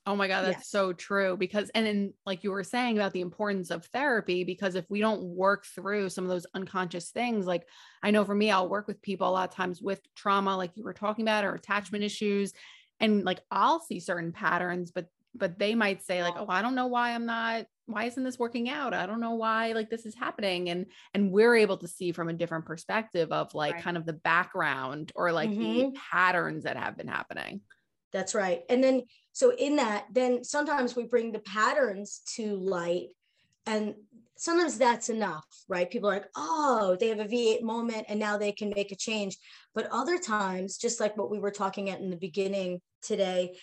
Oh 0.08 0.16
my 0.16 0.28
God, 0.28 0.46
that's 0.46 0.74
yeah. 0.74 0.80
so 0.80 0.94
true. 0.94 1.38
Because, 1.38 1.70
and 1.76 1.86
then, 1.86 2.14
like 2.26 2.44
you 2.44 2.52
were 2.52 2.64
saying 2.64 2.98
about 2.98 3.14
the 3.14 3.22
importance 3.22 3.70
of 3.70 3.86
therapy, 3.86 4.44
because 4.44 4.76
if 4.76 4.86
we 4.90 5.00
don't 5.00 5.22
work 5.22 5.66
through 5.66 6.10
some 6.10 6.24
of 6.24 6.30
those 6.30 6.48
unconscious 6.56 7.12
things, 7.12 7.46
like 7.46 7.68
I 8.02 8.12
know 8.12 8.26
for 8.26 8.34
me, 8.34 8.50
I'll 8.50 8.70
work 8.70 8.88
with 8.88 9.02
people 9.02 9.30
a 9.30 9.32
lot 9.32 9.50
of 9.50 9.56
times 9.56 9.82
with 9.82 10.02
trauma, 10.16 10.58
like 10.58 10.72
you 10.76 10.84
were 10.84 10.94
talking 10.94 11.24
about, 11.24 11.46
or 11.46 11.54
attachment 11.54 12.04
issues. 12.04 12.54
And 13.00 13.24
like 13.24 13.42
I'll 13.52 13.80
see 13.80 14.00
certain 14.00 14.32
patterns, 14.32 14.92
but 14.92 15.08
but 15.36 15.58
they 15.58 15.76
might 15.76 16.04
say 16.04 16.24
like 16.24 16.34
oh 16.38 16.46
i 16.50 16.62
don't 16.62 16.76
know 16.76 16.88
why 16.88 17.12
i'm 17.12 17.26
not 17.26 17.66
why 17.86 18.06
isn't 18.06 18.24
this 18.24 18.40
working 18.40 18.70
out 18.70 18.94
i 18.94 19.06
don't 19.06 19.20
know 19.20 19.36
why 19.36 19.72
like 19.74 19.90
this 19.90 20.06
is 20.06 20.16
happening 20.16 20.70
and 20.70 20.86
and 21.14 21.32
we're 21.32 21.56
able 21.56 21.78
to 21.78 21.88
see 21.88 22.12
from 22.12 22.30
a 22.30 22.34
different 22.34 22.66
perspective 22.66 23.32
of 23.32 23.54
like 23.54 23.76
right. 23.76 23.84
kind 23.84 23.98
of 23.98 24.06
the 24.06 24.14
background 24.14 25.12
or 25.16 25.32
like 25.32 25.50
mm-hmm. 25.50 25.92
the 25.92 26.00
patterns 26.12 26.64
that 26.64 26.78
have 26.78 26.98
been 26.98 27.08
happening 27.08 27.62
that's 28.12 28.36
right. 28.36 28.64
And 28.70 28.84
then 28.84 29.04
so 29.32 29.54
in 29.56 29.78
that 29.78 30.06
then 30.12 30.44
sometimes 30.44 30.96
we 30.96 31.06
bring 31.06 31.32
the 31.32 31.40
patterns 31.40 32.22
to 32.36 32.56
light 32.58 33.10
and 33.66 33.96
sometimes 34.38 34.78
that's 34.78 35.10
enough 35.10 35.46
right? 35.68 35.90
People 35.90 36.10
are 36.10 36.14
like 36.14 36.30
oh 36.36 36.98
they 37.00 37.08
have 37.10 37.20
a 37.20 37.26
v8 37.26 37.62
moment 37.62 38.06
and 38.10 38.20
now 38.20 38.38
they 38.38 38.52
can 38.52 38.74
make 38.76 38.92
a 38.92 38.96
change. 38.96 39.38
But 39.74 39.88
other 39.92 40.18
times 40.18 40.78
just 40.78 41.00
like 41.00 41.18
what 41.18 41.32
we 41.32 41.40
were 41.40 41.52
talking 41.52 41.90
at 41.90 42.00
in 42.00 42.10
the 42.10 42.18
beginning 42.18 42.82
today 43.02 43.56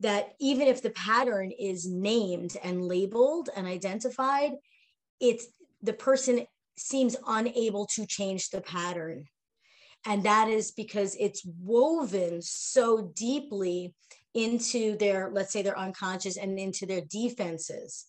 that 0.00 0.32
even 0.40 0.66
if 0.66 0.82
the 0.82 0.90
pattern 0.90 1.50
is 1.50 1.86
named 1.86 2.56
and 2.64 2.82
labeled 2.82 3.50
and 3.54 3.66
identified, 3.66 4.52
it's 5.20 5.46
the 5.82 5.92
person 5.92 6.46
seems 6.78 7.16
unable 7.26 7.86
to 7.86 8.06
change 8.06 8.48
the 8.48 8.62
pattern. 8.62 9.26
And 10.06 10.22
that 10.22 10.48
is 10.48 10.70
because 10.70 11.16
it's 11.18 11.44
woven 11.44 12.40
so 12.42 13.12
deeply 13.14 13.94
into 14.34 14.96
their, 14.96 15.30
let's 15.32 15.52
say, 15.52 15.62
their 15.62 15.78
unconscious 15.78 16.36
and 16.36 16.58
into 16.58 16.86
their 16.86 17.02
defenses. 17.02 18.06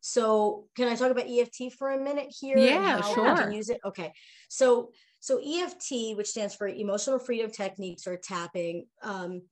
So, 0.00 0.66
can 0.76 0.88
I 0.88 0.96
talk 0.96 1.10
about 1.10 1.28
EFT 1.28 1.72
for 1.78 1.90
a 1.90 1.98
minute 1.98 2.34
here? 2.38 2.58
Yeah, 2.58 3.00
sure. 3.00 3.36
can 3.36 3.52
use 3.52 3.70
it. 3.70 3.80
Okay. 3.84 4.12
So, 4.48 4.90
so 5.20 5.40
EFT, 5.42 6.16
which 6.16 6.28
stands 6.28 6.54
for 6.54 6.68
Emotional 6.68 7.18
Freedom 7.18 7.50
Techniques 7.50 8.06
or 8.06 8.16
tapping, 8.16 8.86
um, 9.02 9.42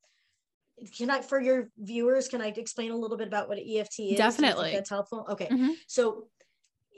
can 0.97 1.11
I, 1.11 1.23
for 1.23 1.41
your 1.41 1.71
viewers, 1.79 2.29
can 2.29 2.43
I 2.43 2.49
explain 2.49 2.91
a 2.91 2.97
little 2.97 3.17
bit 3.17 3.29
about 3.29 3.49
what 3.49 3.59
EFT 3.59 4.01
is? 4.01 4.19
Definitely. 4.19 4.73
That's 4.73 4.91
helpful. 4.91 5.27
Okay. 5.31 5.47
Mm-hmm. 5.47 5.71
So 5.87 6.29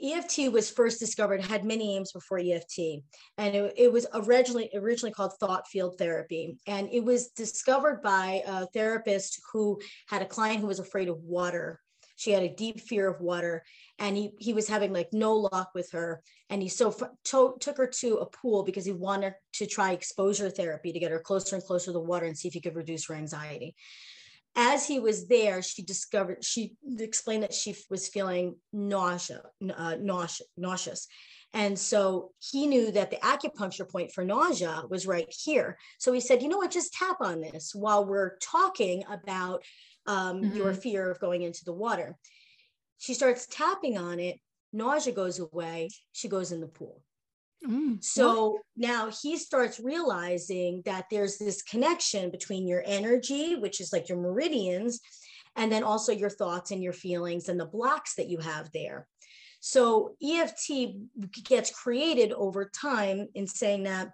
EFT 0.03 0.51
was 0.51 0.69
first 0.69 0.99
discovered, 0.99 1.41
had 1.41 1.63
many 1.63 1.87
names 1.87 2.11
before 2.11 2.39
EFT, 2.39 3.01
and 3.37 3.55
it, 3.55 3.73
it, 3.77 3.91
was 3.91 4.05
originally 4.13 4.69
originally 4.75 5.13
called 5.13 5.33
thought 5.39 5.67
field 5.67 5.97
therapy. 5.97 6.57
And 6.67 6.89
it 6.91 7.03
was 7.03 7.29
discovered 7.29 8.01
by 8.01 8.43
a 8.45 8.65
therapist 8.67 9.41
who 9.51 9.79
had 10.07 10.21
a 10.21 10.27
client 10.27 10.59
who 10.59 10.67
was 10.67 10.79
afraid 10.79 11.07
of 11.07 11.23
water. 11.23 11.79
She 12.17 12.31
had 12.31 12.43
a 12.43 12.53
deep 12.53 12.79
fear 12.81 13.07
of 13.07 13.21
water, 13.21 13.63
and 13.99 14.15
he 14.15 14.31
he 14.37 14.53
was 14.53 14.67
having 14.67 14.93
like 14.93 15.09
no 15.11 15.35
luck 15.35 15.71
with 15.73 15.91
her 15.91 16.21
and 16.49 16.61
he 16.61 16.69
so 16.69 16.95
to, 17.25 17.55
took 17.59 17.77
her 17.77 17.87
to 17.87 18.17
a 18.17 18.25
pool 18.25 18.63
because 18.63 18.85
he 18.85 18.91
wanted 18.91 19.33
to 19.53 19.65
try 19.65 19.91
exposure 19.91 20.49
therapy 20.49 20.91
to 20.91 20.99
get 20.99 21.11
her 21.11 21.19
closer 21.19 21.55
and 21.55 21.65
closer 21.65 21.85
to 21.85 21.93
the 21.93 21.99
water 21.99 22.25
and 22.25 22.37
see 22.37 22.47
if 22.47 22.53
he 22.53 22.61
could 22.61 22.75
reduce 22.75 23.07
her 23.07 23.15
anxiety 23.15 23.75
as 24.55 24.87
he 24.87 24.99
was 24.99 25.27
there 25.27 25.61
she 25.61 25.83
discovered 25.83 26.43
she 26.43 26.73
explained 26.99 27.43
that 27.43 27.53
she 27.53 27.75
was 27.89 28.07
feeling 28.07 28.55
nausea 28.73 29.41
uh, 29.75 29.95
nauseous, 29.99 30.47
nauseous. 30.57 31.07
And 31.53 31.79
so 31.79 32.31
he 32.39 32.67
knew 32.67 32.91
that 32.91 33.11
the 33.11 33.17
acupuncture 33.17 33.89
point 33.89 34.11
for 34.11 34.25
nausea 34.25 34.83
was 34.89 35.07
right 35.07 35.27
here. 35.29 35.77
So 35.99 36.11
he 36.11 36.19
said 36.19 36.41
you 36.41 36.49
know 36.49 36.57
what? 36.57 36.71
Just 36.71 36.93
tap 36.93 37.17
on 37.21 37.39
this 37.39 37.73
while 37.73 38.05
we're 38.05 38.37
talking 38.39 39.03
about 39.09 39.63
um, 40.05 40.41
mm-hmm. 40.41 40.57
your 40.57 40.73
fear 40.73 41.09
of 41.09 41.19
going 41.19 41.43
into 41.43 41.63
the 41.63 41.73
water. 41.73 42.17
She 42.97 43.13
starts 43.13 43.47
tapping 43.49 43.97
on 43.97 44.19
it, 44.19 44.39
nausea 44.73 45.13
goes 45.13 45.39
away, 45.39 45.89
she 46.11 46.27
goes 46.27 46.51
in 46.51 46.59
the 46.59 46.67
pool. 46.67 47.01
Mm, 47.65 48.03
so 48.03 48.51
what? 48.51 48.61
now 48.77 49.09
he 49.09 49.37
starts 49.37 49.79
realizing 49.79 50.81
that 50.85 51.05
there's 51.09 51.37
this 51.37 51.61
connection 51.61 52.29
between 52.29 52.67
your 52.67 52.83
energy, 52.85 53.55
which 53.55 53.81
is 53.81 53.91
like 53.91 54.07
your 54.07 54.19
meridians, 54.19 54.99
and 55.55 55.71
then 55.71 55.83
also 55.83 56.11
your 56.11 56.29
thoughts 56.29 56.71
and 56.71 56.83
your 56.83 56.93
feelings 56.93 57.49
and 57.49 57.59
the 57.59 57.65
blocks 57.65 58.15
that 58.15 58.27
you 58.29 58.37
have 58.39 58.69
there. 58.71 59.07
So 59.59 60.15
EFT 60.21 60.95
gets 61.43 61.71
created 61.71 62.33
over 62.33 62.69
time 62.69 63.29
in 63.33 63.47
saying 63.47 63.83
that 63.83 64.11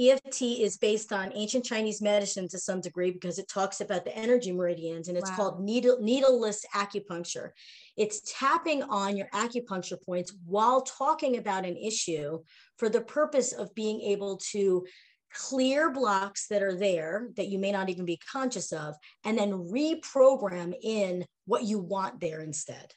EFT 0.00 0.42
is 0.42 0.78
based 0.78 1.12
on 1.12 1.32
ancient 1.34 1.64
Chinese 1.64 2.00
medicine 2.00 2.48
to 2.48 2.58
some 2.58 2.80
degree 2.80 3.10
because 3.10 3.38
it 3.38 3.48
talks 3.48 3.80
about 3.80 4.04
the 4.04 4.16
energy 4.16 4.50
meridians 4.52 5.08
and 5.08 5.18
it's 5.18 5.30
wow. 5.30 5.36
called 5.36 5.62
needle, 5.62 5.98
needleless 6.00 6.64
acupuncture. 6.74 7.50
It's 7.96 8.22
tapping 8.38 8.82
on 8.84 9.16
your 9.16 9.28
acupuncture 9.34 10.02
points 10.02 10.34
while 10.46 10.82
talking 10.82 11.36
about 11.36 11.66
an 11.66 11.76
issue 11.76 12.38
for 12.78 12.88
the 12.88 13.02
purpose 13.02 13.52
of 13.52 13.74
being 13.74 14.00
able 14.00 14.38
to 14.52 14.86
clear 15.32 15.92
blocks 15.92 16.48
that 16.48 16.62
are 16.62 16.74
there 16.74 17.28
that 17.36 17.48
you 17.48 17.58
may 17.58 17.70
not 17.70 17.88
even 17.88 18.04
be 18.04 18.18
conscious 18.32 18.72
of 18.72 18.94
and 19.24 19.38
then 19.38 19.52
reprogram 19.52 20.74
in 20.82 21.24
what 21.46 21.64
you 21.64 21.78
want 21.78 22.20
there 22.20 22.40
instead. 22.40 22.92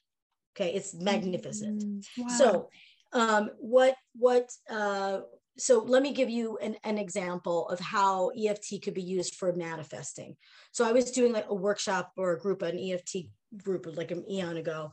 Okay, 0.56 0.74
it's 0.74 0.94
magnificent. 0.94 1.84
Mm, 1.84 2.06
wow. 2.18 2.28
So 2.38 2.70
um, 3.12 3.50
what 3.60 3.96
what 4.16 4.50
uh, 4.70 5.22
so 5.58 5.80
let 5.80 6.02
me 6.02 6.14
give 6.14 6.30
you 6.30 6.58
an, 6.58 6.76
an 6.84 6.98
example 6.98 7.68
of 7.70 7.80
how 7.80 8.30
EFT 8.30 8.82
could 8.84 8.94
be 8.94 9.04
used 9.04 9.36
for 9.36 9.54
manifesting. 9.54 10.36
So 10.72 10.88
I 10.88 10.92
was 10.92 11.12
doing 11.12 11.32
like 11.32 11.46
a 11.50 11.56
workshop 11.56 12.12
or 12.18 12.34
a 12.34 12.40
group, 12.40 12.62
an 12.62 12.80
EFT 12.80 13.28
group 13.64 13.86
like 13.96 14.12
an 14.12 14.30
eon 14.30 14.58
ago. 14.58 14.92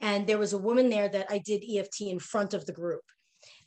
And 0.00 0.26
there 0.26 0.38
was 0.38 0.52
a 0.52 0.58
woman 0.58 0.88
there 0.88 1.08
that 1.08 1.26
I 1.28 1.38
did 1.38 1.62
EFT 1.68 2.02
in 2.02 2.18
front 2.18 2.54
of 2.54 2.64
the 2.64 2.72
group 2.72 3.02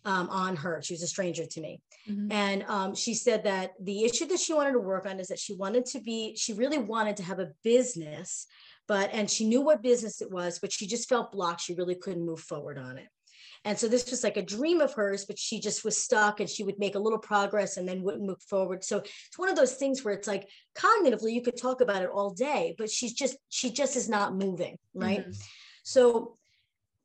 um, 0.06 0.30
on 0.30 0.56
her. 0.56 0.82
She 0.82 0.94
was 0.94 1.04
a 1.04 1.08
stranger 1.08 1.46
to 1.46 1.62
me. 1.62 1.82
Mm-hmm. 2.10 2.32
And 2.32 2.64
um, 2.64 2.96
she 2.96 3.14
said 3.14 3.44
that 3.44 3.72
the 3.80 4.04
issue 4.04 4.26
that 4.28 4.40
she 4.40 4.54
wanted 4.54 4.74
to 4.74 4.80
work 4.80 5.06
on 5.06 5.20
is 5.20 5.28
that 5.28 5.40
she 5.40 5.54
wanted 5.54 5.86
to 5.88 6.00
be, 6.00 6.36
she 6.36 6.54
really 6.54 6.80
wanted 6.80 7.18
to 7.18 7.24
have 7.24 7.40
a 7.40 7.52
business, 7.64 8.48
but, 8.88 9.10
and 9.14 9.30
she 9.30 9.48
knew 9.48 9.62
what 9.62 9.84
business 9.84 10.22
it 10.22 10.32
was, 10.32 10.58
but 10.60 10.72
she 10.72 10.88
just 10.88 11.08
felt 11.08 11.32
blocked. 11.32 11.62
She 11.62 11.76
really 11.76 11.96
couldn't 11.96 12.26
move 12.26 12.40
forward 12.40 12.80
on 12.80 12.98
it. 12.98 13.08
And 13.64 13.78
so 13.78 13.88
this 13.88 14.10
was 14.10 14.24
like 14.24 14.38
a 14.38 14.42
dream 14.42 14.82
of 14.82 14.94
hers, 14.94 15.26
but 15.26 15.38
she 15.38 15.60
just 15.60 15.86
was 15.86 15.98
stuck 15.98 16.40
and 16.40 16.50
she 16.50 16.64
would 16.64 16.80
make 16.80 16.96
a 16.96 17.00
little 17.00 17.20
progress 17.20 17.78
and 17.78 17.88
then 17.88 18.02
wouldn't 18.02 18.26
move 18.26 18.42
forward. 18.50 18.84
So 18.84 18.98
it's 18.98 19.38
one 19.38 19.50
of 19.50 19.56
those 19.56 19.76
things 19.76 20.04
where 20.04 20.16
it's 20.16 20.28
like 20.28 20.50
cognitively 20.76 21.32
you 21.32 21.44
could 21.44 21.58
talk 21.58 21.82
about 21.82 22.02
it 22.02 22.10
all 22.12 22.32
day, 22.32 22.74
but 22.78 22.90
she's 22.90 23.14
just, 23.14 23.38
she 23.50 23.72
just 23.72 23.96
is 23.96 24.10
not 24.10 24.36
moving. 24.36 24.78
Right. 24.96 25.22
Mm-hmm. 25.22 25.32
So 25.84 26.38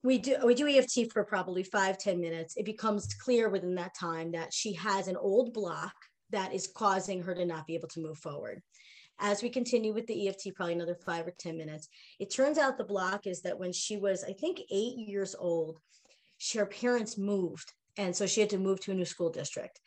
we 0.03 0.19
do 0.19 0.37
we 0.45 0.55
do 0.55 0.69
EFT 0.69 1.13
for 1.13 1.25
probably 1.25 1.65
five 1.65 1.99
ten 1.99 2.21
minutes. 2.21 2.57
It 2.57 2.65
becomes 2.65 3.13
clear 3.15 3.49
within 3.49 3.75
that 3.75 3.95
time 3.99 4.31
that 4.33 4.55
she 4.55 4.73
has 4.75 5.09
an 5.09 5.17
old 5.17 5.53
block 5.53 5.95
that 6.31 6.55
is 6.55 6.71
causing 6.75 7.23
her 7.23 7.35
to 7.35 7.45
not 7.45 7.67
be 7.67 7.75
able 7.75 7.89
to 7.89 8.01
move 8.01 8.19
forward. 8.19 8.63
As 9.19 9.43
we 9.43 9.49
continue 9.49 9.93
with 9.93 10.07
the 10.07 10.29
EFT, 10.29 10.55
probably 10.55 10.75
another 10.75 10.97
five 11.07 11.27
or 11.27 11.33
10 11.39 11.57
minutes, 11.57 11.89
it 12.21 12.33
turns 12.33 12.59
out 12.59 12.77
the 12.77 12.85
block 12.85 13.27
is 13.27 13.41
that 13.43 13.59
when 13.59 13.73
she 13.73 13.97
was, 13.97 14.23
I 14.23 14.35
think, 14.35 14.61
eight 14.71 14.99
years 14.99 15.35
old, 15.39 15.79
she, 16.39 16.59
her 16.59 16.67
parents 16.67 17.17
moved. 17.19 17.73
And 17.97 18.15
so 18.15 18.27
she 18.27 18.41
had 18.41 18.51
to 18.51 18.59
move 18.59 18.81
to 18.81 18.93
a 18.93 18.95
new 18.95 19.05
school 19.05 19.31
district. 19.31 19.81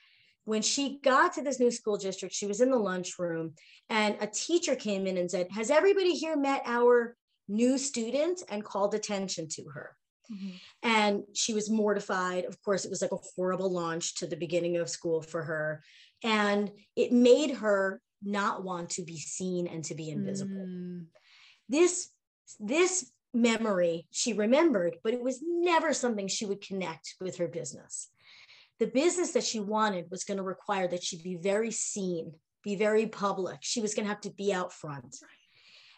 when 0.46 0.62
she 0.64 1.00
got 1.04 1.34
to 1.34 1.44
this 1.44 1.60
new 1.60 1.70
school 1.70 1.98
district, 1.98 2.34
she 2.34 2.48
was 2.48 2.60
in 2.60 2.72
the 2.72 2.78
lunchroom 2.78 3.54
and 3.90 4.18
a 4.20 4.26
teacher 4.26 4.76
came 4.76 5.06
in 5.06 5.18
and 5.18 5.30
said, 5.30 5.48
Has 5.52 5.70
everybody 5.70 6.16
here 6.16 6.36
met 6.36 6.64
our 6.66 7.16
new 7.48 7.78
student? 7.78 8.42
and 8.50 8.64
called 8.64 8.96
attention 8.96 9.48
to 9.48 9.64
her. 9.76 9.96
Mm-hmm. 10.32 10.50
And 10.84 11.24
she 11.34 11.54
was 11.54 11.70
mortified. 11.70 12.46
Of 12.46 12.62
course, 12.62 12.86
it 12.86 12.90
was 12.90 13.02
like 13.02 13.12
a 13.12 13.18
horrible 13.36 13.72
launch 13.72 14.16
to 14.16 14.28
the 14.28 14.36
beginning 14.36 14.78
of 14.78 14.90
school 14.90 15.22
for 15.22 15.44
her. 15.44 15.84
And 16.24 16.72
it 16.96 17.12
made 17.12 17.52
her 17.56 18.02
not 18.24 18.64
want 18.64 18.92
to 18.92 19.04
be 19.04 19.18
seen 19.18 19.68
and 19.68 19.84
to 19.86 19.96
be 19.96 20.10
invisible. 20.10 20.66
Mm. 20.68 21.06
This, 21.68 22.10
this 22.60 23.12
memory 23.34 24.08
she 24.12 24.34
remembered, 24.34 24.98
but 25.04 25.14
it 25.14 25.22
was 25.22 25.40
never 25.44 25.94
something 25.94 26.28
she 26.28 26.46
would 26.46 26.62
connect 26.62 27.16
with 27.22 27.38
her 27.38 27.48
business. 27.48 28.10
The 28.80 28.88
business 28.88 29.32
that 29.32 29.44
she 29.44 29.60
wanted 29.60 30.10
was 30.10 30.24
going 30.24 30.38
to 30.38 30.44
require 30.44 30.88
that 30.88 31.04
she 31.04 31.22
be 31.22 31.36
very 31.36 31.72
seen, 31.72 32.34
be 32.64 32.76
very 32.76 33.08
public. 33.08 33.60
She 33.62 33.82
was 33.82 33.94
going 33.94 34.06
to 34.06 34.10
have 34.10 34.22
to 34.22 34.32
be 34.32 34.54
out 34.54 34.74
front. 34.74 35.18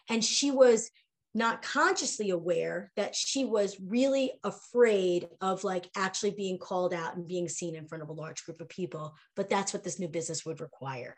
And 0.08 0.24
she 0.24 0.50
was 0.50 0.90
not 1.34 1.62
consciously 1.62 2.30
aware 2.30 2.92
that 2.96 3.14
she 3.14 3.44
was 3.44 3.80
really 3.80 4.32
afraid 4.44 5.28
of 5.40 5.64
like 5.64 5.88
actually 5.96 6.32
being 6.32 6.58
called 6.58 6.92
out 6.92 7.16
and 7.16 7.26
being 7.26 7.48
seen 7.48 7.74
in 7.74 7.86
front 7.86 8.02
of 8.02 8.10
a 8.10 8.12
large 8.12 8.44
group 8.44 8.60
of 8.60 8.68
people. 8.68 9.14
But 9.34 9.48
that's 9.48 9.72
what 9.72 9.84
this 9.84 9.98
new 9.98 10.08
business 10.08 10.44
would 10.44 10.60
require. 10.60 11.16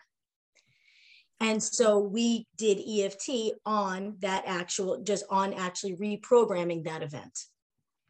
And 1.41 1.63
so 1.63 1.99
we 1.99 2.47
did 2.57 2.79
EFT 2.79 3.55
on 3.67 4.17
that 4.21 4.45
actual, 4.47 5.03
just 5.03 5.25
on 5.31 5.53
actually 5.53 5.97
reprogramming 5.97 6.85
that 6.85 7.03
event. 7.03 7.39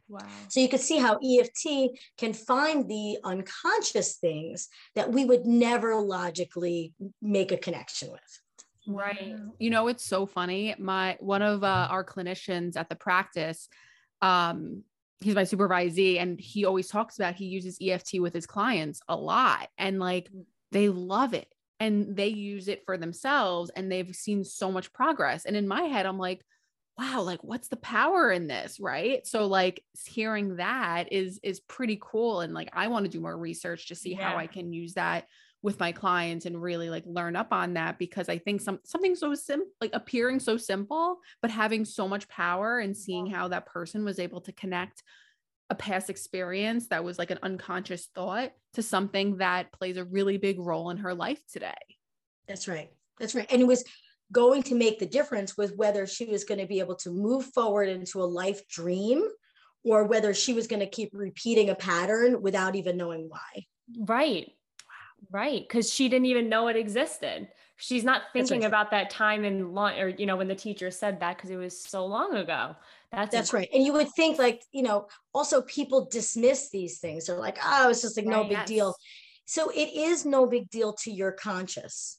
Wow. 0.09 0.27
So 0.49 0.61
you 0.61 0.69
could 0.69 0.81
see 0.81 0.99
how 0.99 1.19
EFT 1.25 1.99
can 2.19 2.35
find 2.35 2.89
the 2.89 3.19
unconscious 3.25 4.17
things 4.17 4.69
that 4.95 5.11
we 5.11 5.25
would 5.25 5.47
never 5.47 5.97
logically 5.97 6.93
make 7.23 7.53
a 7.53 7.57
connection 7.57 8.11
with. 8.13 8.41
Right. 8.87 9.37
You 9.59 9.71
know, 9.71 9.89
it's 9.89 10.05
so 10.05 10.27
funny. 10.27 10.75
My 10.79 11.17
one 11.21 11.41
of 11.41 11.65
uh, 11.65 11.89
our 11.91 12.05
clinicians 12.05 12.77
at 12.77 12.91
the 12.91 12.97
practice, 12.97 13.69
um, 14.21 14.83
he's 15.21 15.35
my 15.35 15.45
supervisee, 15.45 16.21
and 16.21 16.39
he 16.39 16.67
always 16.67 16.89
talks 16.89 17.19
about 17.19 17.35
he 17.35 17.47
uses 17.47 17.79
EFT 17.81 18.21
with 18.21 18.35
his 18.35 18.47
clients 18.47 19.01
a 19.09 19.17
lot, 19.17 19.69
and 19.79 19.99
like 19.99 20.31
mm. 20.31 20.45
they 20.71 20.91
love 20.91 21.33
it 21.33 21.54
and 21.81 22.17
they 22.17 22.29
use 22.29 22.69
it 22.69 22.83
for 22.87 22.97
themselves 22.97 23.71
and 23.75 23.91
they've 23.91 24.15
seen 24.15 24.45
so 24.45 24.71
much 24.71 24.93
progress. 24.93 25.45
And 25.45 25.57
in 25.57 25.69
my 25.69 25.83
head, 25.83 26.07
I'm 26.07 26.19
like, 26.19 26.45
wow, 26.99 27.23
like 27.23 27.43
what's 27.43 27.69
the 27.69 27.77
power 27.77 28.31
in 28.31 28.47
this? 28.47 28.79
Right. 28.79 29.27
So 29.27 29.47
like 29.47 29.83
hearing 30.07 30.57
that 30.57 31.13
is 31.13 31.41
is 31.43 31.61
pretty 31.61 31.99
cool. 32.01 32.41
And 32.41 32.55
like 32.55 32.71
I 32.73 32.89
want 32.89 33.05
to 33.05 33.11
do 33.11 33.21
more 33.21 33.37
research 33.37 33.89
to 33.89 33.95
see 33.95 34.15
yeah. 34.15 34.31
how 34.31 34.37
I 34.39 34.47
can 34.47 34.73
use 34.73 34.95
that 34.95 35.27
with 35.63 35.81
my 35.81 35.93
clients 35.93 36.45
and 36.45 36.61
really 36.61 36.91
like 36.91 37.05
learn 37.07 37.37
up 37.37 37.49
on 37.51 37.75
that 37.75 37.99
because 37.99 38.29
I 38.29 38.39
think 38.39 38.61
some 38.61 38.81
something 38.85 39.17
so 39.17 39.35
simple 39.35 39.71
like 39.81 39.91
appearing 39.95 40.39
so 40.39 40.57
simple, 40.57 41.19
but 41.43 41.51
having 41.51 41.85
so 41.85 42.07
much 42.07 42.29
power 42.29 42.79
and 42.79 42.97
seeing 42.97 43.27
how 43.27 43.49
that 43.49 43.67
person 43.67 44.05
was 44.05 44.19
able 44.19 44.43
to 44.43 44.53
connect 44.53 45.03
a 45.71 45.75
past 45.75 46.11
experience 46.11 46.89
that 46.89 47.05
was 47.05 47.19
like 47.19 47.31
an 47.31 47.39
unconscious 47.43 48.07
thought 48.15 48.53
to 48.75 48.83
something 48.83 49.39
that 49.39 49.73
plays 49.73 49.97
a 49.97 50.05
really 50.05 50.37
big 50.37 50.59
role 50.59 50.91
in 50.91 50.99
her 50.99 51.15
life 51.15 51.41
today. 51.51 51.73
That's 52.47 52.69
right. 52.69 52.91
That's 53.19 53.35
right. 53.35 53.51
And 53.51 53.63
it 53.63 53.67
was 53.67 53.85
going 54.33 54.63
to 54.65 54.75
make 54.75 54.99
the 54.99 55.07
difference 55.07 55.57
with 55.57 55.75
whether 55.77 56.07
she 56.07 56.27
was 56.27 56.45
going 56.45 56.61
to 56.61 56.67
be 56.67 56.81
able 56.81 56.97
to 56.97 57.11
move 57.11 57.47
forward 57.47 57.89
into 57.89 58.23
a 58.23 58.25
life 58.25 58.67
dream 58.69 59.27
or 59.85 60.05
whether 60.05 60.35
she 60.35 60.53
was 60.53 60.67
going 60.67 60.81
to 60.81 60.87
keep 60.87 61.11
repeating 61.13 61.71
a 61.71 61.75
pattern 61.75 62.43
without 62.43 62.75
even 62.75 62.97
knowing 62.97 63.29
why. 63.29 63.67
Right. 63.99 64.51
Right. 65.31 65.63
Because 65.67 65.93
she 65.93 66.09
didn't 66.09 66.27
even 66.27 66.49
know 66.49 66.69
it 66.69 66.77
existed. 66.77 67.49
She's 67.77 68.05
not 68.05 68.23
thinking 68.33 68.61
right. 68.61 68.69
about 68.69 68.91
that 68.93 69.11
time 69.11 69.45
in 69.45 69.73
lunch 69.73 69.99
or, 69.99 70.09
you 70.09 70.27
know, 70.27 70.37
when 70.37 70.49
the 70.49 70.55
teacher 70.55 70.91
said 70.91 71.21
that 71.21 71.37
because 71.37 71.51
it 71.51 71.57
was 71.57 71.79
so 71.79 72.07
long 72.07 72.35
ago. 72.35 72.77
That's, 73.15 73.35
That's 73.35 73.53
right. 73.53 73.69
And 73.73 73.85
you 73.85 73.93
would 73.93 74.11
think 74.15 74.39
like, 74.39 74.63
you 74.73 74.83
know, 74.83 75.09
also 75.33 75.63
people 75.63 76.09
dismiss 76.11 76.71
these 76.71 76.99
things. 76.99 77.27
They're 77.27 77.39
like, 77.39 77.59
oh, 77.65 77.91
it's 77.91 78.03
just 78.03 78.17
like 78.17 78.27
right, 78.27 78.37
no 78.37 78.43
big 78.45 78.53
yes. 78.53 78.69
deal. 78.69 78.95
So 79.45 79.71
it 79.71 79.93
is 79.95 80.25
no 80.25 80.47
big 80.47 80.71
deal 80.71 80.93
to 81.05 81.11
your 81.11 81.33
conscious. 81.33 82.19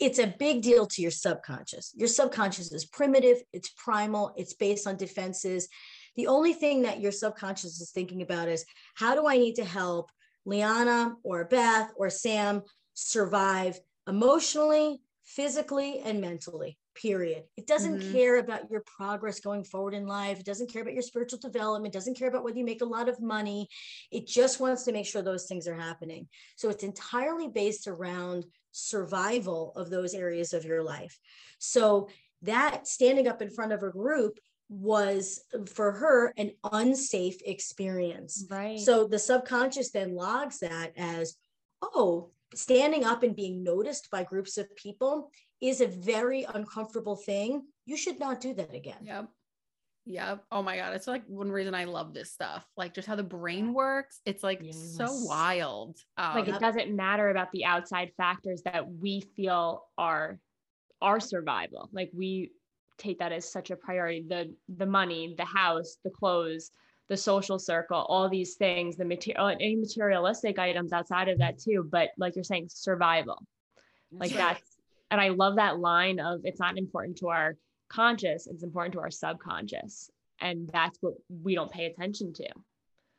It's 0.00 0.18
a 0.18 0.34
big 0.38 0.62
deal 0.62 0.86
to 0.86 1.02
your 1.02 1.10
subconscious. 1.10 1.92
Your 1.96 2.08
subconscious 2.08 2.72
is 2.72 2.84
primitive, 2.84 3.38
it's 3.52 3.70
primal, 3.70 4.32
it's 4.36 4.54
based 4.54 4.86
on 4.86 4.96
defenses. 4.96 5.68
The 6.16 6.28
only 6.28 6.52
thing 6.52 6.82
that 6.82 7.00
your 7.00 7.12
subconscious 7.12 7.80
is 7.80 7.90
thinking 7.90 8.22
about 8.22 8.48
is 8.48 8.64
how 8.94 9.14
do 9.14 9.26
I 9.26 9.38
need 9.38 9.54
to 9.54 9.64
help 9.64 10.10
Liana 10.44 11.14
or 11.24 11.44
Beth 11.46 11.90
or 11.96 12.10
Sam 12.10 12.62
survive 12.94 13.78
emotionally, 14.06 15.00
physically, 15.24 16.00
and 16.00 16.20
mentally 16.20 16.78
period. 17.00 17.44
It 17.56 17.66
doesn't 17.66 17.98
mm-hmm. 17.98 18.12
care 18.12 18.38
about 18.38 18.70
your 18.70 18.82
progress 18.96 19.40
going 19.40 19.64
forward 19.64 19.94
in 19.94 20.06
life. 20.06 20.40
It 20.40 20.46
doesn't 20.46 20.72
care 20.72 20.82
about 20.82 20.94
your 20.94 21.02
spiritual 21.02 21.38
development. 21.38 21.94
It 21.94 21.98
doesn't 21.98 22.18
care 22.18 22.28
about 22.28 22.44
whether 22.44 22.58
you 22.58 22.64
make 22.64 22.82
a 22.82 22.86
lot 22.86 23.08
of 23.08 23.20
money. 23.20 23.68
It 24.10 24.26
just 24.26 24.60
wants 24.60 24.84
to 24.84 24.92
make 24.92 25.06
sure 25.06 25.22
those 25.22 25.46
things 25.46 25.66
are 25.68 25.74
happening. 25.74 26.28
So 26.56 26.68
it's 26.70 26.84
entirely 26.84 27.48
based 27.48 27.86
around 27.86 28.44
survival 28.72 29.72
of 29.76 29.90
those 29.90 30.14
areas 30.14 30.52
of 30.52 30.64
your 30.64 30.82
life. 30.82 31.18
So 31.58 32.08
that 32.42 32.86
standing 32.86 33.28
up 33.28 33.42
in 33.42 33.50
front 33.50 33.72
of 33.72 33.82
a 33.82 33.90
group 33.90 34.38
was 34.68 35.40
for 35.66 35.92
her 35.92 36.32
an 36.36 36.52
unsafe 36.72 37.38
experience. 37.44 38.46
Right. 38.50 38.78
So 38.78 39.06
the 39.06 39.18
subconscious 39.18 39.90
then 39.90 40.14
logs 40.14 40.58
that 40.58 40.92
as, 40.96 41.36
oh, 41.82 42.30
standing 42.54 43.04
up 43.04 43.22
and 43.22 43.34
being 43.34 43.62
noticed 43.62 44.10
by 44.10 44.24
groups 44.24 44.58
of 44.58 44.74
people 44.76 45.30
is 45.60 45.80
a 45.80 45.86
very 45.86 46.44
uncomfortable 46.54 47.16
thing. 47.16 47.64
You 47.86 47.96
should 47.96 48.20
not 48.20 48.40
do 48.40 48.54
that 48.54 48.74
again. 48.74 48.98
Yep. 49.02 49.28
Yep. 50.06 50.44
Oh 50.50 50.62
my 50.62 50.76
God. 50.76 50.94
It's 50.94 51.06
like 51.06 51.22
one 51.26 51.50
reason 51.50 51.74
I 51.74 51.84
love 51.84 52.14
this 52.14 52.32
stuff. 52.32 52.64
Like 52.76 52.94
just 52.94 53.06
how 53.06 53.16
the 53.16 53.22
brain 53.22 53.74
works. 53.74 54.20
It's 54.24 54.42
like 54.42 54.60
yes. 54.62 54.94
so 54.96 55.06
wild. 55.24 55.98
Um, 56.16 56.34
like 56.34 56.48
it 56.48 56.58
doesn't 56.58 56.94
matter 56.94 57.28
about 57.28 57.52
the 57.52 57.66
outside 57.66 58.12
factors 58.16 58.62
that 58.62 58.90
we 58.90 59.20
feel 59.36 59.84
are 59.98 60.38
our 61.02 61.20
survival. 61.20 61.90
Like 61.92 62.10
we 62.14 62.52
take 62.96 63.18
that 63.18 63.32
as 63.32 63.50
such 63.50 63.70
a 63.70 63.76
priority. 63.76 64.24
The 64.26 64.54
the 64.76 64.86
money, 64.86 65.34
the 65.36 65.44
house, 65.44 65.98
the 66.02 66.10
clothes, 66.10 66.70
the 67.08 67.16
social 67.16 67.58
circle, 67.58 67.98
all 68.08 68.30
these 68.30 68.54
things, 68.54 68.96
the 68.96 69.04
material 69.04 69.48
any 69.48 69.76
materialistic 69.76 70.58
items 70.58 70.92
outside 70.94 71.28
of 71.28 71.38
that 71.38 71.58
too. 71.58 71.86
But 71.90 72.10
like 72.16 72.34
you're 72.34 72.44
saying, 72.44 72.68
survival. 72.70 73.46
Like 74.10 74.32
that's 74.32 74.77
and 75.10 75.20
I 75.20 75.28
love 75.30 75.56
that 75.56 75.78
line 75.78 76.20
of 76.20 76.40
it's 76.44 76.60
not 76.60 76.78
important 76.78 77.18
to 77.18 77.28
our 77.28 77.56
conscious, 77.88 78.46
it's 78.46 78.62
important 78.62 78.94
to 78.94 79.00
our 79.00 79.10
subconscious. 79.10 80.10
And 80.40 80.68
that's 80.72 80.98
what 81.00 81.14
we 81.28 81.54
don't 81.54 81.70
pay 81.70 81.86
attention 81.86 82.32
to. 82.34 82.48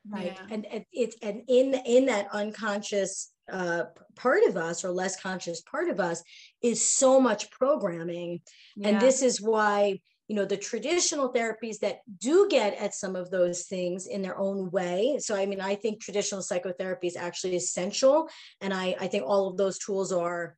Right. 0.08 0.38
Yeah. 0.38 0.48
And 0.52 0.86
it's 0.94 1.18
and 1.22 1.42
in 1.48 1.74
in 1.86 2.06
that 2.06 2.30
unconscious 2.32 3.34
uh, 3.52 3.86
part 4.16 4.44
of 4.48 4.56
us 4.56 4.86
or 4.86 4.92
less 4.92 5.20
conscious 5.20 5.62
part 5.62 5.90
of 5.90 6.00
us 6.00 6.24
is 6.62 6.86
so 6.86 7.20
much 7.20 7.52
programming. 7.52 8.40
Yeah. 8.78 8.90
And 8.90 9.02
this 9.02 9.22
is 9.22 9.42
why 9.42 10.00
you 10.30 10.36
know 10.36 10.46
the 10.46 10.56
traditional 10.56 11.34
therapies 11.34 11.80
that 11.80 12.00
do 12.20 12.48
get 12.50 12.76
at 12.76 12.94
some 12.94 13.16
of 13.16 13.32
those 13.32 13.64
things 13.64 14.06
in 14.06 14.22
their 14.22 14.38
own 14.38 14.70
way 14.70 15.18
so 15.20 15.36
i 15.36 15.44
mean 15.44 15.60
i 15.60 15.74
think 15.74 16.00
traditional 16.00 16.44
psychotherapy 16.44 17.08
is 17.08 17.18
actually 17.18 17.56
essential 17.56 18.30
and 18.62 18.72
i 18.72 18.96
i 19.02 19.08
think 19.08 19.24
all 19.26 19.50
of 19.50 19.58
those 19.58 19.80
tools 19.80 20.12
are 20.12 20.56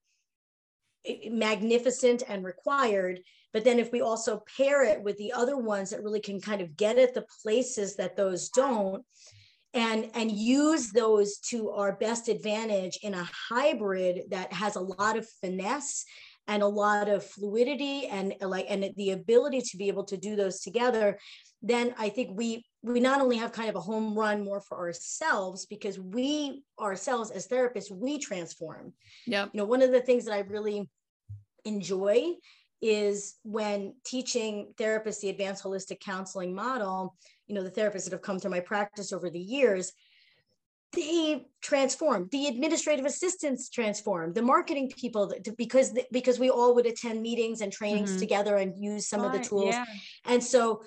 magnificent 1.30 2.24
and 2.28 2.44
required 2.44 3.20
but 3.54 3.64
then 3.66 3.80
if 3.80 3.92
we 3.92 4.02
also 4.02 4.44
pair 4.58 4.84
it 4.84 5.02
with 5.04 5.18
the 5.18 5.34
other 5.34 5.58
ones 5.58 5.90
that 5.90 6.04
really 6.04 6.22
can 6.22 6.40
kind 6.40 6.62
of 6.62 6.78
get 6.78 6.98
at 6.98 7.14
the 7.14 7.26
places 7.44 7.96
that 7.96 8.16
those 8.16 8.50
don't 8.50 9.04
and 9.74 10.10
and 10.14 10.32
use 10.32 10.92
those 10.92 11.38
to 11.38 11.70
our 11.72 11.94
best 11.94 12.28
advantage 12.28 13.00
in 13.04 13.14
a 13.14 13.30
hybrid 13.50 14.24
that 14.30 14.52
has 14.52 14.76
a 14.76 14.82
lot 14.82 15.18
of 15.18 15.28
finesse 15.42 16.06
and 16.48 16.62
a 16.64 16.68
lot 16.68 17.08
of 17.08 17.26
fluidity 17.26 18.08
and 18.08 18.34
like 18.42 18.66
and 18.70 18.90
the 18.98 19.12
ability 19.12 19.62
to 19.62 19.78
be 19.78 19.88
able 19.88 20.04
to 20.04 20.18
do 20.18 20.36
those 20.36 20.62
together 20.62 21.18
then 21.62 21.94
i 21.98 22.10
think 22.10 22.38
we 22.38 22.64
we 22.84 23.00
not 23.00 23.22
only 23.22 23.38
have 23.38 23.52
kind 23.52 23.70
of 23.70 23.76
a 23.76 23.82
home 23.82 24.18
run 24.18 24.44
more 24.44 24.60
for 24.60 24.78
ourselves 24.80 25.66
because 25.66 26.00
we 26.00 26.64
ourselves 26.80 27.30
as 27.32 27.48
therapists 27.48 27.92
we 27.92 28.18
transform. 28.18 28.94
Yeah 29.28 29.46
you 29.46 29.58
know 29.58 29.66
one 29.66 29.82
of 29.82 29.92
the 29.92 30.02
things 30.02 30.26
that 30.26 30.34
i 30.34 30.40
really 30.40 30.90
enjoy 31.66 32.34
is 32.82 33.36
when 33.44 33.94
teaching 34.04 34.74
therapists 34.76 35.22
the 35.22 35.30
advanced 35.30 35.64
holistic 35.64 36.00
counseling 36.00 36.56
model 36.56 37.16
you 37.48 37.54
know 37.54 37.64
the 37.64 37.70
therapists 37.72 38.06
that 38.06 38.14
have 38.14 38.22
come 38.22 38.40
through 38.40 38.52
my 38.52 38.60
practice 38.60 39.14
over 39.14 39.30
the 39.30 39.40
years 39.40 39.94
they 40.94 41.46
transform. 41.62 42.28
The 42.32 42.48
administrative 42.48 43.06
assistants 43.06 43.70
transform. 43.70 44.34
The 44.34 44.42
marketing 44.42 44.92
people 44.98 45.34
because 45.58 45.98
because 46.12 46.40
we 46.40 46.50
all 46.50 46.76
would 46.76 46.86
attend 46.86 47.22
meetings 47.22 47.62
and 47.62 47.72
trainings 47.72 48.12
mm-hmm. 48.12 48.20
together 48.20 48.58
and 48.58 48.78
use 48.78 49.08
some 49.08 49.24
of 49.24 49.32
the 49.32 49.40
tools. 49.40 49.74
yeah. 49.74 49.86
and 50.26 50.44
so 50.44 50.84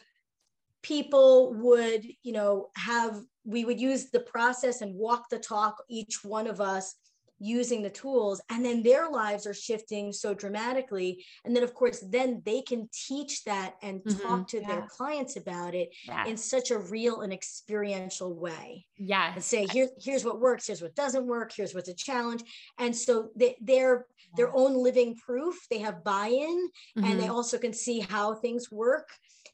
people 0.85 1.55
would 1.55 2.05
you 2.22 2.32
know 2.32 2.68
have 2.76 3.20
we 3.45 3.64
would 3.64 3.80
use 3.80 4.11
the 4.11 4.20
process 4.20 4.82
and 4.82 4.95
walk 4.95 5.28
the 5.30 5.39
talk 5.39 5.82
each 5.89 6.22
one 6.22 6.47
of 6.47 6.61
us 6.61 6.95
using 7.41 7.82
the 7.82 7.91
tools 7.91 8.41
and 8.51 8.64
then 8.64 8.82
their 8.82 9.11
lives 9.11 9.45
are 9.47 9.53
shifting 9.55 10.12
so 10.12 10.32
dramatically 10.35 11.24
and 11.45 11.55
then 11.57 11.64
of 11.64 11.74
course 11.74 11.99
then 12.11 12.41
they 12.47 12.61
can 12.62 12.89
teach 13.09 13.43
that 13.45 13.74
and 13.82 14.03
Mhm. 14.03 14.22
talk 14.22 14.47
to 14.49 14.61
Yeah. 14.61 14.68
their 14.68 14.87
clients 14.97 15.35
about 15.37 15.74
it 15.74 15.89
Yeah. 16.07 16.26
in 16.26 16.37
such 16.37 16.70
a 16.70 16.78
real 16.78 17.22
and 17.22 17.32
experiential 17.32 18.32
way 18.47 18.87
Yeah. 18.97 19.32
and 19.35 19.43
say 19.43 19.66
here, 19.66 19.89
here's 20.07 20.24
what 20.24 20.39
works 20.41 20.66
here's 20.68 20.80
what 20.82 20.95
doesn't 20.95 21.26
work 21.26 21.53
here's 21.57 21.74
what's 21.74 21.89
a 21.89 21.95
challenge 22.09 22.43
and 22.78 22.95
so 23.05 23.30
they, 23.37 23.57
they're 23.61 24.07
their 24.37 24.55
own 24.55 24.74
living 24.89 25.16
proof 25.26 25.57
they 25.70 25.78
have 25.78 26.05
buy-in 26.05 26.59
and 26.97 27.18
they 27.20 27.26
Mhm. 27.26 27.37
also 27.39 27.57
can 27.59 27.72
see 27.72 27.99
how 28.01 28.26
things 28.35 28.70
work 28.70 29.09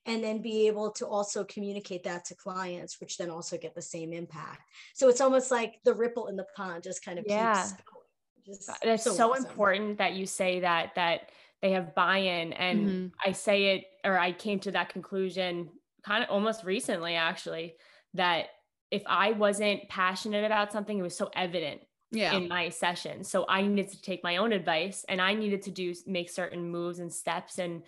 and 0.07 0.25
then 0.25 0.41
be 0.43 0.67
able 0.67 0.91
to 0.93 1.07
also 1.07 1.45
communicate 1.45 2.03
that 2.05 2.25
to 2.25 2.35
clients 2.37 3.01
which 3.01 3.17
then 3.19 3.31
also 3.31 3.59
get 3.59 3.75
the 3.75 3.83
same 3.83 4.13
impact 4.13 4.63
so 4.95 5.09
it's 5.09 5.21
almost 5.21 5.51
like 5.51 5.81
the 5.85 5.95
ripple 5.95 6.29
in 6.29 6.37
the 6.37 6.47
pond 6.57 6.83
just 6.83 7.05
kind 7.05 7.19
of 7.19 7.27
Yeah. 7.27 7.29
keeps 7.29 7.75
going. 7.85 8.07
Just 8.47 8.71
That's 8.83 9.05
so, 9.05 9.33
awesome. 9.33 9.35
important 9.35 9.99
that 9.99 10.15
you 10.15 10.27
say 10.27 10.61
that 10.61 10.95
that 10.95 11.31
they 11.61 11.73
have 11.73 11.95
buy-in 11.95 12.53
and 12.55 12.97
Mhm. 12.97 13.13
I 13.25 13.33
say 13.33 13.77
it 13.77 13.85
or 14.05 14.19
I 14.19 14.33
came 14.33 14.59
to 14.61 14.71
that 14.73 14.89
conclusion 14.89 15.71
kind 16.03 16.25
of 16.25 16.31
almost 16.31 16.65
recently 16.65 17.15
actually 17.15 17.77
that 18.15 18.49
if 18.91 19.03
I 19.07 19.33
wasn't 19.33 19.89
passionate 19.89 20.45
about 20.45 20.73
something 20.73 20.99
it 20.99 21.03
was 21.03 21.17
so 21.17 21.31
evident 21.35 21.83
yeah. 22.13 22.41
in 22.41 22.49
my 22.49 22.71
session. 22.71 23.23
So 23.25 23.45
I 23.49 23.63
needed 23.63 23.91
to 23.91 24.01
take 24.01 24.23
my 24.25 24.39
own 24.39 24.53
advice 24.53 25.05
and 25.09 25.21
I 25.21 25.35
needed 25.35 25.63
to 25.63 25.71
do 25.71 25.93
make 26.07 26.31
certain 26.31 26.71
moves 26.71 26.99
and 27.01 27.13
steps 27.13 27.59
and 27.59 27.83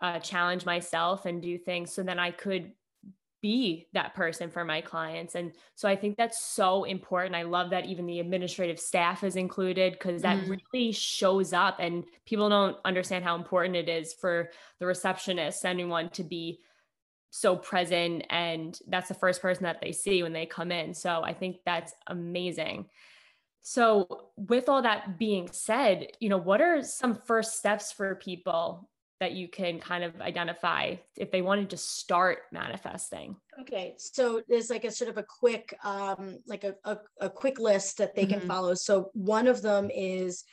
uh, 0.00 0.18
challenge 0.20 0.64
myself 0.64 1.26
and 1.26 1.42
do 1.42 1.58
things 1.58 1.92
so 1.92 2.02
then 2.02 2.18
I 2.18 2.30
could 2.30 2.72
be 3.40 3.86
that 3.92 4.14
person 4.14 4.50
for 4.50 4.64
my 4.64 4.80
clients. 4.80 5.36
And 5.36 5.52
so 5.76 5.88
I 5.88 5.94
think 5.94 6.16
that's 6.16 6.40
so 6.40 6.82
important. 6.82 7.36
I 7.36 7.42
love 7.42 7.70
that 7.70 7.86
even 7.86 8.06
the 8.06 8.18
administrative 8.18 8.80
staff 8.80 9.22
is 9.22 9.36
included 9.36 9.92
because 9.92 10.22
that 10.22 10.38
Mhm. 10.38 10.60
really 10.72 10.90
shows 10.92 11.52
up 11.52 11.76
and 11.78 12.04
people 12.26 12.48
don't 12.48 12.76
understand 12.84 13.22
how 13.24 13.36
important 13.36 13.76
it 13.76 13.88
is 13.88 14.12
for 14.12 14.50
the 14.80 14.86
receptionist, 14.86 15.64
anyone 15.64 16.08
to 16.10 16.24
be 16.24 16.60
so 17.30 17.56
present 17.56 18.24
and 18.30 18.80
that's 18.88 19.08
the 19.08 19.14
first 19.14 19.42
person 19.42 19.64
that 19.64 19.80
they 19.80 19.92
see 19.92 20.22
when 20.22 20.32
they 20.32 20.46
come 20.46 20.72
in. 20.72 20.94
So 20.94 21.22
I 21.22 21.34
think 21.34 21.58
that's 21.64 21.94
amazing. 22.06 22.90
So 23.60 24.30
with 24.36 24.68
all 24.68 24.82
that 24.82 25.18
being 25.18 25.48
said, 25.52 26.12
you 26.20 26.28
know, 26.28 26.38
what 26.38 26.60
are 26.60 26.82
some 26.82 27.14
first 27.14 27.56
steps 27.58 27.92
for 27.92 28.14
people 28.16 28.90
that 29.20 29.32
you 29.32 29.48
can 29.48 29.80
kind 29.80 30.04
of 30.04 30.20
identify 30.20 30.94
if 31.16 31.30
they 31.30 31.42
wanted 31.42 31.70
to 31.70 31.76
start 31.76 32.40
manifesting? 32.52 33.36
Okay, 33.60 33.94
so 33.98 34.40
there's 34.48 34.70
like 34.70 34.84
a 34.84 34.90
sort 34.90 35.10
of 35.10 35.18
a 35.18 35.24
quick, 35.24 35.74
um, 35.84 36.38
like 36.46 36.64
a, 36.64 36.74
a, 36.84 36.98
a 37.20 37.30
quick 37.30 37.58
list 37.58 37.98
that 37.98 38.14
they 38.14 38.26
can 38.26 38.40
Mhm. 38.40 38.46
follow. 38.46 38.74
So 38.74 39.10
one 39.14 39.48
of 39.48 39.62
them 39.62 39.90
is 39.92 40.44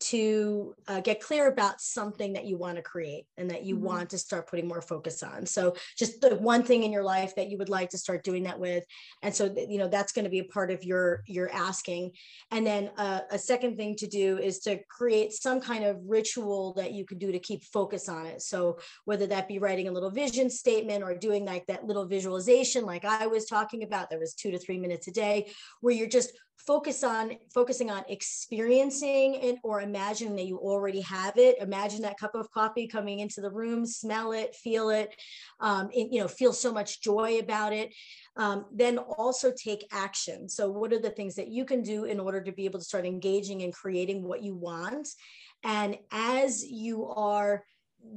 to 0.00 0.74
uh, 0.88 1.00
get 1.00 1.20
clear 1.20 1.48
about 1.48 1.80
something 1.80 2.32
that 2.34 2.44
you 2.44 2.58
want 2.58 2.76
to 2.76 2.82
create 2.82 3.26
and 3.36 3.50
that 3.50 3.64
you 3.64 3.76
Mhm. 3.76 3.80
want 3.80 4.10
to 4.10 4.18
start 4.18 4.48
putting 4.48 4.66
more 4.68 4.82
focus 4.82 5.22
on. 5.22 5.46
So 5.46 5.74
just 5.96 6.20
the 6.20 6.36
one 6.36 6.62
thing 6.62 6.82
in 6.82 6.92
your 6.92 7.04
life 7.04 7.34
that 7.36 7.48
you 7.48 7.58
would 7.58 7.68
like 7.68 7.90
to 7.90 7.98
start 7.98 8.24
doing 8.24 8.42
that 8.44 8.58
with, 8.58 8.84
and 9.22 9.34
so 9.34 9.54
you 9.56 9.78
know 9.78 9.88
that's 9.88 10.12
going 10.12 10.24
to 10.24 10.30
be 10.30 10.40
a 10.40 10.44
part 10.44 10.70
of 10.70 10.84
your 10.84 11.22
your 11.26 11.50
asking. 11.52 12.12
And 12.50 12.66
then 12.66 12.90
uh, 12.96 13.20
a 13.30 13.38
second 13.38 13.76
thing 13.76 13.96
to 13.96 14.06
do 14.06 14.38
is 14.38 14.58
to 14.60 14.78
create 14.90 15.32
some 15.32 15.60
kind 15.60 15.84
of 15.84 15.98
ritual 16.06 16.74
that 16.74 16.92
you 16.92 17.04
can 17.06 17.18
do 17.18 17.32
to 17.32 17.38
keep 17.38 17.64
focus 17.64 18.08
on 18.08 18.26
it. 18.26 18.42
So 18.42 18.78
whether 19.04 19.26
that 19.28 19.48
be 19.48 19.58
writing 19.58 19.88
a 19.88 19.92
little 19.92 20.10
vision 20.10 20.50
statement 20.50 21.02
or 21.02 21.16
doing 21.16 21.44
like 21.44 21.66
that 21.66 21.84
little 21.84 22.06
visualization 22.06 22.84
like 22.84 23.04
i 23.04 23.26
was 23.26 23.46
talking 23.46 23.82
about 23.82 24.10
that 24.10 24.18
was 24.18 24.34
two 24.34 24.50
to 24.50 24.58
three 24.58 24.78
minutes 24.78 25.08
a 25.08 25.10
day 25.12 25.50
where 25.80 25.94
you're 25.94 26.08
just 26.08 26.32
focus 26.56 27.04
on 27.04 27.32
focusing 27.52 27.90
on 27.90 28.04
experiencing 28.08 29.34
it 29.34 29.56
or 29.62 29.80
imagining 29.80 30.36
that 30.36 30.46
you 30.46 30.58
already 30.58 31.00
have 31.00 31.36
it. 31.36 31.58
Imagine 31.60 32.02
that 32.02 32.18
cup 32.18 32.34
of 32.34 32.50
coffee 32.50 32.86
coming 32.86 33.18
into 33.20 33.40
the 33.40 33.50
room 33.50 33.84
smell 33.84 34.32
it 34.32 34.54
feel 34.54 34.90
it 34.90 35.14
um, 35.60 35.90
it- 35.92 36.12
you 36.12 36.20
know 36.20 36.28
feel 36.28 36.52
so 36.52 36.72
much 36.72 37.00
joy 37.02 37.38
about 37.38 37.72
it. 37.72 37.92
Um, 38.36 38.66
then 38.72 38.98
also 38.98 39.52
take 39.52 39.86
action. 39.92 40.48
So 40.48 40.70
what 40.70 40.92
are 40.92 40.98
the 40.98 41.10
things 41.10 41.34
that 41.36 41.48
you 41.48 41.64
can 41.64 41.82
do 41.82 42.04
in 42.04 42.18
order 42.18 42.42
to 42.42 42.52
be 42.52 42.64
able 42.64 42.80
to 42.80 42.84
start 42.84 43.06
engaging 43.06 43.62
and 43.62 43.72
creating 43.72 44.22
what 44.24 44.42
you 44.42 44.54
want? 44.54 45.08
And 45.62 45.96
as 46.10 46.64
you 46.64 47.06
are 47.06 47.64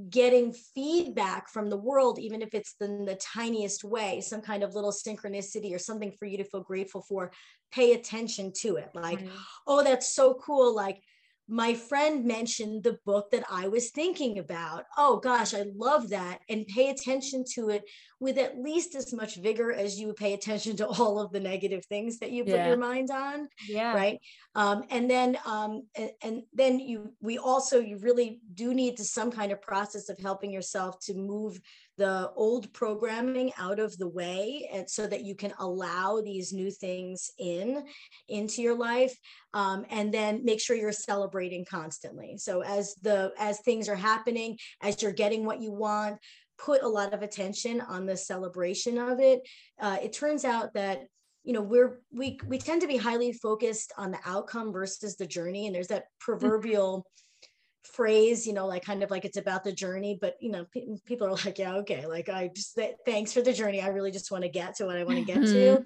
getting 0.10 0.54
feedback 0.54 1.50
from 1.50 1.70
the 1.70 1.78
world, 1.78 2.20
even 2.20 2.42
if 2.42 2.54
it's 2.54 2.76
in 2.82 3.06
the 3.06 3.16
tiniest 3.16 3.84
way, 3.84 4.22
some 4.22 4.42
kind 4.42 4.64
of 4.64 4.76
little 4.76 4.92
synchronicity 4.92 5.74
or 5.74 5.80
something 5.80 6.12
for 6.12 6.26
you 6.26 6.38
to 6.38 6.44
feel 6.44 6.62
grateful 6.62 7.02
for, 7.02 7.32
pay 7.72 7.94
attention 7.94 8.52
to 8.62 8.78
it. 8.78 8.90
Like, 8.94 9.26
oh, 9.66 9.84
that's 9.84 10.14
so 10.14 10.34
cool. 10.36 10.76
Like, 10.76 11.02
my 11.48 11.74
friend 11.74 12.26
mentioned 12.26 12.84
the 12.84 13.00
book 13.06 13.32
that 13.32 13.46
I 13.50 13.68
was 13.68 13.92
thinking 13.92 14.40
about. 14.40 14.84
Oh 14.98 15.18
gosh, 15.18 15.54
I 15.54 15.66
love 15.76 16.10
that. 16.10 16.40
And 16.50 16.68
pay 16.68 16.90
attention 16.90 17.44
to 17.56 17.70
it 17.70 17.84
with 18.20 18.38
at 18.38 18.58
least 18.60 18.96
as 18.96 19.14
much 19.14 19.36
vigor 19.38 19.72
as 19.72 20.00
you 20.00 20.14
pay 20.14 20.34
attention 20.34 20.76
to 20.78 20.88
all 20.88 21.20
of 21.20 21.32
the 21.32 21.40
negative 21.40 21.86
things 21.86 22.20
that 22.20 22.32
you 22.32 22.44
put 22.44 22.54
Yeah. 22.54 22.68
your 22.68 22.78
mind 22.78 23.12
on 23.12 23.48
yeah. 23.68 23.94
right 23.94 24.20
um, 24.56 24.84
and 24.90 25.10
then 25.10 25.38
um, 25.46 25.84
and, 25.96 26.12
and 26.24 26.44
then 26.54 26.80
you 26.80 27.14
we 27.22 27.38
also 27.38 27.80
you 27.80 27.98
really 28.00 28.42
do 28.54 28.74
need 28.74 28.98
to 28.98 29.04
some 29.04 29.32
kind 29.32 29.52
of 29.52 29.62
process 29.62 30.10
of 30.10 30.18
helping 30.18 30.52
yourself 30.52 31.00
to 31.02 31.14
move 31.14 31.60
the 31.98 32.32
old 32.36 32.72
programming 32.74 33.52
out 33.58 33.80
of 33.80 33.98
the 33.98 34.08
way 34.08 34.70
and 34.72 34.90
so 34.90 35.08
that 35.08 35.24
you 35.24 35.36
can 35.36 35.54
allow 35.60 36.22
these 36.22 36.54
new 36.54 36.70
things 36.70 37.32
in 37.40 37.84
into 38.30 38.62
your 38.62 38.76
life 38.76 39.18
um, 39.54 39.86
and 39.90 40.14
then 40.14 40.46
make 40.46 40.62
sure 40.62 40.76
you're 40.76 40.92
celebrating 40.92 41.66
constantly. 41.66 42.38
So 42.38 42.64
as 42.64 42.96
the 43.02 43.32
as 43.38 43.60
things 43.62 43.90
are 43.90 43.96
happening 43.96 44.58
as 44.82 45.02
you're 45.02 45.12
getting 45.12 45.46
what 45.46 45.62
you 45.62 45.72
want 45.72 46.20
put 46.58 46.84
a 46.84 46.88
lot 46.88 47.14
of 47.14 47.22
attention 47.22 47.82
on 47.82 48.06
the 48.06 48.18
celebration 48.18 48.98
of 48.98 49.20
it. 49.20 49.42
Uh, 49.80 49.98
it 50.02 50.14
turns 50.14 50.44
out 50.44 50.74
that 50.74 51.02
you 51.44 51.54
know 51.54 51.62
we're 51.62 52.02
we 52.12 52.40
we 52.48 52.58
tend 52.58 52.82
to 52.82 52.88
be 52.88 52.98
highly 52.98 53.32
focused 53.32 53.94
on 53.98 54.12
the 54.12 54.20
outcome 54.26 54.72
versus 54.74 55.16
the 55.16 55.26
journey 55.26 55.66
and 55.66 55.76
there's 55.76 55.88
that 55.88 56.06
proverbial 56.20 57.06
phrase 57.94 58.46
you 58.46 58.54
know 58.54 58.68
like 58.68 58.84
kind 58.84 59.04
of 59.04 59.12
like 59.12 59.26
it's 59.26 59.38
about 59.38 59.64
the 59.64 59.72
journey 59.72 60.18
but 60.20 60.36
you 60.40 60.52
know 60.52 60.66
pe- 60.74 60.86
people 61.06 61.28
are 61.28 61.32
like 61.46 61.58
yeah 61.58 61.76
okay 61.76 62.06
like 62.06 62.30
i 62.30 62.50
just 62.54 62.76
th- 62.76 62.96
thanks 63.06 63.34
for 63.34 63.42
the 63.42 63.54
journey 63.54 63.82
i 63.82 63.88
really 63.88 64.12
just 64.12 64.32
want 64.32 64.44
to 64.44 64.50
get 64.50 64.76
to 64.76 64.86
what 64.86 64.98
i 64.98 65.04
want 65.04 65.18
to 65.18 65.26
get 65.26 65.42
to. 65.42 65.42
Mm-hmm. 65.42 65.84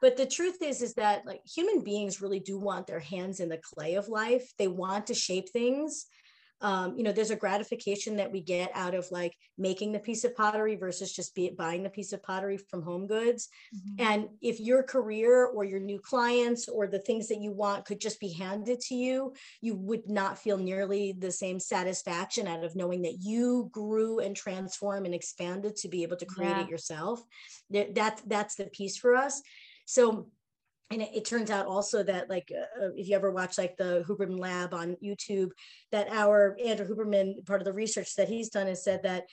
But 0.00 0.16
the 0.16 0.26
truth 0.26 0.62
is 0.62 0.80
is 0.80 0.94
that 0.94 1.26
like 1.26 1.40
human 1.44 1.82
beings 1.82 2.22
really 2.22 2.38
do 2.38 2.56
want 2.56 2.86
their 2.86 3.00
hands 3.00 3.40
in 3.40 3.48
the 3.48 3.58
clay 3.58 3.94
of 3.94 4.08
life. 4.08 4.52
They 4.56 4.68
want 4.68 5.08
to 5.08 5.14
shape 5.14 5.48
things 5.48 6.06
um, 6.60 6.96
you 6.96 7.04
know 7.04 7.12
there's 7.12 7.30
a 7.30 7.36
gratification 7.36 8.16
that 8.16 8.32
we 8.32 8.40
get 8.40 8.70
out 8.74 8.94
of 8.94 9.06
like 9.10 9.34
making 9.56 9.92
the 9.92 9.98
piece 9.98 10.24
of 10.24 10.34
pottery 10.34 10.76
versus 10.76 11.12
just 11.12 11.34
be, 11.34 11.50
buying 11.50 11.82
the 11.82 11.90
piece 11.90 12.12
of 12.12 12.22
pottery 12.22 12.56
from 12.56 12.82
HomeGoods 12.82 13.48
and 13.98 14.28
if 14.40 14.60
your 14.60 14.84
career 14.84 15.46
or 15.46 15.64
your 15.64 15.80
new 15.80 15.98
clients 15.98 16.68
or 16.68 16.86
the 16.86 17.00
things 17.00 17.26
that 17.28 17.40
you 17.40 17.50
want 17.50 17.84
could 17.84 18.00
just 18.00 18.20
be 18.20 18.32
handed 18.32 18.80
to 18.82 18.94
you, 18.94 19.34
you 19.60 19.74
would 19.74 20.08
not 20.08 20.38
feel 20.38 20.56
nearly 20.56 21.12
the 21.18 21.32
same 21.32 21.58
satisfaction 21.58 22.46
out 22.46 22.62
of 22.62 22.76
knowing 22.76 23.02
that 23.02 23.18
you 23.20 23.68
grew 23.72 24.20
and 24.20 24.36
transformed 24.36 25.06
and 25.06 25.14
expanded 25.16 25.74
to 25.76 25.88
be 25.88 26.04
able 26.04 26.16
to 26.16 26.26
create 26.26 26.56
Yeah. 26.56 26.62
it 26.62 26.68
yourself. 26.68 27.20
That, 27.70 27.96
that 27.96 28.22
that's 28.26 28.54
the 28.54 28.66
piece 28.66 28.96
for 28.96 29.16
us. 29.16 29.42
So 29.84 30.30
and 30.90 31.02
it, 31.02 31.10
it 31.14 31.24
turns 31.24 31.50
out 31.50 31.66
also 31.66 32.02
that 32.02 32.30
like 32.30 32.50
uh, 32.54 32.84
uh, 32.84 32.90
if 32.96 33.08
you 33.08 33.16
ever 33.16 33.30
watch 33.30 33.58
like 33.58 33.76
the 33.76 34.04
Huberman 34.08 34.38
Lab 34.38 34.74
on 34.74 34.96
YouTube, 35.02 35.50
that 35.92 36.08
our 36.10 36.56
Andrew 36.64 36.86
Huberman 36.86 37.44
part 37.46 37.60
of 37.60 37.66
the 37.66 37.72
research 37.72 38.14
that 38.16 38.28
he's 38.28 38.48
done 38.48 38.66
has 38.66 38.84
said 38.84 39.02
that 39.02 39.24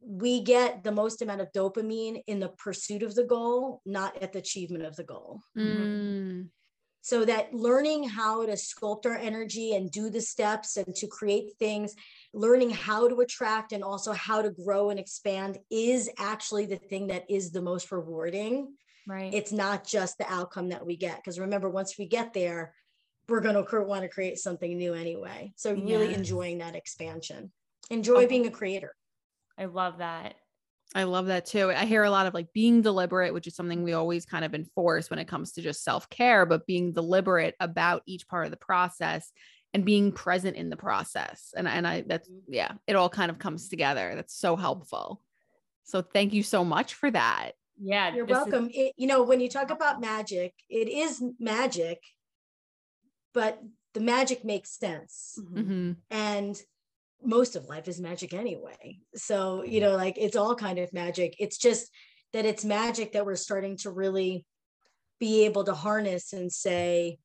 we 0.00 0.42
get 0.42 0.84
the 0.84 0.92
most 0.92 1.22
amount 1.22 1.40
of 1.40 1.52
dopamine 1.52 2.22
in 2.26 2.38
the 2.38 2.50
pursuit 2.50 3.02
of 3.02 3.14
the 3.14 3.24
goal, 3.24 3.80
not 3.84 4.22
at 4.22 4.32
the 4.32 4.38
achievement 4.38 4.84
of 4.84 4.94
the 4.96 5.04
goal. 5.04 5.40
Mm. 5.56 6.48
So 7.00 7.24
that 7.24 7.54
learning 7.54 8.08
how 8.08 8.44
to 8.44 8.52
sculpt 8.52 9.06
our 9.06 9.16
energy 9.16 9.74
and 9.74 9.90
do 9.90 10.10
the 10.10 10.20
steps 10.20 10.76
and 10.76 10.94
to 10.96 11.06
create 11.06 11.52
things, 11.58 11.94
learning 12.34 12.70
how 12.70 13.08
to 13.08 13.20
attract 13.20 13.72
and 13.72 13.82
also 13.82 14.12
how 14.12 14.42
to 14.42 14.50
grow 14.50 14.90
and 14.90 15.00
expand 15.00 15.58
is 15.70 16.10
actually 16.18 16.66
the 16.66 16.76
thing 16.76 17.06
that 17.06 17.24
is 17.30 17.50
the 17.50 17.62
most 17.62 17.90
rewarding. 17.90 18.74
Right. 19.08 19.32
It's 19.32 19.52
not 19.52 19.86
just 19.86 20.18
the 20.18 20.30
outcome 20.30 20.68
that 20.68 20.84
we 20.84 20.96
get. 20.96 21.16
Because 21.16 21.40
remember, 21.40 21.70
once 21.70 21.96
we 21.98 22.06
get 22.06 22.34
there, 22.34 22.74
we're 23.26 23.40
going 23.40 23.54
to 23.54 23.82
want 23.82 24.02
to 24.02 24.08
create 24.08 24.38
something 24.38 24.76
new 24.76 24.92
anyway. 24.92 25.52
So 25.56 25.72
really 25.72 26.08
Yes. 26.10 26.18
enjoying 26.18 26.58
that 26.58 26.76
expansion. 26.76 27.50
Enjoy 27.90 28.24
Oh. 28.24 28.28
being 28.28 28.46
a 28.46 28.50
creator. 28.50 28.94
I 29.56 29.64
love 29.64 29.98
that. 29.98 30.34
I 30.94 31.04
love 31.04 31.26
that 31.26 31.46
too. 31.46 31.70
I 31.70 31.86
hear 31.86 32.04
a 32.04 32.10
lot 32.10 32.26
of 32.26 32.34
like 32.34 32.52
being 32.52 32.82
deliberate, 32.82 33.32
which 33.32 33.46
is 33.46 33.56
something 33.56 33.82
we 33.82 33.94
always 33.94 34.26
kind 34.26 34.44
of 34.44 34.54
enforce 34.54 35.10
when 35.10 35.18
it 35.18 35.28
comes 35.28 35.52
to 35.52 35.62
just 35.62 35.82
self 35.82 36.08
care, 36.10 36.44
but 36.46 36.66
being 36.66 36.92
deliberate 36.92 37.54
about 37.60 38.02
each 38.06 38.28
part 38.28 38.44
of 38.44 38.50
the 38.50 38.56
process 38.58 39.32
and 39.74 39.84
being 39.84 40.12
present 40.12 40.56
in 40.56 40.70
the 40.70 40.76
process. 40.76 41.52
And, 41.56 41.66
and 41.66 41.86
I, 41.86 42.04
that's, 42.06 42.28
mm-hmm. 42.28 42.52
yeah, 42.52 42.72
it 42.86 42.96
all 42.96 43.08
kind 43.10 43.30
of 43.30 43.38
comes 43.38 43.68
together. 43.68 44.12
That's 44.14 44.34
so 44.34 44.56
helpful. 44.56 45.22
So 45.84 46.02
thank 46.02 46.32
you 46.34 46.42
so 46.42 46.64
much 46.64 46.94
for 46.94 47.10
that. 47.10 47.52
Yeah. 47.80 48.14
You're 48.14 48.26
this 48.26 48.36
is- 48.38 48.44
welcome. 48.46 48.70
It, 48.72 48.94
you 48.96 49.06
know, 49.06 49.22
when 49.22 49.40
you 49.40 49.48
talk 49.48 49.70
about 49.70 50.00
magic, 50.00 50.54
it 50.68 50.88
is 50.88 51.22
magic, 51.38 52.02
but 53.34 53.60
the 53.94 54.00
magic 54.00 54.44
makes 54.44 54.78
sense. 54.78 55.38
Mhm. 55.40 55.96
And 56.10 56.60
most 57.22 57.56
of 57.56 57.66
life 57.66 57.88
is 57.88 58.00
magic 58.00 58.32
anyway. 58.32 59.00
So, 59.14 59.64
you 59.64 59.80
know, 59.80 59.96
like 59.96 60.16
it's 60.18 60.36
all 60.36 60.54
kind 60.54 60.78
of 60.78 60.92
magic. 60.92 61.34
It's 61.38 61.58
just 61.58 61.90
that 62.32 62.44
it's 62.44 62.64
magic 62.64 63.12
that 63.12 63.26
we're 63.26 63.36
starting 63.36 63.76
to 63.78 63.90
really 63.90 64.44
be 65.18 65.44
able 65.44 65.64
to 65.64 65.74
harness 65.74 66.32
and 66.32 66.52
say, 66.52 67.18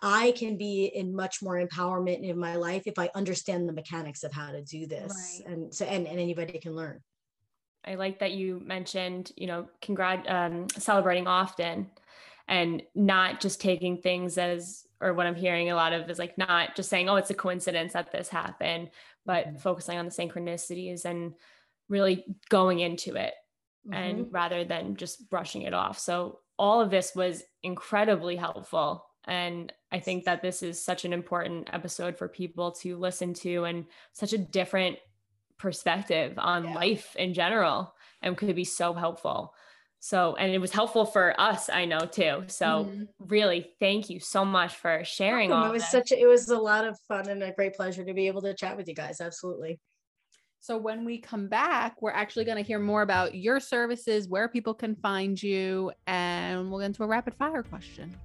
I 0.00 0.32
can 0.32 0.58
be 0.58 0.84
in 0.84 1.14
much 1.16 1.40
more 1.40 1.56
empowerment 1.64 2.28
in 2.28 2.38
my 2.38 2.56
life 2.56 2.82
if 2.86 2.98
I 2.98 3.08
understand 3.14 3.66
the 3.66 3.72
mechanics 3.72 4.22
of 4.22 4.32
how 4.32 4.50
to 4.52 4.62
do 4.62 4.86
this. 4.86 5.40
Right. 5.46 5.52
And 5.52 5.74
so, 5.74 5.86
and, 5.86 6.06
and 6.06 6.18
anybody 6.20 6.58
can 6.58 6.74
learn. 6.74 7.00
I 7.86 7.94
like 7.96 8.18
that 8.20 8.32
you 8.32 8.60
mentioned, 8.64 9.32
you 9.36 9.46
know, 9.46 9.68
congrat 9.82 10.28
um, 10.28 10.68
celebrating 10.70 11.26
often 11.26 11.90
and 12.48 12.82
not 12.94 13.40
just 13.40 13.60
taking 13.60 13.98
things 13.98 14.38
as, 14.38 14.86
or 15.00 15.14
what 15.14 15.26
I'm 15.26 15.34
hearing 15.34 15.70
a 15.70 15.74
lot 15.74 15.92
of 15.92 16.08
is 16.10 16.18
like 16.18 16.36
not 16.38 16.76
just 16.76 16.90
saying, 16.90 17.08
oh, 17.08 17.16
it's 17.16 17.30
a 17.30 17.34
coincidence 17.34 17.92
that 17.94 18.12
this 18.12 18.28
happened, 18.28 18.90
but 19.26 19.46
Mhm. 19.46 19.60
focusing 19.60 19.98
on 19.98 20.04
the 20.04 20.10
synchronicities 20.10 21.04
and 21.04 21.34
really 21.88 22.24
going 22.48 22.80
into 22.80 23.16
it 23.16 23.34
Mhm. 23.86 23.94
and 23.94 24.32
rather 24.32 24.64
than 24.64 24.96
just 24.96 25.28
brushing 25.30 25.62
it 25.62 25.74
off. 25.74 25.98
So 25.98 26.40
all 26.58 26.80
of 26.80 26.90
this 26.90 27.14
was 27.14 27.42
incredibly 27.62 28.36
helpful. 28.36 29.06
And 29.26 29.72
I 29.90 30.00
think 30.00 30.24
that 30.24 30.42
this 30.42 30.62
is 30.62 30.82
such 30.82 31.04
an 31.04 31.12
important 31.12 31.70
episode 31.72 32.16
for 32.16 32.28
people 32.28 32.72
to 32.72 32.96
listen 32.98 33.32
to 33.34 33.64
and 33.64 33.86
such 34.12 34.32
a 34.32 34.38
different 34.38 34.98
perspective 35.58 36.34
on 36.38 36.64
Yeah. 36.64 36.74
life 36.74 37.14
in 37.16 37.34
general 37.34 37.94
and 38.22 38.36
could 38.36 38.54
be 38.56 38.64
so 38.64 38.92
helpful. 38.92 39.54
So, 40.00 40.34
and 40.36 40.52
it 40.52 40.58
was 40.58 40.70
helpful 40.72 41.06
for 41.06 41.38
us, 41.40 41.70
I 41.70 41.86
know 41.86 42.00
too. 42.00 42.44
So, 42.48 42.90
Mhm. 42.92 43.08
really, 43.18 43.74
thank 43.80 44.10
you 44.10 44.20
so 44.20 44.44
much 44.44 44.74
for 44.74 45.02
sharing 45.04 45.50
all 45.50 45.66
it 45.68 45.72
was 45.72 45.82
this. 45.82 45.90
such 45.90 46.12
a, 46.12 46.20
it 46.20 46.26
was 46.26 46.48
a 46.50 46.58
lot 46.58 46.84
of 46.84 46.98
fun 47.08 47.28
and 47.28 47.42
a 47.42 47.52
great 47.52 47.74
pleasure 47.74 48.04
to 48.04 48.12
be 48.12 48.26
able 48.26 48.42
to 48.42 48.52
chat 48.54 48.76
with 48.76 48.86
you 48.86 48.94
guys. 48.94 49.20
Absolutely. 49.20 49.80
So 50.60 50.76
when 50.78 51.04
we 51.04 51.18
come 51.18 51.48
back, 51.48 52.00
we're 52.00 52.10
actually 52.10 52.44
going 52.46 52.56
to 52.56 52.62
hear 52.62 52.78
more 52.78 53.02
about 53.02 53.34
your 53.34 53.60
services, 53.60 54.28
where 54.28 54.48
people 54.48 54.74
can 54.74 54.94
find 54.96 55.42
you, 55.42 55.92
and 56.06 56.70
we'll 56.70 56.80
get 56.80 56.86
into 56.86 57.04
a 57.04 57.06
rapid 57.06 57.34
fire 57.34 57.62
question. 57.62 58.18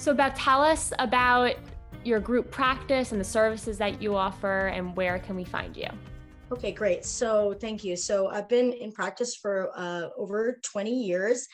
So, 0.00 0.14
Beth, 0.14 0.34
tell 0.34 0.62
us 0.62 0.94
about 0.98 1.56
your 2.04 2.20
group 2.20 2.50
practice 2.50 3.12
and 3.12 3.20
the 3.20 3.24
services 3.24 3.76
that 3.76 4.00
you 4.00 4.16
offer, 4.16 4.68
and 4.68 4.96
where 4.96 5.18
can 5.18 5.36
we 5.36 5.44
find 5.44 5.76
you? 5.76 5.88
Okay, 6.50 6.72
great. 6.72 7.04
So 7.04 7.54
thank 7.60 7.84
you. 7.84 7.96
So 7.96 8.28
I've 8.28 8.48
been 8.48 8.72
in 8.72 8.92
practice 8.92 9.36
for 9.36 9.70
uh, 9.76 10.08
over 10.16 10.58
20 10.62 10.90
years. 10.90 11.46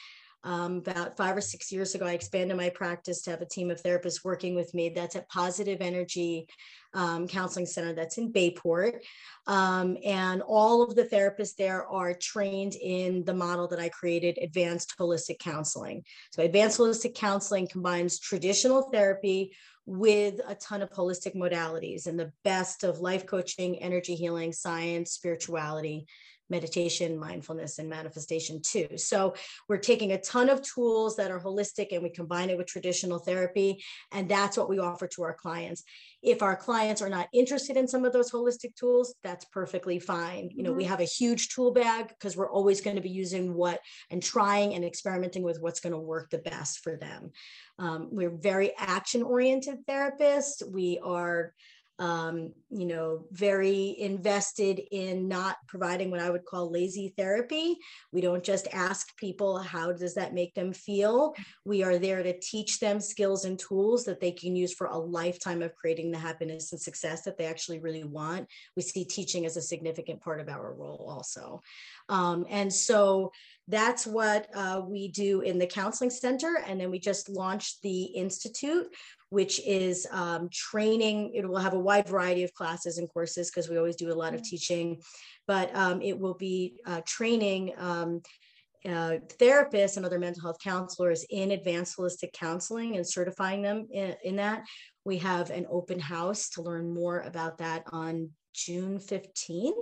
Um, 0.47 0.77
about 0.77 1.17
five 1.17 1.37
or 1.37 1.41
six 1.41 1.73
years 1.73 1.97
ago, 1.97 2.07
I 2.07 2.13
expanded 2.13 2.57
my 2.57 2.71
practice 2.71 3.21
to 3.23 3.31
have 3.31 3.43
a 3.43 3.47
team 3.47 3.69
of 3.69 3.83
therapists 3.83 4.25
working 4.25 4.55
with 4.55 4.73
me. 4.75 4.89
That's 4.89 5.17
at 5.17 5.29
Positive 5.29 5.81
Energy 5.81 6.47
um, 6.95 7.27
Counseling 7.27 7.67
Center 7.67 7.93
that's 7.93 8.17
in 8.17 8.31
Bayport. 8.31 9.03
Um, 9.49 9.97
and 10.05 10.43
all 10.43 10.85
of 10.85 10.95
the 10.95 11.03
therapists 11.03 11.57
there 11.59 11.85
are 11.89 12.15
trained 12.15 12.77
in 12.77 13.25
the 13.25 13.35
model 13.35 13.67
that 13.67 13.81
I 13.81 13.89
created, 13.89 14.39
Advanced 14.41 14.95
Holistic 15.01 15.41
Counseling. 15.41 16.05
So, 16.31 16.45
Advanced 16.45 16.79
Holistic 16.79 17.17
Counseling 17.17 17.67
combines 17.67 18.21
traditional 18.21 18.89
therapy 18.93 19.53
with 19.85 20.41
a 20.47 20.55
ton 20.55 20.81
of 20.81 20.91
holistic 20.91 21.35
modalities 21.35 22.07
and 22.07 22.19
the 22.19 22.33
best 22.45 22.85
of 22.85 23.01
life 23.01 23.27
coaching, 23.27 23.83
energy 23.83 24.15
healing, 24.15 24.53
science, 24.53 25.11
spirituality, 25.11 26.07
meditation, 26.49 27.19
mindfulness, 27.19 27.79
and 27.79 27.89
manifestation 27.89 28.61
too. 28.63 28.89
So 28.97 29.35
we're 29.69 29.79
taking 29.79 30.13
a 30.13 30.21
ton 30.21 30.49
of 30.49 30.63
tools 30.63 31.17
that 31.17 31.31
are 31.31 31.41
holistic 31.41 31.89
and 31.93 32.03
we 32.03 32.11
combine 32.11 32.51
it 32.51 32.57
with 32.57 32.67
traditional 32.67 33.19
therapy. 33.19 33.83
And 34.13 34.29
that's 34.29 34.57
what 34.57 34.69
we 34.69 34.79
offer 34.79 35.07
to 35.09 35.23
our 35.23 35.35
clients. 35.35 35.85
If 36.23 36.43
our 36.43 36.57
clients 36.57 37.03
are 37.03 37.09
not 37.09 37.29
interested 37.33 37.77
in 37.77 37.87
some 37.87 38.05
of 38.05 38.13
those 38.13 38.31
holistic 38.31 38.75
tools, 38.75 39.15
that's 39.23 39.45
perfectly 39.47 39.99
fine. 39.99 40.51
You 40.53 40.63
know, 40.63 40.73
we 40.73 40.85
have 40.85 41.01
a 41.01 41.05
huge 41.05 41.49
tool 41.49 41.73
bag 41.73 42.09
because 42.09 42.37
we're 42.37 42.51
always 42.51 42.81
going 42.81 42.97
to 42.97 43.03
be 43.03 43.11
using 43.11 43.55
what 43.55 43.81
and 44.11 44.23
trying 44.23 44.75
and 44.75 44.85
experimenting 44.85 45.43
with 45.43 45.61
what's 45.61 45.81
going 45.81 45.93
to 45.93 45.99
work 45.99 46.31
the 46.31 46.39
best 46.39 46.81
for 46.81 46.97
them. 46.97 47.31
Um, 47.79 48.09
we're 48.11 48.37
very 48.37 48.73
action 48.77 49.23
oriented 49.23 49.87
therapists. 49.87 50.67
We 50.67 50.99
are 51.03 51.53
um, 51.99 52.53
you 52.71 52.85
know, 52.85 53.25
very 53.31 53.97
invested 53.99 54.81
in 54.91 55.29
not 55.29 55.57
providing 55.67 56.11
what 56.11 56.21
I 56.21 56.31
would 56.31 56.45
call 56.45 56.71
lazy 56.71 57.15
therapy. 57.17 57.79
We 58.13 58.21
don't 58.21 58.45
just 58.45 58.69
ask 58.73 59.17
people, 59.17 59.59
how 59.59 59.93
does 59.93 60.15
that 60.15 60.35
make 60.35 60.55
them 60.55 60.73
feel? 60.73 61.35
We 61.65 61.83
are 61.83 61.99
there 61.99 62.23
to 62.23 62.39
teach 62.39 62.81
them 62.81 63.01
skills 63.01 63.45
and 63.45 63.59
tools 63.59 64.05
that 64.05 64.21
they 64.21 64.33
can 64.33 64.55
use 64.55 64.75
for 64.75 64.89
a 64.89 64.99
lifetime 64.99 65.63
of 65.63 65.75
creating 65.75 66.11
the 66.11 66.19
happiness 66.19 66.73
and 66.73 66.81
success 66.81 67.23
that 67.23 67.39
they 67.39 67.47
actually 67.47 67.79
really 67.79 68.05
want. 68.05 68.49
We 68.77 68.83
see 68.83 69.05
teaching 69.05 69.47
as 69.47 69.57
a 69.57 69.63
significant 69.63 70.21
part 70.21 70.41
of 70.41 70.49
our 70.49 70.75
role 70.75 71.07
also. 71.09 71.63
Um, 72.09 72.47
and 72.51 72.73
so 72.73 73.33
that's 73.69 74.07
what 74.07 74.49
uh, 74.55 74.83
we 74.85 75.09
do 75.09 75.41
in 75.41 75.59
the 75.59 75.67
counseling 75.67 76.11
center. 76.11 76.63
And 76.67 76.81
then 76.81 76.91
we 76.91 77.01
just 77.01 77.29
launched 77.29 77.83
the 77.83 78.05
Institute, 78.05 78.87
which 79.31 79.61
is 79.67 80.07
um, 80.11 80.49
training. 80.53 81.33
It 81.35 81.49
will 81.49 81.59
have 81.59 81.75
a 81.75 81.79
wide 81.79 82.09
variety 82.09 82.45
of 82.45 82.55
classes 82.55 82.99
and 82.99 83.09
courses 83.09 83.51
because 83.51 83.69
we 83.69 83.77
always 83.77 83.97
do 83.97 84.13
a 84.13 84.15
lot 84.15 84.35
of 84.35 84.43
teaching, 84.43 85.01
but 85.47 85.75
um, 85.75 86.01
it 86.01 86.19
will 86.19 86.35
be 86.35 86.81
uh, 86.87 87.01
training 87.05 87.73
um, 87.79 88.23
uh, 88.85 89.19
therapists 89.41 89.97
and 89.97 90.07
other 90.07 90.19
mental 90.19 90.43
health 90.43 90.59
counselors 90.63 91.25
in 91.31 91.51
advanced 91.51 91.97
holistic 91.97 92.33
counseling 92.33 92.97
and 92.97 93.07
certifying 93.07 93.63
them 93.63 93.89
in, 93.91 94.15
in 94.23 94.37
that. 94.37 94.65
We 95.05 95.19
have 95.19 95.51
an 95.51 95.67
open 95.69 95.99
house 95.99 96.51
to 96.51 96.63
learn 96.63 96.93
more 96.93 97.21
about 97.21 97.59
that 97.59 97.85
on 97.91 98.31
June 98.55 98.99
15th. 98.99 99.73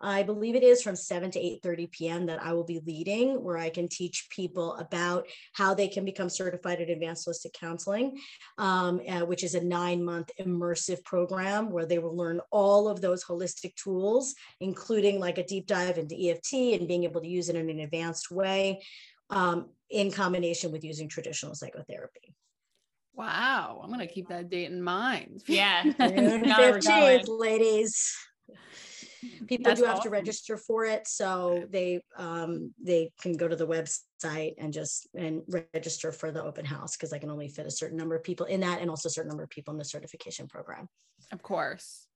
I 0.00 0.22
believe 0.22 0.54
it 0.54 0.62
is 0.62 0.82
from 0.82 0.96
7 0.96 1.30
to 1.32 1.38
8:30 1.38 1.90
p.m. 1.90 2.26
that 2.26 2.42
I 2.42 2.52
will 2.52 2.64
be 2.64 2.80
leading, 2.86 3.42
where 3.42 3.58
I 3.58 3.70
can 3.70 3.88
teach 3.88 4.28
people 4.30 4.74
about 4.76 5.26
how 5.52 5.74
they 5.74 5.88
can 5.88 6.04
become 6.04 6.28
certified 6.28 6.80
in 6.80 6.90
advanced 6.90 7.26
holistic 7.26 7.52
counseling, 7.52 8.18
um, 8.58 9.00
uh, 9.08 9.20
which 9.20 9.42
is 9.42 9.54
a 9.54 9.64
nine-month 9.64 10.30
immersive 10.40 11.02
program 11.04 11.70
where 11.70 11.86
they 11.86 11.98
will 11.98 12.16
learn 12.16 12.40
all 12.50 12.88
of 12.88 13.00
those 13.00 13.24
holistic 13.24 13.74
tools, 13.74 14.34
including 14.60 15.18
like 15.18 15.38
a 15.38 15.44
deep 15.44 15.66
dive 15.66 15.98
into 15.98 16.16
EFT 16.16 16.78
and 16.78 16.88
being 16.88 17.04
able 17.04 17.20
to 17.20 17.28
use 17.28 17.48
it 17.48 17.56
in 17.56 17.68
an 17.68 17.80
advanced 17.80 18.30
way, 18.30 18.80
um, 19.30 19.70
in 19.90 20.10
combination 20.10 20.70
with 20.70 20.84
using 20.84 21.08
traditional 21.08 21.54
psychotherapy. 21.54 22.34
Wow, 23.14 23.80
I'm 23.82 23.90
gonna 23.90 24.06
keep 24.06 24.28
that 24.28 24.48
date 24.48 24.70
in 24.70 24.80
mind. 24.80 25.42
Yeah. 25.48 25.82
June 25.82 25.94
Now 26.42 26.60
we're 26.60 26.80
going. 26.80 27.18
15th, 27.18 27.28
ladies. 27.28 28.16
People 29.46 29.64
That's 29.64 29.80
do 29.80 29.86
have 29.86 30.02
to 30.02 30.10
register 30.10 30.56
for 30.56 30.84
it, 30.84 31.06
so 31.08 31.64
they 31.70 32.00
um 32.16 32.72
they 32.82 33.10
can 33.20 33.32
go 33.32 33.48
to 33.48 33.56
the 33.56 33.66
website 33.66 34.54
and 34.58 34.72
just 34.72 35.08
and 35.14 35.42
register 35.74 36.12
for 36.12 36.30
the 36.30 36.42
open 36.42 36.64
house 36.64 36.96
because 36.96 37.12
I 37.12 37.18
can 37.18 37.30
only 37.30 37.48
fit 37.48 37.66
a 37.66 37.70
certain 37.70 37.96
number 37.96 38.14
of 38.14 38.22
people 38.22 38.46
in 38.46 38.60
that 38.60 38.80
and 38.80 38.90
also 38.90 39.08
a 39.08 39.10
certain 39.10 39.28
number 39.28 39.42
of 39.42 39.50
people 39.50 39.72
in 39.72 39.78
the 39.78 39.84
certification 39.84 40.46
program. 40.46 40.88
Of 41.32 41.42
course. 41.42 42.06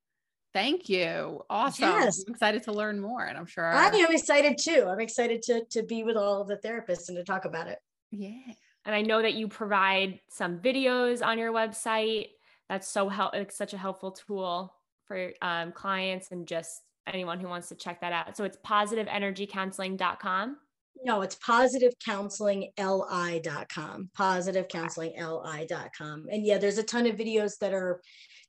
Thank 0.52 0.88
you. 0.88 1.42
Awesome. 1.48 1.88
Yes. 1.88 2.24
I'm 2.26 2.34
excited 2.34 2.62
to 2.64 2.72
learn 2.72 3.00
more, 3.00 3.24
and 3.24 3.38
I'm 3.38 3.46
sure. 3.46 3.72
I 3.72 3.88
am 3.88 4.12
excited 4.12 4.58
too. 4.60 4.86
I'm 4.86 5.00
excited 5.00 5.42
to 5.44 5.64
to 5.70 5.82
be 5.82 6.04
with 6.04 6.16
all 6.16 6.42
of 6.42 6.48
the 6.48 6.56
therapists 6.56 7.08
and 7.08 7.16
to 7.16 7.24
talk 7.24 7.44
about 7.44 7.68
it. 7.68 7.78
yeah. 8.10 8.52
And 8.84 8.94
I 8.94 9.02
know 9.02 9.22
that 9.22 9.34
you 9.34 9.46
provide 9.46 10.18
some 10.28 10.58
videos 10.58 11.24
on 11.24 11.38
your 11.38 11.52
website. 11.52 12.30
That's 12.68 12.88
so 12.88 13.08
help. 13.08 13.34
It's 13.34 13.56
such 13.56 13.74
a 13.74 13.78
helpful 13.78 14.10
tool 14.10 14.74
for 15.06 15.32
um, 15.40 15.72
clients 15.72 16.30
and 16.32 16.46
just 16.46 16.82
anyone 17.06 17.40
who 17.40 17.48
wants 17.48 17.68
to 17.68 17.74
check 17.74 18.00
that 18.00 18.12
out. 18.12 18.36
So 18.36 18.44
it's 18.44 18.58
positiveenergycounseling.com. 18.66 20.56
No, 21.04 21.22
it's 21.22 21.36
positivecounselingli.com. 21.36 24.10
Positivecounselingli.com. 24.16 26.26
And 26.30 26.46
yeah, 26.46 26.58
there's 26.58 26.78
a 26.78 26.82
ton 26.82 27.06
of 27.06 27.16
videos 27.16 27.58
that 27.60 27.72
are 27.72 28.00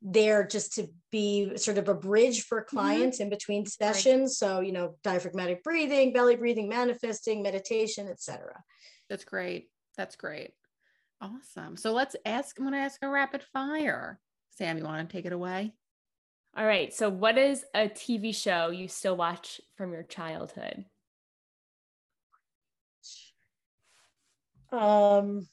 there 0.01 0.45
just 0.45 0.73
to 0.73 0.87
be 1.11 1.55
sort 1.57 1.77
of 1.77 1.87
a 1.89 1.93
bridge 1.95 2.43
for 2.43 2.61
Mm-hmm. 2.61 2.77
clients 2.77 3.19
in 3.19 3.29
between 3.29 3.65
sessions. 3.65 4.37
So, 4.37 4.59
you 4.59 4.71
know, 4.71 4.95
diaphragmatic 5.03 5.63
breathing, 5.63 6.13
belly 6.13 6.35
breathing, 6.35 6.69
manifesting, 6.69 7.41
meditation, 7.41 8.07
etc. 8.07 8.61
That's 9.09 9.25
great. 9.25 9.69
That's 9.97 10.15
great. 10.15 10.51
Awesome. 11.21 11.77
So 11.77 11.93
let's 11.93 12.15
ask. 12.25 12.57
I'm 12.59 12.65
going 12.65 12.73
to 12.73 12.79
ask 12.79 12.99
a 13.01 13.09
rapid 13.09 13.43
fire. 13.53 14.19
Sam, 14.51 14.77
you 14.77 14.83
want 14.83 15.09
to 15.09 15.15
take 15.15 15.25
it 15.25 15.33
away? 15.33 15.73
All 16.55 16.65
right. 16.65 16.93
So, 16.93 17.09
what 17.09 17.37
is 17.37 17.65
a 17.73 17.89
TV 17.89 18.33
show 18.35 18.69
you 18.69 18.87
still 18.87 19.17
watch 19.17 19.59
from 19.75 19.91
your 19.91 20.03
childhood? 20.03 20.85
Um, 24.71 25.47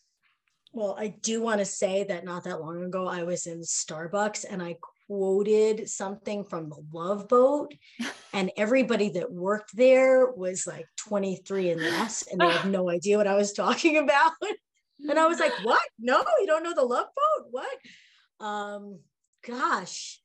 well, 0.73 0.97
I 0.99 1.09
do 1.09 1.41
want 1.41 1.61
to 1.61 1.65
say 1.65 2.05
that 2.05 2.25
not 2.25 2.45
that 2.45 2.61
long 2.61 2.83
ago, 2.85 3.07
I 3.07 3.23
was 3.23 3.47
in 3.47 3.61
Starbucks 3.61 4.45
and 4.49 4.63
I 4.63 4.77
quoted 5.07 5.89
something 5.89 6.45
from 6.45 6.69
the 6.69 6.85
Love 6.93 7.29
Boat, 7.29 7.73
and 8.35 8.51
everybody 8.59 9.09
that 9.11 9.33
worked 9.33 9.75
there 9.75 10.31
was 10.31 10.67
like 10.67 10.87
23 10.99 11.71
and 11.71 11.81
less, 11.81 12.25
and 12.31 12.41
they 12.41 12.51
had 12.51 12.71
no 12.71 12.91
idea 12.91 13.17
what 13.17 13.27
I 13.27 13.37
was 13.37 13.55
talking 13.55 13.97
about. 13.97 14.33
and 15.09 15.19
I 15.19 15.27
was 15.27 15.41
like, 15.41 15.53
"What? 15.65 15.81
No, 15.99 16.23
you 16.41 16.47
don't 16.47 16.63
know 16.63 16.75
the 16.75 16.83
Love 16.85 17.07
Boat? 17.07 17.47
What?" 17.51 18.47
Um, 18.47 19.01
gosh. 19.47 20.21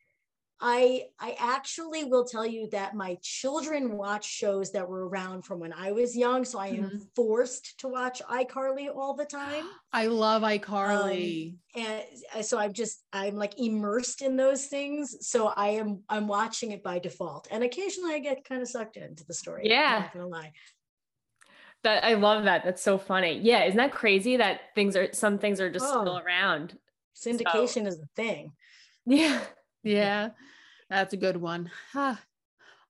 I 0.61 1.07
I 1.19 1.35
actually 1.37 2.05
will 2.05 2.23
tell 2.25 2.45
you 2.45 2.69
that 2.71 2.95
my 2.95 3.17
children 3.21 3.97
watch 3.97 4.25
shows 4.25 4.71
that 4.71 4.87
were 4.87 5.07
around 5.07 5.43
from 5.43 5.59
when 5.59 5.73
I 5.73 5.91
was 5.91 6.15
young, 6.15 6.45
so 6.45 6.59
I 6.59 6.67
am 6.67 6.91
Mhm. 6.91 7.07
forced 7.15 7.77
to 7.79 7.87
watch 7.87 8.21
iCarly 8.29 8.93
all 8.95 9.13
the 9.15 9.25
time. 9.25 9.65
I 9.93 10.07
love 10.07 10.43
iCarly. 10.43 11.57
and 11.75 12.03
uh, 12.33 12.41
so 12.41 12.57
I'm 12.57 12.71
just 12.71 13.03
I'm 13.11 13.35
like 13.35 13.59
immersed 13.59 14.21
in 14.21 14.37
those 14.37 14.67
things. 14.67 15.27
So 15.27 15.47
I 15.47 15.69
am 15.69 16.03
I'm 16.07 16.27
watching 16.27 16.71
it 16.71 16.83
by 16.83 16.99
default, 16.99 17.47
and 17.51 17.63
occasionally 17.63 18.13
I 18.13 18.19
get 18.19 18.45
kind 18.47 18.61
of 18.61 18.69
sucked 18.69 18.95
into 18.97 19.25
the 19.25 19.33
story. 19.33 19.67
Yeah, 19.69 19.95
I'm 19.97 20.01
not 20.03 20.13
gonna 20.13 20.27
lie. 20.27 20.53
That 21.83 22.03
I 22.03 22.13
love 22.13 22.45
that. 22.45 22.63
That's 22.63 22.81
so 22.81 22.97
funny. 22.97 23.39
Yeah, 23.39 23.65
isn't 23.65 23.77
that 23.77 23.91
crazy 23.91 24.37
that 24.37 24.73
things 24.73 24.95
are 24.95 25.11
some 25.13 25.37
things 25.37 25.59
are 25.59 25.69
just 25.69 25.87
still 25.87 26.17
Oh. 26.17 26.23
around? 26.25 26.79
Syndication 27.15 27.87
is 27.87 27.99
the 27.99 28.07
thing. 28.15 28.53
Yeah. 29.05 29.43
Yeah, 29.85 30.29
that's 30.89 31.13
a 31.13 31.17
good 31.17 31.37
one. 31.37 31.71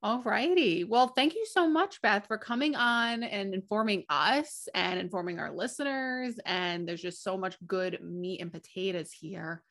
All 0.04 0.22
righty. 0.22 0.84
Well, 0.84 1.08
thank 1.08 1.34
you 1.34 1.46
so 1.50 1.68
much, 1.68 2.00
Beth, 2.02 2.28
for 2.28 2.38
coming 2.38 2.76
on 2.76 3.24
and 3.24 3.54
informing 3.56 4.04
us 4.10 4.68
and 4.76 5.00
informing 5.00 5.40
our 5.40 5.52
listeners. 5.52 6.36
And 6.46 6.88
there's 6.88 7.02
just 7.02 7.24
so 7.24 7.38
much 7.38 7.56
good 7.66 8.00
meat 8.04 8.40
and 8.42 8.52
potatoes 8.52 9.12
here. 9.12 9.64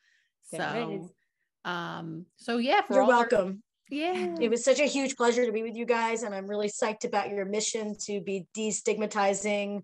So, 0.43 1.09
um, 1.63 2.25
so 2.35 2.57
yeah, 2.57 2.81
for 2.81 2.95
You're 2.95 3.03
all 3.03 3.11
our- 3.11 3.17
welcome. 3.19 3.63
yeah. 3.89 4.35
It 4.41 4.49
was 4.49 4.63
such 4.63 4.79
a 4.79 4.85
huge 4.85 5.15
pleasure 5.15 5.45
to 5.45 5.51
be 5.53 5.63
with 5.63 5.75
you 5.75 5.85
guys, 5.85 6.23
and 6.23 6.35
I'm 6.35 6.47
really 6.47 6.69
psyched 6.69 7.05
about 7.05 7.29
your 7.29 7.45
mission 7.45 7.95
to 8.05 8.19
be 8.19 8.45
destigmatizing 8.57 9.83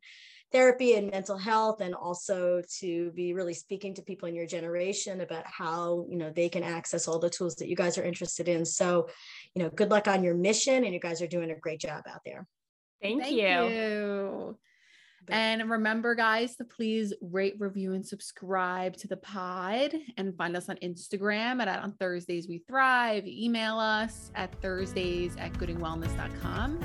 therapy 0.52 0.96
and 0.96 1.12
mental 1.12 1.38
health, 1.38 1.82
and 1.82 1.96
also 1.96 2.62
to 2.80 3.12
be 3.12 3.34
really 3.34 3.54
speaking 3.54 3.94
to 3.96 4.02
people 4.02 4.28
in 4.28 4.36
your 4.36 4.46
generation 4.46 5.22
about 5.22 5.46
how 5.46 6.06
you 6.10 6.18
know 6.18 6.32
they 6.32 6.50
can 6.50 6.64
access 6.64 7.08
all 7.08 7.20
the 7.20 7.30
tools 7.30 7.56
that 7.56 7.70
you 7.70 7.76
guys 7.76 7.98
are 7.98 8.04
interested 8.04 8.48
in. 8.48 8.66
So, 8.66 9.08
you 9.56 9.64
know, 9.64 9.70
good 9.70 9.92
luck 9.92 10.08
on 10.08 10.24
your 10.24 10.36
mission, 10.36 10.84
and 10.84 10.94
you 10.94 11.00
guys 11.00 11.22
are 11.22 11.28
doing 11.28 11.52
a 11.52 11.56
great 11.56 11.80
job 11.80 12.04
out 12.10 12.22
there. 12.26 12.48
Thank, 13.02 13.32
you. 13.32 13.38
you. 13.38 14.58
And 15.30 15.70
remember, 15.70 16.16
guys, 16.16 16.56
to 16.58 16.66
please 16.66 17.14
rate, 17.22 17.56
review, 17.60 17.94
and 17.94 18.06
subscribe 18.06 18.98
to 18.98 19.08
the 19.08 19.18
pod 19.18 19.94
and 20.18 20.36
find 20.36 20.58
us 20.58 20.68
on 20.70 20.78
Instagram 20.78 21.62
at 21.62 21.68
on 21.82 21.94
Thursdays 21.94 22.48
We 22.48 22.60
Thrive. 22.68 23.26
Email 23.28 23.78
us 23.78 24.32
at 24.36 24.60
Thursdays 24.62 25.36
at 25.38 25.54
goodingwellness.com 25.54 26.80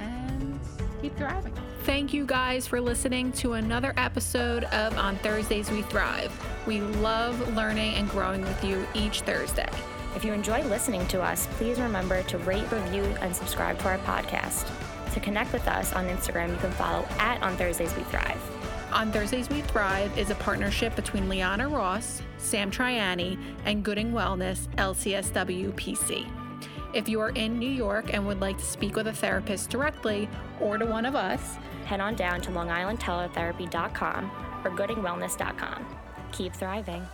and 0.00 0.60
keep 1.00 1.16
thriving. 1.16 1.54
Thank 1.84 2.12
you 2.12 2.24
guys 2.24 2.68
for 2.68 2.80
listening 2.80 3.32
to 3.32 3.54
another 3.54 3.92
episode 3.96 4.62
of 4.64 4.96
On 4.96 5.16
Thursdays 5.16 5.68
We 5.68 5.82
Thrive. 5.82 6.32
We 6.64 6.80
love 6.80 7.56
learning 7.56 7.94
and 7.96 8.08
growing 8.08 8.42
with 8.42 8.62
you 8.62 8.86
each 8.94 9.22
Thursday. 9.22 9.68
If 10.14 10.24
you 10.24 10.32
enjoy 10.32 10.62
listening 10.62 11.04
to 11.08 11.20
us, 11.20 11.48
please 11.52 11.80
remember 11.80 12.22
to 12.22 12.38
rate, 12.38 12.70
review, 12.70 13.02
and 13.20 13.34
subscribe 13.34 13.80
to 13.80 13.88
our 13.88 13.98
podcast. 13.98 14.70
To 15.12 15.18
connect 15.18 15.52
with 15.52 15.66
us 15.66 15.92
on 15.92 16.06
Instagram, 16.06 16.50
you 16.50 16.56
can 16.58 16.70
follow 16.70 17.04
at 17.18 17.42
On 17.42 17.56
Thursdays 17.56 17.96
We 17.96 18.04
Thrive. 18.04 18.40
On 18.92 19.10
Thursdays 19.10 19.48
We 19.48 19.62
Thrive 19.62 20.16
is 20.16 20.30
a 20.30 20.36
partnership 20.36 20.94
between 20.94 21.28
Liana 21.28 21.68
Ross, 21.68 22.22
Sam 22.38 22.70
Triani, 22.70 23.36
and 23.64 23.82
Gooding 23.82 24.12
Wellness 24.12 24.68
LCSW 24.76 25.72
PC. 25.72 26.41
If 26.92 27.08
you 27.08 27.20
are 27.20 27.30
in 27.30 27.58
New 27.58 27.70
York 27.70 28.12
and 28.12 28.26
would 28.26 28.40
like 28.40 28.58
to 28.58 28.64
speak 28.64 28.96
with 28.96 29.06
a 29.06 29.12
therapist 29.12 29.70
directly 29.70 30.28
or 30.60 30.78
to 30.78 30.84
one 30.84 31.06
of 31.06 31.14
us, 31.14 31.58
Head 31.84 32.00
on 32.00 32.14
down 32.14 32.40
to 32.42 32.50
LongIslandTeletherapy.com 32.50 34.30
or 34.64 34.70
GoodingWellness.com. 34.70 35.86
Keep 36.32 36.54
thriving. 36.54 37.06